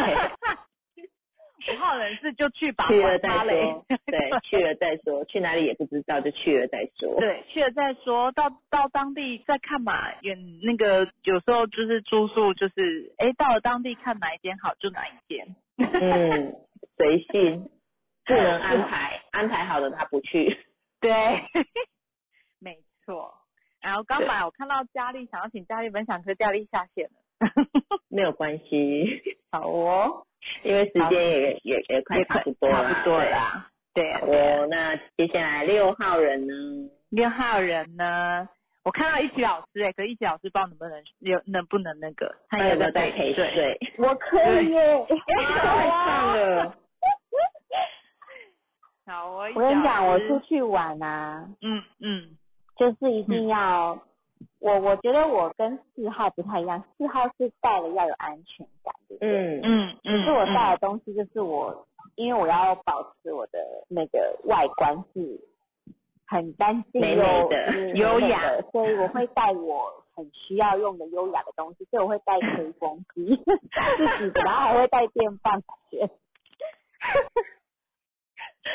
[1.68, 7.18] 五号人士就去吧，去了再说，对， 去了再说，去哪里也不知道，就去了再说。
[7.20, 10.12] 对，去了再说，到到当地再看嘛。
[10.22, 15.54] 远那个有时候就是住宿，就是哎，到了当地看哪一间好就哪一间。
[15.76, 16.54] 嗯，
[16.96, 17.68] 随性，
[18.26, 20.56] 不能安排，安排好了他不去。
[21.00, 21.10] 对，
[22.60, 23.34] 没错。
[23.80, 27.12] 然后刚本来我看到佳丽想要请佳丽分享，可是佳丽下线了。
[28.10, 30.26] 没有关系，好哦，
[30.62, 33.66] 因为时间也也也快差不多了，差不多对啦。
[33.92, 36.54] 对哦，那接下来六号人呢？
[37.10, 38.48] 六号人呢？
[38.82, 43.78] 我看到一起老师哎、可是一起老师不知道能不能有能不能那个，他他有没有在陪陪睡？
[43.98, 45.06] 我可以耶。
[45.26, 46.72] 太棒了！
[49.06, 52.30] 好，我一我跟你讲，我出去玩啊，嗯嗯
[52.78, 54.00] 就是一定要，
[54.60, 59.30] 我我觉得我跟四号不太一样，四号是带了要有安全感，对不对？
[59.30, 63.58] 嗯嗯嗯，可是我嗯带的东西就是我，因为我要保持我的
[63.88, 65.40] 那个外观是
[66.26, 67.24] 很干净美的
[67.94, 76.08] 优雅的，所以我会带我很需要用的优雅的东西，所以我会带吹风机 自己的，然后还会带电棒卷。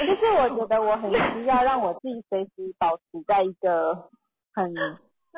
[0.07, 4.09] 就是我觉得我很需要让我自己随时保持在一个
[4.53, 4.73] 很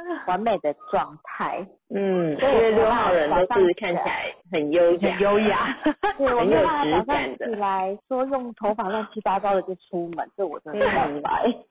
[0.28, 1.66] 完美的状态。
[1.90, 5.78] 嗯，因为六号人都是看起来很优雅，很优雅。
[6.18, 11.66] 对，我很有没有办法质早上感的起来说用头发乱七八糟的就出门，这我真的没办法欸。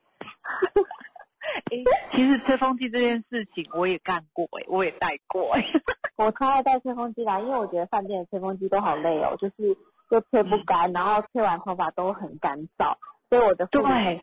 [2.12, 5.64] 其实吹风机这件事情我也干过哎、我也带过哎、
[6.18, 9.76] 我超爱带吹风机啦，因为我觉得饭店的吹风机都好累哦，就是
[10.10, 12.96] 又吹不干，然后吹完头发都很干燥，
[13.28, 13.80] 所以我的吹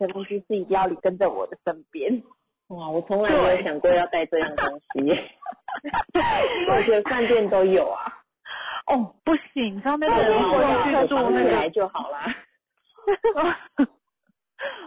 [0.10, 2.22] 风机是一定要跟着我的身边。
[2.76, 5.32] 哇，我从来没有想过要带这样东西，因为
[6.70, 8.02] 我觉得饭店都有啊，
[8.88, 12.36] 哦，不行，你知道那对个我我去我住那个，就好啦。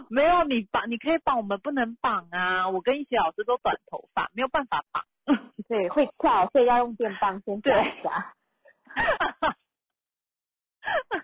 [0.08, 2.70] 没有你绑，你可以绑，我们不能绑啊。
[2.70, 5.04] 我跟一些老师都短头发，没有办法绑。
[5.68, 8.32] 对，会跳，所以要用电棒先对一下。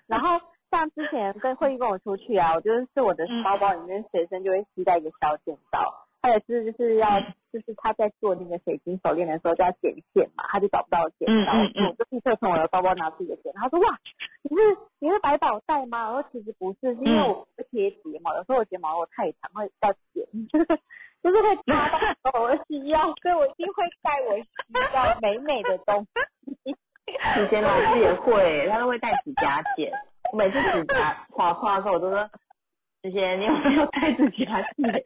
[0.07, 0.41] 然后
[0.71, 13.99] 像之前跟慧玉跟我出去啊，我就是是我的嗯包包里面随身就会携带一个小剪刀，他也是就是要嗯就是他在做那个水晶手链的时候就要剪线嘛，他就找不到剪刀，嗯嗯嗯我就立刻从我的包包拿出一个剪刀，他说哇，
[14.43, 14.63] 你是
[15.01, 16.09] 你是百宝袋吗？
[16.13, 20.25] 我说其实不是，是因为我会贴睫毛，有时候我睫毛我太长会要剪，
[21.23, 21.89] 就是会插
[22.23, 26.07] 到 我的需要，所以我一定会带我需要美美的东
[26.65, 26.71] 西。
[27.13, 29.93] 以前老师也会，他都会带指甲剪。
[30.33, 32.31] 我每次指甲划划的时候，我都说
[33.03, 35.03] ：“之前你有没有带指甲剪？”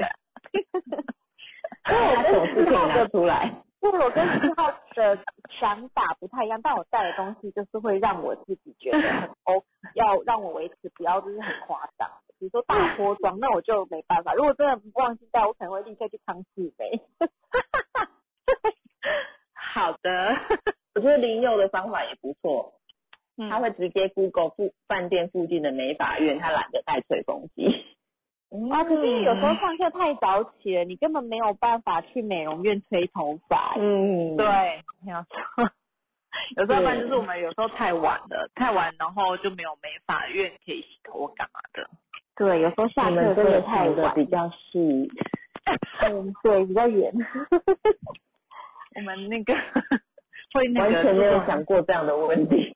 [1.84, 3.62] 他总是可以拿出来。
[3.80, 5.16] 就是我跟四号的
[5.60, 9.62] 想法不太一样，但我带的东西就是会让我自己觉得很 O，
[9.94, 12.08] 要让我维持，不要就是很夸张。
[12.38, 14.34] 比如说大脱妆，那我就没办法。
[14.34, 17.00] 如果真的忘记带，我可能会立刻去康世美。
[19.52, 20.36] 好的，
[20.96, 22.72] 我觉得林佑的方法也不错，
[23.36, 27.68] 嗯他会直接 Google 附饭店附近的美发院，他懒得带吹风机。
[28.70, 33.74] 啊，可是有时候上课太早起了，你根本没有办法去美容院吹头发。
[33.76, 34.46] 嗯，对，
[35.04, 35.36] 没有错。
[36.56, 41.88] 有时候不然就是我们有时候太晚了，太晚然后就没有美发院可以洗头或干嘛的。
[42.36, 45.10] 对，有时候下你课们真的太晚，比较细。
[46.02, 47.12] 嗯，对，比较远。
[48.96, 49.54] 我们那个
[50.54, 52.74] 会那个完全没有想过这样的问题，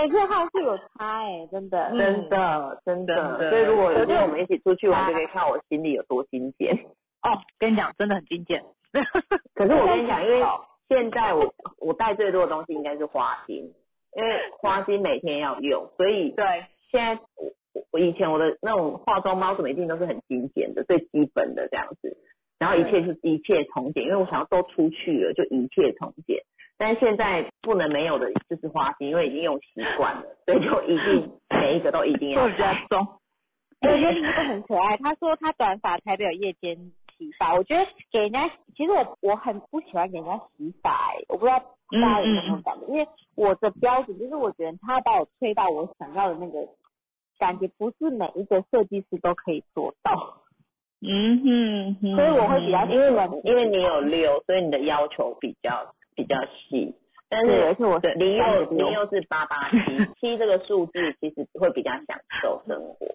[0.00, 1.90] 哎、这号是有差哎、真的。
[1.92, 3.50] 嗯真的真真的。
[3.50, 6.74] 所以如果有天我们一起出去玩，就可以看我心里有多精简。
[7.20, 8.64] 哦，跟你讲，真的很精简。
[9.54, 10.42] 可是我跟你讲，因为
[10.88, 13.74] 现在我我带最多的东西应该是花心，
[14.16, 16.46] 因为花心每天要用，所以对，
[16.90, 22.16] 现在我我我以前我的那种化妆包什么一定都是很精简的，最基本的这样子，
[22.58, 26.42] 然后一切是一切从简，因为我想要都出去了，就一切从简。
[26.80, 32.86] 但现在不能没有的就是花心，因为已经用习惯了，所以就一定 每一个都一定要做比较带。
[32.88, 33.06] 重。
[33.82, 36.74] 我觉得另一个很可爱，他说他短发才没有夜间
[37.18, 41.58] 洗发，我觉得给人家，其实我我很不喜欢给人家洗发、欸，我不知道
[42.00, 46.66] 大家有没有感觉，因为我的标准就是我觉得他要把我吹到我想要的那个
[47.38, 50.44] 感觉，不是每一个设计师都可以做到，
[51.02, 53.08] 嗯哼哼所以我会比较因为
[53.44, 56.94] 因为你有六，所以你的要求比较比较细。
[57.28, 59.76] 但对，是而且我对你又36你又是八八七
[60.20, 63.06] 七这个数字，其实会比较享受生活。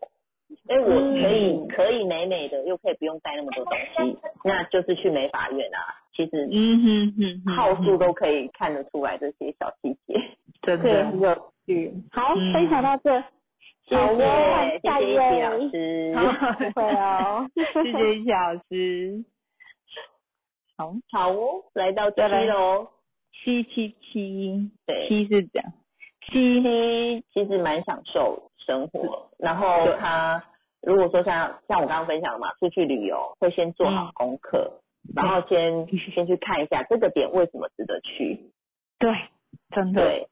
[0.70, 0.90] 因为我
[1.22, 5.80] 可以、嗯可以美美的，又可以不用带那么多东西，那就是去美法院啊。
[6.16, 10.20] 其实嗯哼哼哼，号数都可以看得出来这些小细节。
[10.62, 11.94] 对，真的很有趣。
[12.12, 13.20] 好，嗯分享到这，
[13.86, 16.16] 谢谢，谢下一谢一奇老位，师。
[16.74, 17.46] 不会哦，
[17.84, 19.26] 谢谢易老师。
[20.78, 22.88] 好，好哦，来到七再来喽。
[23.44, 25.08] 七七七，对。
[25.08, 25.74] 七是这样，
[26.28, 30.44] 七七其实蛮享受生活，然后他
[30.82, 34.82] 如果说像像我刚刚分享的嘛，出去旅游会先做好功课，
[35.16, 38.52] 然后先先去看一下这个点为什么值得去，
[38.98, 39.12] 对，
[39.72, 40.28] 真的，对，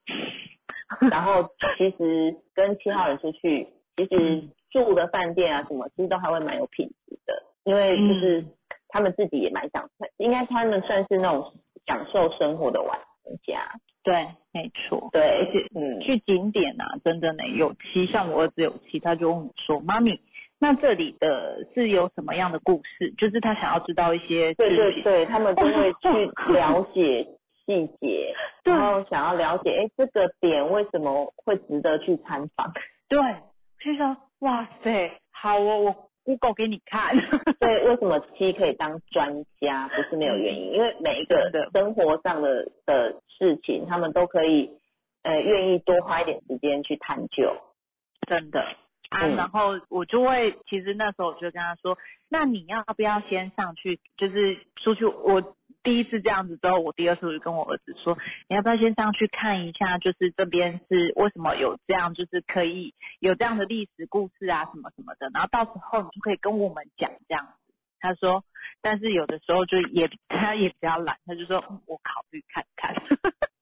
[1.11, 8.45] 然后其实跟七号人出去，其实住的饭店啊什么，其实都还会蛮有品质的，因为就是
[8.89, 11.53] 他们自己也蛮享，应该他们算是那种
[11.85, 12.99] 享受生活的玩
[13.45, 15.09] 家，对，没错。
[15.11, 20.19] 对，而且嗯，去景点啊，真的呢有七，像我儿子有七，他就问我说：“妈咪，
[20.59, 24.75] 那这里的是有什么样的故事？”就是他想要知道一些对。
[24.75, 27.27] 对对，他们就会去 了解
[27.65, 28.33] 细节，
[28.63, 32.73] 然后想要了解，哎，这个点为什么会值得去参访？
[33.07, 33.19] 对，
[33.83, 37.15] 就说哇塞，好哦，我 Google 给你看。
[37.59, 39.87] 对，为什么七可以当专家？
[39.89, 44.69] 不是没有原因，因为每一个生活上的的事情，他们都可以
[45.23, 47.55] 呃愿意多花一点时间去探究。
[48.27, 48.61] 真的
[49.09, 51.97] 啊，嗯然后我就会，其实那时候我就跟他说，
[52.29, 67.73] 那你要不要先上去，就是出去，我第一次这样子之后，我第二次我就跟我儿子说，你要不要先上去看一下，就是这边是为什么有这样，就是可以有这样的历史故事啊，什么什么的，然后到时候你就可以跟我们讲这样子。
[67.99, 68.43] 他说，
[68.81, 72.95] 但是有的时候就也他也比较懒，他就说、我考虑看看。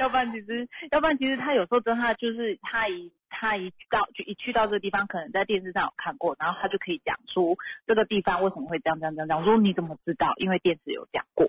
[0.00, 7.56] 要不然其实，要不然其实他有时候真的就是他一他一到就一去到这个地方，可能在电视上有看过，然后他就可以讲出
[7.86, 9.38] 这个地方为什么会这样这样这样。
[9.40, 10.32] 我说你怎么知道？
[10.36, 11.48] 因为电视有讲过。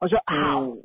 [0.00, 0.82] 我说好，嗯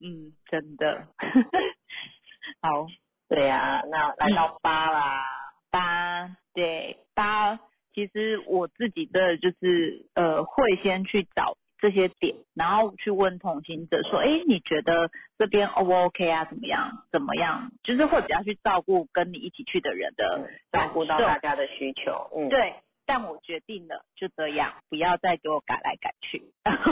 [0.02, 1.06] 嗯，真的
[2.60, 2.86] 好。
[3.28, 5.22] 对呀、那来到八啦，
[5.70, 7.60] 八对八，
[7.94, 16.44] 其实我自己的就是呃会先去找这些点，然后去问同行者说，哎，你觉得这边 O 不 OK 啊？
[16.44, 17.04] 怎么样？
[17.10, 17.72] 怎么样？
[17.82, 22.30] 就是会比较去照顾跟你一起去的人的照顾到大家的需求。
[22.36, 22.74] 嗯，对，
[23.06, 26.42] 但我决定了，就这样，不要再给我改来改去。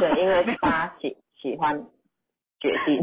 [0.01, 1.87] 对，因为 他喜喜欢
[2.61, 3.03] 决定，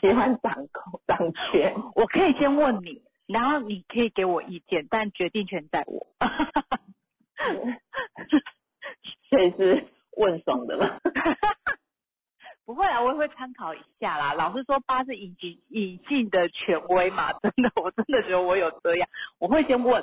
[0.00, 1.74] 喜欢掌控掌权。
[1.94, 6.06] 我可以先问你，然后你可以给我意见，但决定权在我。
[9.28, 9.84] 所以是
[10.16, 10.98] 问爽的嘛。
[12.66, 14.32] 不会啊，我也会参考一下啦。
[14.34, 20.02] 老实说，八是隐形隐性的权威嘛， 真的，我真的觉得我有这样，我会先问，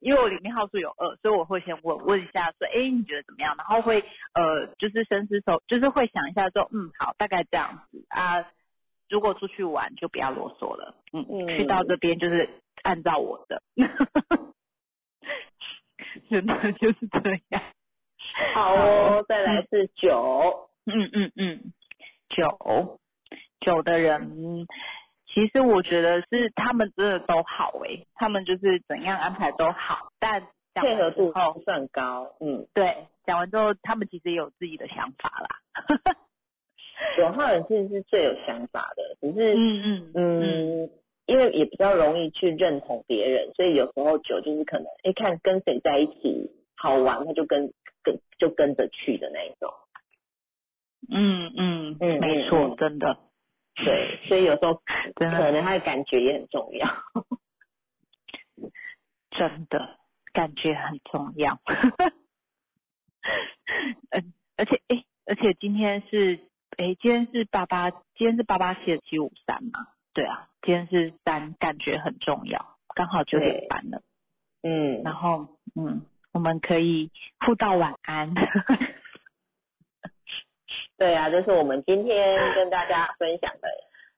[0.00, 3.54] 因为我里面号数有二，所以我会先问问一下说，哎，你觉得怎么样？
[3.58, 4.02] 然后会
[4.32, 8.46] 呃，就是深思熟，就是会想一下说，嗯，好，大概这样子啊。
[9.10, 12.48] 如果出去玩就不要啰嗦了，嗯，嗯去到这边就是
[12.82, 13.62] 按照我的，
[16.30, 17.62] 真的就是这样。
[18.54, 20.68] 好哦，再来是九。
[20.86, 21.60] 嗯嗯嗯，
[22.28, 22.98] 九。
[23.60, 24.66] 九的人，
[25.26, 30.40] 其实我觉得是他们真的都好诶、他们就是怎样安排都好，但
[30.74, 35.48] 讲配合度不算高，嗯，对，讲完之后，他们其实也有自己的想法啦。
[37.16, 40.90] 九号人其实是最有想法的，只是嗯嗯嗯，
[41.26, 46.48] 因为也比较容易去认同别人，所以有时候九就是可能，哎，看跟谁在一起
[46.78, 47.72] 好玩，他就跟
[48.02, 49.72] 跟就跟着去的那一种，
[51.10, 52.76] 嗯嗯嗯没嗯错，嗯。
[52.76, 53.18] 真的，
[53.74, 54.74] 对，所以有时候
[55.14, 56.88] 可能他的感觉也很重要，
[59.30, 59.98] 真的
[60.32, 61.58] 感觉很重要。
[64.10, 66.38] 嗯， 而且诶，而且今天是
[66.78, 69.88] 诶，今天是八八，今天是八八七的七五三嘛？
[70.14, 74.02] 对啊，今天是三，感觉很重要，刚好九点半了。
[74.62, 76.02] 嗯，然后嗯，
[76.38, 77.10] 我们可以
[77.44, 78.32] 互道晚安。
[80.96, 83.68] 对啊，这是我们今天跟大家分享的。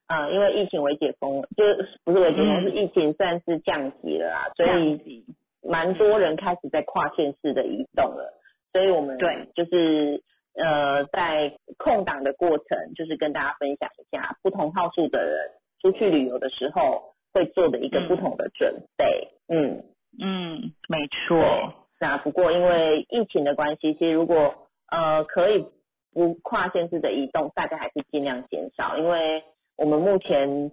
[0.09, 5.24] 嗯，因为疫情为解封，就是不是为解封，是疫情算是降级了啊，所以
[5.62, 8.38] 蛮多人开始在跨县市的移动了。
[8.70, 10.22] 所以我们对，就是
[10.62, 19.28] 呃，在空档的过程，就是跟大家分享一下不同号数的人出去旅游的时候会做的一个不同的准备。
[19.48, 19.82] 嗯
[20.20, 21.72] 嗯，没错。
[22.01, 25.64] 那不过因为疫情的关系，其实如果呃可以
[26.12, 29.44] 不跨县市的移动，大家还是尽量减少，因为
[29.77, 30.72] 我们目前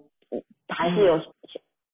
[0.68, 1.22] 还是有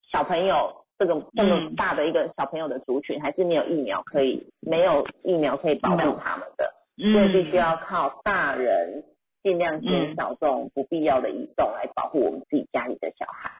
[0.10, 0.80] 小朋友。
[0.95, 6.72] 这个这么大的一个小朋友的族群，还是没有疫苗可以没有疫苗可以保护他们的，
[7.11, 9.03] 所以必须要靠大人
[9.41, 13.51] 尽量减少这种不必要的移动，来保护我们自己家里的小孩。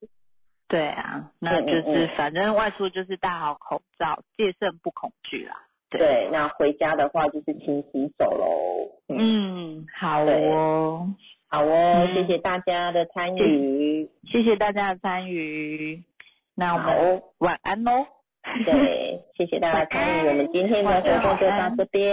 [0.68, 5.56] 对啊，那就是反正外出就是戴好口罩，戒慎不恐惧啦。
[5.90, 8.90] 对，那回家的话就是勤洗手喽。
[9.10, 11.08] 嗯，好哦，
[11.50, 16.02] 好哦，谢谢大家的参与，谢谢大家的参与。
[16.56, 18.08] 那我们晚安喽。
[18.66, 22.12] 对，谢谢大家参与， 我们今天的活动就到这边。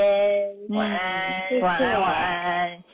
[0.68, 2.84] 晚安，晚安，晚安。